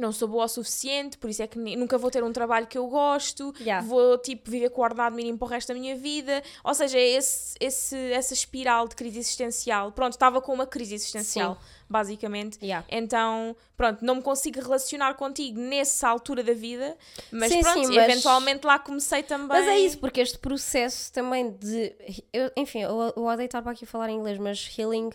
não 0.00 0.12
sou 0.12 0.28
boa 0.28 0.44
o 0.44 0.48
suficiente, 0.48 1.18
por 1.18 1.28
isso 1.30 1.42
é 1.42 1.46
que 1.46 1.58
nunca 1.58 1.98
vou 1.98 2.10
ter 2.10 2.22
um 2.24 2.32
trabalho 2.32 2.66
que 2.66 2.78
eu 2.78 2.86
gosto, 2.86 3.54
Yeah. 3.60 3.86
vou 3.86 4.16
tipo 4.18 4.50
viver 4.50 4.70
com 4.70 4.80
o 4.80 4.84
ordenado 4.84 5.14
mínimo 5.16 5.36
para 5.38 5.46
o 5.46 5.48
resto 5.48 5.68
da 5.68 5.74
minha 5.74 5.96
vida. 5.96 6.42
Ou 6.64 6.74
seja, 6.74 6.98
é 6.98 7.08
esse, 7.08 7.54
esse, 7.60 7.96
essa 8.12 8.32
espiral 8.34 8.86
de 8.88 8.94
crise 8.96 9.18
existencial. 9.18 9.92
Pronto, 9.92 10.12
estava 10.12 10.40
com 10.40 10.52
uma 10.52 10.66
crise 10.66 10.94
existencial, 10.94 11.58
basicamente. 11.88 12.58
Yeah. 12.62 12.86
Então, 12.88 13.56
pronto, 13.76 14.04
não 14.04 14.16
me 14.16 14.22
consigo 14.22 14.60
relacionar 14.60 15.14
contigo 15.14 15.58
nessa 15.60 16.08
altura 16.08 16.42
da 16.42 16.52
vida, 16.52 16.96
mas 17.32 17.50
Sim, 17.52 17.60
pronto, 17.60 17.86
sim, 17.86 17.94
mas- 17.94 18.08
eventualmente 18.10 18.66
lá 18.66 18.78
comecei 18.78 19.22
também. 19.22 19.48
Mas 19.48 19.66
é 19.66 19.78
isso, 19.78 19.98
porque 19.98 20.20
este 20.20 20.38
processo 20.38 21.12
também 21.12 21.50
de. 21.50 21.92
eu- 22.32 22.50
enfim, 22.56 22.82
eu, 22.82 23.12
eu 23.16 23.24
odeio 23.24 23.46
estar 23.46 23.62
para 23.62 23.72
aqui 23.72 23.84
falar 23.86 24.08
em 24.10 24.16
inglês, 24.16 24.38
mas 24.38 24.70
healing, 24.78 25.10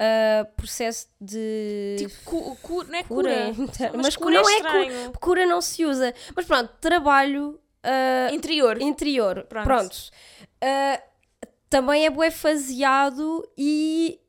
ah, 0.00 0.46
processo 0.56 1.08
de. 1.20 1.96
Tipo, 1.98 2.14
cu, 2.24 2.56
cu- 2.62 2.84
não 2.84 2.98
é 2.98 3.02
cura. 3.02 3.30
cura, 3.54 3.92
Mas, 3.96 4.16
cura 4.16 4.34
não 4.42 4.48
é 4.48 4.52
estranho. 4.56 5.06
cura. 5.06 5.18
Cura 5.18 5.46
não 5.46 5.60
se 5.60 5.84
usa. 5.84 6.14
Mas 6.34 6.44
pronto, 6.46 6.70
trabalho 6.80 7.60
ah, 7.82 8.28
Interior. 8.32 8.80
interior. 8.80 9.44
Pronto. 9.48 9.64
Pronto. 9.64 9.96
Ah, 10.62 11.00
também 11.68 12.06
é 12.06 12.10
bué 12.10 12.30
faseado 12.30 13.46
e. 13.56 14.20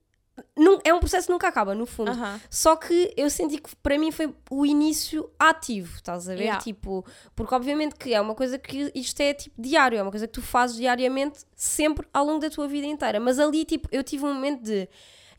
é 0.84 0.94
um 0.94 1.00
processo 1.00 1.28
que 1.28 1.34
nunca 1.34 1.48
acaba, 1.48 1.74
no 1.74 1.86
fundo. 1.86 2.12
Só 2.50 2.76
que 2.76 3.14
eu 3.16 3.30
senti 3.30 3.58
que 3.60 3.76
para 3.78 3.98
mim 3.98 4.12
foi 4.12 4.34
o 4.50 4.66
início 4.66 5.30
ativo, 5.40 5.96
estás 5.96 6.28
a 6.30 6.36
ver? 6.36 6.42
Yeah. 6.42 6.64
Tipo, 6.64 7.06
porque 7.36 7.54
obviamente 7.54 7.96
que 7.96 8.14
é 8.14 8.22
uma 8.22 8.36
coisa 8.36 8.58
que 8.58 8.92
isto 8.94 9.20
é 9.22 9.34
tipo 9.34 9.60
diário, 9.62 9.98
é 9.98 10.02
uma 10.02 10.12
coisa 10.12 10.28
que 10.28 10.34
tu 10.34 10.42
fazes 10.42 10.78
diariamente, 10.78 11.46
sempre 11.56 12.08
ao 12.14 12.26
longo 12.26 12.40
da 12.40 12.50
tua 12.50 12.68
vida 12.68 12.88
inteira. 12.88 13.20
Mas 13.20 13.40
ali, 13.40 13.66
tipo, 13.66 13.88
eu 13.92 14.04
tive 14.04 14.26
um 14.26 14.34
momento 14.34 14.64
de, 14.64 14.88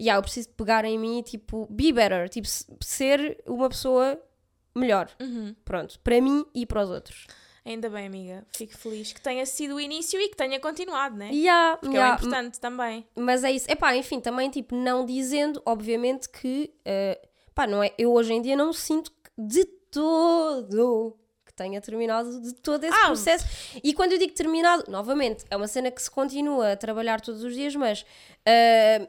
yeah, 0.00 0.18
eu 0.18 0.22
preciso 0.22 0.48
pegar 0.50 0.84
em 0.84 0.98
mim, 0.98 1.22
tipo, 1.22 1.66
be 1.70 1.92
better, 1.92 2.28
tipo, 2.28 2.46
ser 2.80 3.42
uma 3.46 3.68
pessoa 3.68 4.20
melhor. 4.74 5.08
Uhum. 5.20 5.54
Pronto, 5.64 5.98
para 6.00 6.20
mim 6.20 6.44
e 6.54 6.64
para 6.66 6.82
os 6.82 6.90
outros. 6.90 7.26
Ainda 7.68 7.90
bem, 7.90 8.06
amiga. 8.06 8.46
Fico 8.56 8.72
feliz 8.78 9.12
que 9.12 9.20
tenha 9.20 9.44
sido 9.44 9.74
o 9.74 9.80
início 9.80 10.18
e 10.18 10.30
que 10.30 10.36
tenha 10.36 10.58
continuado, 10.58 11.14
né? 11.16 11.28
Yeah, 11.30 11.76
Porque 11.76 11.94
yeah, 11.94 12.14
é 12.14 12.16
importante 12.16 12.58
também. 12.58 13.06
Mas 13.14 13.44
é 13.44 13.50
isso. 13.52 13.70
Epá, 13.70 13.94
enfim, 13.94 14.20
também, 14.20 14.48
tipo, 14.48 14.74
não 14.74 15.04
dizendo, 15.04 15.60
obviamente, 15.66 16.30
que, 16.30 16.72
eh, 16.82 17.20
pá, 17.54 17.66
não 17.66 17.82
é, 17.82 17.92
eu 17.98 18.10
hoje 18.14 18.32
em 18.32 18.40
dia 18.40 18.56
não 18.56 18.72
sinto 18.72 19.12
de 19.36 19.66
todo 19.90 21.14
que 21.44 21.52
tenha 21.52 21.78
terminado 21.82 22.40
de 22.40 22.54
todo 22.54 22.84
esse 22.84 22.96
Ah, 22.96 23.06
processo. 23.08 23.44
E 23.84 23.92
quando 23.92 24.12
eu 24.12 24.18
digo 24.18 24.32
terminado, 24.32 24.84
novamente, 24.88 25.44
é 25.50 25.56
uma 25.56 25.68
cena 25.68 25.90
que 25.90 26.00
se 26.00 26.10
continua 26.10 26.72
a 26.72 26.76
trabalhar 26.76 27.20
todos 27.20 27.44
os 27.44 27.54
dias, 27.54 27.76
mas 27.76 28.06
eh, 28.46 29.06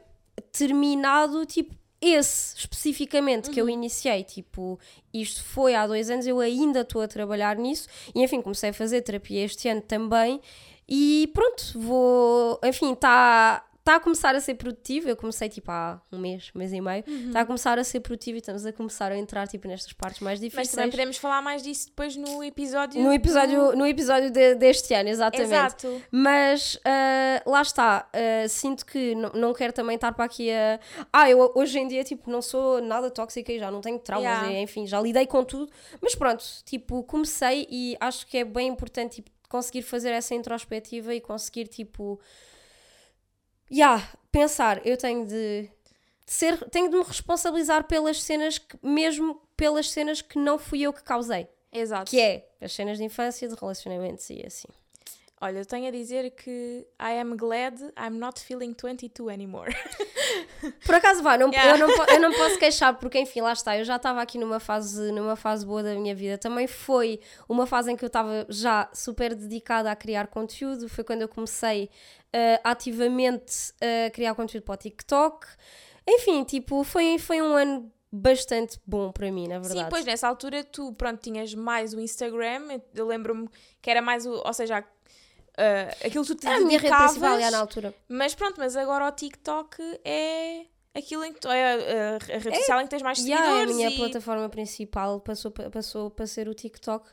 terminado, 0.52 1.46
tipo, 1.46 1.74
esse 2.00 2.56
especificamente 2.56 3.50
que 3.50 3.60
eu 3.60 3.68
iniciei, 3.68 4.24
tipo, 4.24 4.78
isto 5.12 5.44
foi 5.44 5.74
há 5.74 5.86
dois 5.86 6.08
anos, 6.10 6.26
eu 6.26 6.40
ainda 6.40 6.80
estou 6.80 7.02
a 7.02 7.08
trabalhar 7.08 7.56
nisso, 7.56 7.88
e 8.14 8.22
enfim, 8.22 8.40
comecei 8.40 8.70
a 8.70 8.74
fazer 8.74 9.02
terapia 9.02 9.44
este 9.44 9.68
ano 9.68 9.82
também, 9.82 10.40
e 10.88 11.30
pronto, 11.34 11.78
vou, 11.78 12.58
enfim, 12.64 12.92
está 12.92 13.64
tá 13.90 13.96
a 13.96 14.00
começar 14.00 14.34
a 14.34 14.40
ser 14.40 14.54
produtivo, 14.54 15.08
eu 15.08 15.16
comecei 15.16 15.48
tipo 15.48 15.70
há 15.70 16.00
um 16.12 16.18
mês, 16.18 16.50
mês 16.54 16.72
e 16.72 16.80
meio, 16.80 17.04
está 17.26 17.40
a 17.40 17.44
começar 17.44 17.78
a 17.78 17.84
ser 17.84 18.00
produtivo 18.00 18.36
e 18.36 18.40
estamos 18.40 18.64
a 18.64 18.72
começar 18.72 19.10
a 19.12 19.16
entrar 19.16 19.48
tipo 19.48 19.66
nestas 19.66 19.92
partes 19.92 20.20
mais 20.20 20.38
Mas 20.38 20.50
difíceis. 20.50 20.70
também 20.70 20.90
podemos 20.90 21.16
falar 21.16 21.42
mais 21.42 21.62
disso 21.62 21.88
depois 21.88 22.14
no 22.16 22.42
episódio. 22.44 23.02
No 23.02 23.12
episódio, 23.12 23.76
no 23.76 23.86
episódio 23.86 24.30
de- 24.30 24.54
deste 24.54 24.94
ano, 24.94 25.08
exatamente. 25.08 25.46
Exato. 25.52 26.02
Mas 26.10 26.78
ah, 26.84 27.42
lá 27.46 27.62
está, 27.62 28.08
ah, 28.12 28.48
sinto 28.48 28.86
que 28.86 29.14
não, 29.14 29.30
não 29.34 29.52
quero 29.52 29.72
também 29.72 29.94
estar 29.96 30.12
para 30.12 30.24
aqui 30.24 30.50
a. 30.52 30.78
Ah, 31.12 31.28
eu 31.28 31.52
hoje 31.54 31.78
em 31.78 31.88
dia 31.88 32.04
tipo, 32.04 32.30
não 32.30 32.40
sou 32.42 32.80
nada 32.80 33.10
tóxica 33.10 33.52
e 33.52 33.58
já 33.58 33.70
não 33.70 33.80
tenho 33.80 33.98
traumas, 33.98 34.20
Yeah. 34.30 34.52
e, 34.52 34.62
enfim, 34.62 34.86
já 34.86 35.00
lidei 35.00 35.26
com 35.26 35.42
tudo. 35.44 35.70
Mas 36.00 36.14
pronto, 36.14 36.44
tipo, 36.64 37.02
comecei 37.04 37.66
e 37.70 37.96
acho 37.98 38.26
que 38.26 38.38
é 38.38 38.44
bem 38.44 38.68
importante 38.68 39.16
tipo, 39.16 39.30
conseguir 39.48 39.82
fazer 39.82 40.10
essa 40.10 40.34
introspectiva 40.34 41.14
e 41.14 41.20
conseguir 41.20 41.66
tipo. 41.66 42.20
Yeah, 43.70 44.06
pensar, 44.32 44.84
eu 44.86 44.96
tenho 44.96 45.26
de. 45.26 45.62
de 45.62 45.70
Ser, 46.26 46.58
tenho 46.70 46.90
de 46.90 46.96
me 46.96 47.04
responsabilizar 47.04 47.84
pelas 47.84 48.22
cenas 48.22 48.58
que, 48.58 48.78
mesmo 48.82 49.40
pelas 49.56 49.90
cenas 49.90 50.22
que 50.22 50.38
não 50.38 50.58
fui 50.58 50.82
eu 50.82 50.92
que 50.92 51.02
causei. 51.02 51.48
Exato. 51.72 52.10
Que 52.10 52.20
é 52.20 52.48
as 52.60 52.72
cenas 52.72 52.98
de 52.98 53.04
infância, 53.04 53.48
de 53.48 53.54
relacionamentos 53.54 54.28
e 54.30 54.44
assim. 54.46 54.68
Olha, 55.42 55.60
eu 55.60 55.64
tenho 55.64 55.88
a 55.88 55.90
dizer 55.90 56.32
que 56.32 56.86
I 57.00 57.18
am 57.18 57.34
glad 57.34 57.80
I'm 57.98 58.18
not 58.18 58.38
feeling 58.38 58.74
22 58.74 59.32
anymore. 59.32 59.74
Por 60.84 60.94
acaso 60.94 61.22
vá, 61.22 61.38
não, 61.38 61.48
Yeah. 61.50 61.78
eu, 61.78 61.88
não, 61.88 62.04
eu 62.06 62.20
não 62.20 62.32
posso 62.32 62.58
queixar 62.58 62.98
porque 62.98 63.18
enfim, 63.18 63.40
lá 63.40 63.54
está, 63.54 63.78
eu 63.78 63.84
já 63.84 63.96
estava 63.96 64.20
aqui 64.20 64.36
numa 64.36 64.60
fase, 64.60 65.10
numa 65.12 65.36
fase 65.36 65.64
boa 65.64 65.82
da 65.82 65.94
minha 65.94 66.14
vida. 66.14 66.36
Também 66.36 66.66
foi 66.66 67.20
uma 67.48 67.66
fase 67.66 67.90
em 67.90 67.96
que 67.96 68.04
eu 68.04 68.08
estava 68.08 68.44
já 68.50 68.90
super 68.92 69.34
dedicada 69.34 69.90
a 69.90 69.96
criar 69.96 70.26
conteúdo. 70.26 70.90
Foi 70.90 71.02
quando 71.02 71.22
eu 71.22 71.28
comecei 71.28 71.88
eh, 72.32 72.60
ativamente 72.64 73.72
a 74.06 74.10
criar 74.10 74.34
conteúdo 74.34 74.64
para 74.64 74.74
o 74.74 74.76
TikTok. 74.76 75.46
Enfim, 76.08 76.44
tipo, 76.44 76.82
foi, 76.84 77.18
foi 77.18 77.40
um 77.42 77.54
ano 77.56 77.92
bastante 78.12 78.78
bom 78.86 79.12
para 79.12 79.30
mim, 79.30 79.46
na 79.48 79.58
verdade. 79.58 79.80
Sim, 79.80 79.86
pois 79.88 80.04
nessa 80.04 80.26
altura 80.26 80.64
tu, 80.64 80.92
pronto, 80.94 81.20
tinhas 81.20 81.54
mais 81.54 81.94
o 81.94 82.00
Instagram. 82.00 82.80
eu- 82.94 83.06
lembro-me 83.06 83.48
que 83.80 83.90
era 83.90 84.02
mais 84.02 84.26
o. 84.26 84.32
Ou 84.44 84.52
seja, 84.52 84.78
ah, 85.58 85.94
aquilo 86.04 86.24
que 86.24 86.34
tu 86.34 86.40
te 86.40 86.46
a 86.48 86.58
minha 86.60 86.78
rede 86.78 86.96
principal 86.96 87.40
já 87.40 87.50
na 87.50 87.58
altura. 87.58 87.94
Mas 88.08 88.34
pronto, 88.34 88.54
mas 88.58 88.74
agora 88.76 89.06
o 89.06 89.12
TikTok 89.12 89.76
é 90.04 90.66
aquilo 90.94 91.24
em 91.24 91.32
que 91.32 91.40
tu, 91.40 91.48
é 91.48 91.72
a, 91.74 92.16
a 92.16 92.38
rede 92.38 92.56
social 92.58 92.80
em 92.80 92.84
que 92.84 92.90
tens 92.90 93.02
mais 93.02 93.18
Yeah, 93.18 93.44
é 93.44 93.48
a 93.48 93.52
seguidores. 93.66 93.76
minha 93.76 93.88
e... 93.90 93.96
plataforma 93.96 94.48
principal 94.48 95.20
passou, 95.20 95.50
pa- 95.50 95.70
passou 95.70 96.10
para 96.10 96.26
ser 96.26 96.48
o 96.48 96.54
TikTok. 96.54 97.08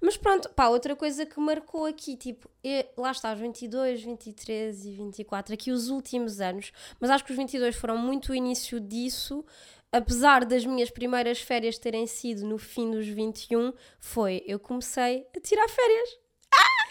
Mas 0.00 0.16
pronto, 0.16 0.48
pá, 0.50 0.68
outra 0.68 0.96
coisa 0.96 1.24
que 1.24 1.38
marcou 1.38 1.86
aqui, 1.86 2.16
tipo, 2.16 2.48
é- 2.64 2.88
lá 2.96 3.10
está, 3.12 3.32
os 3.32 3.38
22, 3.40 4.02
23 4.02 4.84
e 4.84 4.92
24, 4.92 5.54
aqui 5.54 5.70
os 5.70 5.88
últimos 5.90 6.40
anos, 6.40 6.72
mas 6.98 7.10
acho 7.10 7.24
que 7.24 7.30
os 7.30 7.36
22 7.36 7.76
foram 7.76 7.96
muito 7.96 8.32
o 8.32 8.34
início 8.34 8.80
disso, 8.80 9.44
apesar 9.92 10.44
das 10.44 10.64
minhas 10.64 10.90
primeiras 10.90 11.40
férias 11.40 11.78
terem 11.78 12.06
sido 12.06 12.46
no 12.46 12.58
fim 12.58 12.90
dos 12.90 13.06
21, 13.06 13.72
foi, 13.98 14.42
eu 14.46 14.58
comecei 14.58 15.26
a 15.36 15.40
tirar 15.40 15.68
férias. 15.68 16.18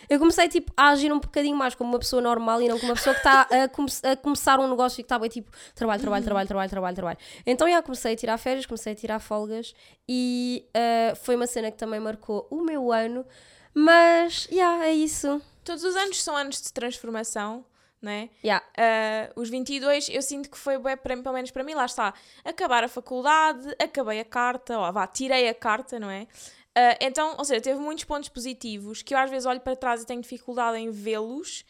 Eu 0.08 0.20
comecei 0.20 0.48
tipo, 0.48 0.72
a 0.78 0.90
agir 0.90 1.12
um 1.12 1.20
bocadinho 1.20 1.56
mais 1.58 1.74
como 1.76 1.90
uma 1.92 2.00
pessoa 2.00 2.22
normal 2.22 2.62
e 2.62 2.68
não 2.68 2.78
como 2.78 2.92
uma 2.92 2.96
pessoa 2.96 3.14
que 3.16 3.20
está 3.20 3.42
a, 3.42 3.68
come- 3.68 3.90
a 4.04 4.16
começar 4.16 4.60
um 4.60 4.68
negócio 4.70 5.02
e 5.02 5.04
que 5.04 5.06
está 5.06 5.18
bem 5.18 5.30
tipo 5.30 5.52
trabalho, 5.76 6.00
trabalho, 6.02 6.24
trabalho, 6.24 6.48
trabalho, 6.48 6.70
trabalho, 6.70 6.96
trabalho. 6.96 7.18
Então 7.46 7.68
já 7.70 7.82
comecei 7.82 8.14
a 8.14 8.16
tirar 8.16 8.38
férias, 8.38 8.66
comecei 8.66 8.94
a 8.94 8.96
tirar 8.96 9.20
folgas 9.20 9.74
e 10.08 10.66
ah, 10.74 11.16
foi 11.16 11.36
uma 11.36 11.48
cena 11.48 11.72
que 11.72 11.78
também 11.78 12.00
marcou 12.00 12.48
o 12.50 12.62
meu 12.62 12.92
ano. 12.92 13.26
Mas 13.74 14.48
já 14.52 14.86
é 14.86 14.94
isso. 14.94 15.42
Todos 15.64 15.84
os 15.84 15.96
anos 15.96 16.22
são 16.24 16.36
anos 16.36 16.62
de 16.62 16.74
transformação, 16.74 17.64
não 18.02 18.12
é? 18.12 18.30
Yeah. 18.44 18.66
Ah, 18.78 19.32
os 19.36 19.50
22 19.50 20.10
eu 20.10 20.22
sinto 20.22 20.50
que 20.50 20.58
foi 20.58 20.80
para, 20.80 20.98
pelo 21.18 21.34
menos 21.34 21.52
para 21.52 21.64
mim, 21.64 21.74
lá 21.76 21.86
está, 21.86 22.14
acabar 22.44 22.84
a 22.84 22.88
faculdade, 22.88 23.68
acabei 23.80 24.20
a 24.20 24.26
carta, 24.26 24.78
ó, 24.80 24.92
vá, 24.92 25.06
tirei 25.06 25.48
a 25.48 25.54
carta, 25.54 26.00
não 26.00 26.10
é? 26.10 26.28
Ah, 26.76 26.98
então, 27.02 27.36
ou 27.38 27.46
seja, 27.46 27.62
teve 27.62 27.80
muitos 27.80 28.04
pontos 28.06 28.30
positivos 28.30 29.02
que 29.02 29.14
eu 29.14 29.18
às 29.18 29.30
vezes 29.30 29.46
olho 29.46 29.60
para 29.60 29.76
trás 29.76 30.02
e 30.02 30.06
tenho 30.06 30.22
dificuldade 30.22 30.78
em 30.78 30.90
vê-los, 30.90 31.66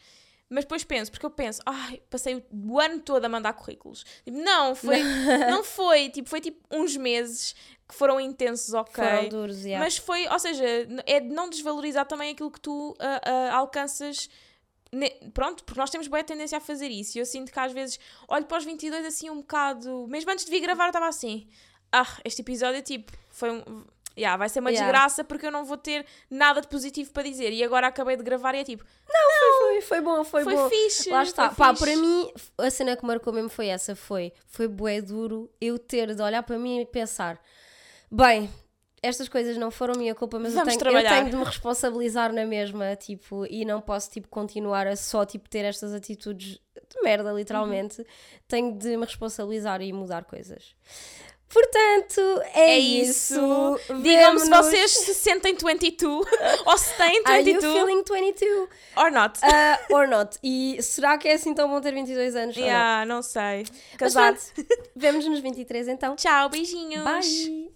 Mas 0.48 0.64
depois 0.64 0.82
penso, 0.82 1.12
porque 1.12 1.24
eu 1.24 1.30
penso, 1.30 1.62
ai, 1.64 2.02
passei 2.10 2.44
o 2.52 2.80
ano 2.80 3.00
todo 3.00 3.24
a 3.24 3.28
mandar 3.28 3.52
currículos. 3.52 4.04
Tipo, 4.24 4.36
não, 4.38 4.74
foi, 4.74 5.00
não 5.48 5.62
foi, 5.62 6.08
tipo, 6.08 6.28
foi 6.28 6.40
tipo 6.40 6.60
uns 6.70 6.96
meses 6.96 7.54
que 7.88 7.94
foram 7.94 8.20
intensos, 8.20 8.74
ok. 8.74 9.04
Foram 9.04 9.28
duros, 9.28 9.64
yeah. 9.64 9.84
Mas 9.84 9.96
foi, 9.96 10.26
ou 10.28 10.38
seja, 10.38 10.64
é 11.06 11.20
de 11.20 11.28
não 11.28 11.48
desvalorizar 11.48 12.06
também 12.06 12.32
aquilo 12.32 12.50
que 12.50 12.60
tu 12.60 12.96
ah, 12.98 13.20
ah, 13.24 13.56
alcanças. 13.56 14.28
Pronto, 15.32 15.62
porque 15.62 15.78
nós 15.78 15.88
temos 15.88 16.08
boa 16.08 16.22
tendência 16.24 16.58
a 16.58 16.60
fazer 16.60 16.88
isso. 16.88 17.16
E 17.16 17.20
eu 17.20 17.26
sinto 17.26 17.52
que 17.52 17.60
às 17.60 17.72
vezes 17.72 17.98
olho 18.26 18.44
para 18.44 18.58
os 18.58 18.64
22 18.64 19.06
assim 19.06 19.30
um 19.30 19.36
bocado. 19.36 20.06
Mesmo 20.08 20.30
antes 20.32 20.44
de 20.44 20.50
vir 20.50 20.60
gravar, 20.60 20.84
eu 20.86 20.90
estava 20.90 21.06
assim. 21.06 21.48
Ah, 21.92 22.18
este 22.24 22.42
episódio, 22.42 22.82
tipo, 22.82 23.12
foi 23.28 23.50
um. 23.50 23.84
Yeah, 24.18 24.36
vai 24.36 24.48
ser 24.48 24.60
uma 24.60 24.70
Yeah. 24.70 24.86
desgraça 24.90 25.24
porque 25.24 25.46
eu 25.46 25.50
não 25.50 25.64
vou 25.64 25.76
ter 25.76 26.04
nada 26.28 26.60
de 26.60 26.68
positivo 26.68 27.10
para 27.12 27.22
dizer. 27.22 27.52
E 27.52 27.62
agora 27.62 27.86
acabei 27.86 28.16
de 28.16 28.22
gravar 28.22 28.54
e 28.54 28.58
é 28.58 28.64
tipo, 28.64 28.84
Foi, 29.58 29.80
foi 29.80 30.00
bom, 30.00 30.24
foi, 30.24 30.44
foi, 30.44 30.54
bom. 30.54 30.68
fixe. 30.68 31.10
Lá 31.10 31.22
está. 31.22 31.50
foi 31.50 31.56
Pá, 31.56 31.74
fixe. 31.74 31.84
para 31.84 31.96
mim, 31.96 32.32
a 32.58 32.70
cena 32.70 32.96
que 32.96 33.04
marcou 33.06 33.32
mesmo 33.32 33.48
foi 33.48 33.68
essa. 33.68 33.94
Foi, 33.94 34.32
foi 34.46 34.68
bué 34.68 35.00
duro 35.00 35.50
eu 35.60 35.78
ter 35.78 36.14
de 36.14 36.22
olhar 36.22 36.42
para 36.42 36.58
mim 36.58 36.80
e 36.80 36.86
pensar 36.86 37.40
bem, 38.10 38.50
estas 39.02 39.28
coisas 39.28 39.56
não 39.56 39.70
foram 39.70 39.94
minha 39.96 40.14
culpa, 40.14 40.38
mas 40.38 40.54
eu 40.54 40.64
tenho, 40.64 40.98
eu 40.98 41.08
tenho 41.08 41.30
de 41.30 41.36
me 41.36 41.44
responsabilizar 41.44 42.32
na 42.32 42.44
mesma, 42.44 42.96
tipo, 42.96 43.46
e 43.46 43.64
não 43.64 43.80
posso, 43.80 44.10
tipo, 44.10 44.28
continuar 44.28 44.86
a 44.86 44.96
só, 44.96 45.24
tipo, 45.24 45.48
ter 45.48 45.64
estas 45.64 45.94
atitudes 45.94 46.58
de 46.74 47.02
merda, 47.02 47.32
literalmente. 47.32 48.00
Uhum. 48.00 48.06
Tenho 48.48 48.76
de 48.78 48.96
me 48.96 49.04
responsabilizar 49.04 49.80
e 49.80 49.92
mudar 49.92 50.24
coisas. 50.24 50.74
Portanto, 51.52 52.20
é, 52.54 52.70
É 52.74 52.78
isso. 52.78 53.34
isso. 53.34 53.80
Digam-me 54.02 54.38
se 54.40 54.48
Vemo-nos- 54.48 54.48
vocês 54.66 54.90
se 54.92 55.14
sentem 55.14 55.54
22 55.56 56.24
ou 56.64 56.78
se 56.78 56.96
têm 56.96 57.22
Are 57.24 57.38
you 57.40 57.44
22 57.60 57.74
feeling 57.74 58.02
22? 58.04 58.68
or 58.96 59.10
not. 59.10 59.38
Uh, 59.40 59.94
or 59.94 60.06
not? 60.06 60.38
E 60.42 60.80
será 60.82 61.18
que 61.18 61.28
é 61.28 61.34
assim 61.34 61.52
tão 61.52 61.68
bom 61.68 61.80
ter 61.80 61.92
22 61.92 62.36
anos? 62.36 62.56
ou 62.56 62.62
não? 62.62 62.68
yeah, 62.68 63.04
não 63.04 63.20
sei. 63.22 63.66
Pronto, 63.98 64.40
vemos 64.94 65.26
nos 65.26 65.40
23 65.40 65.88
então. 65.88 66.14
Tchau, 66.14 66.48
beijinhos. 66.48 67.02
Bye! 67.04 67.69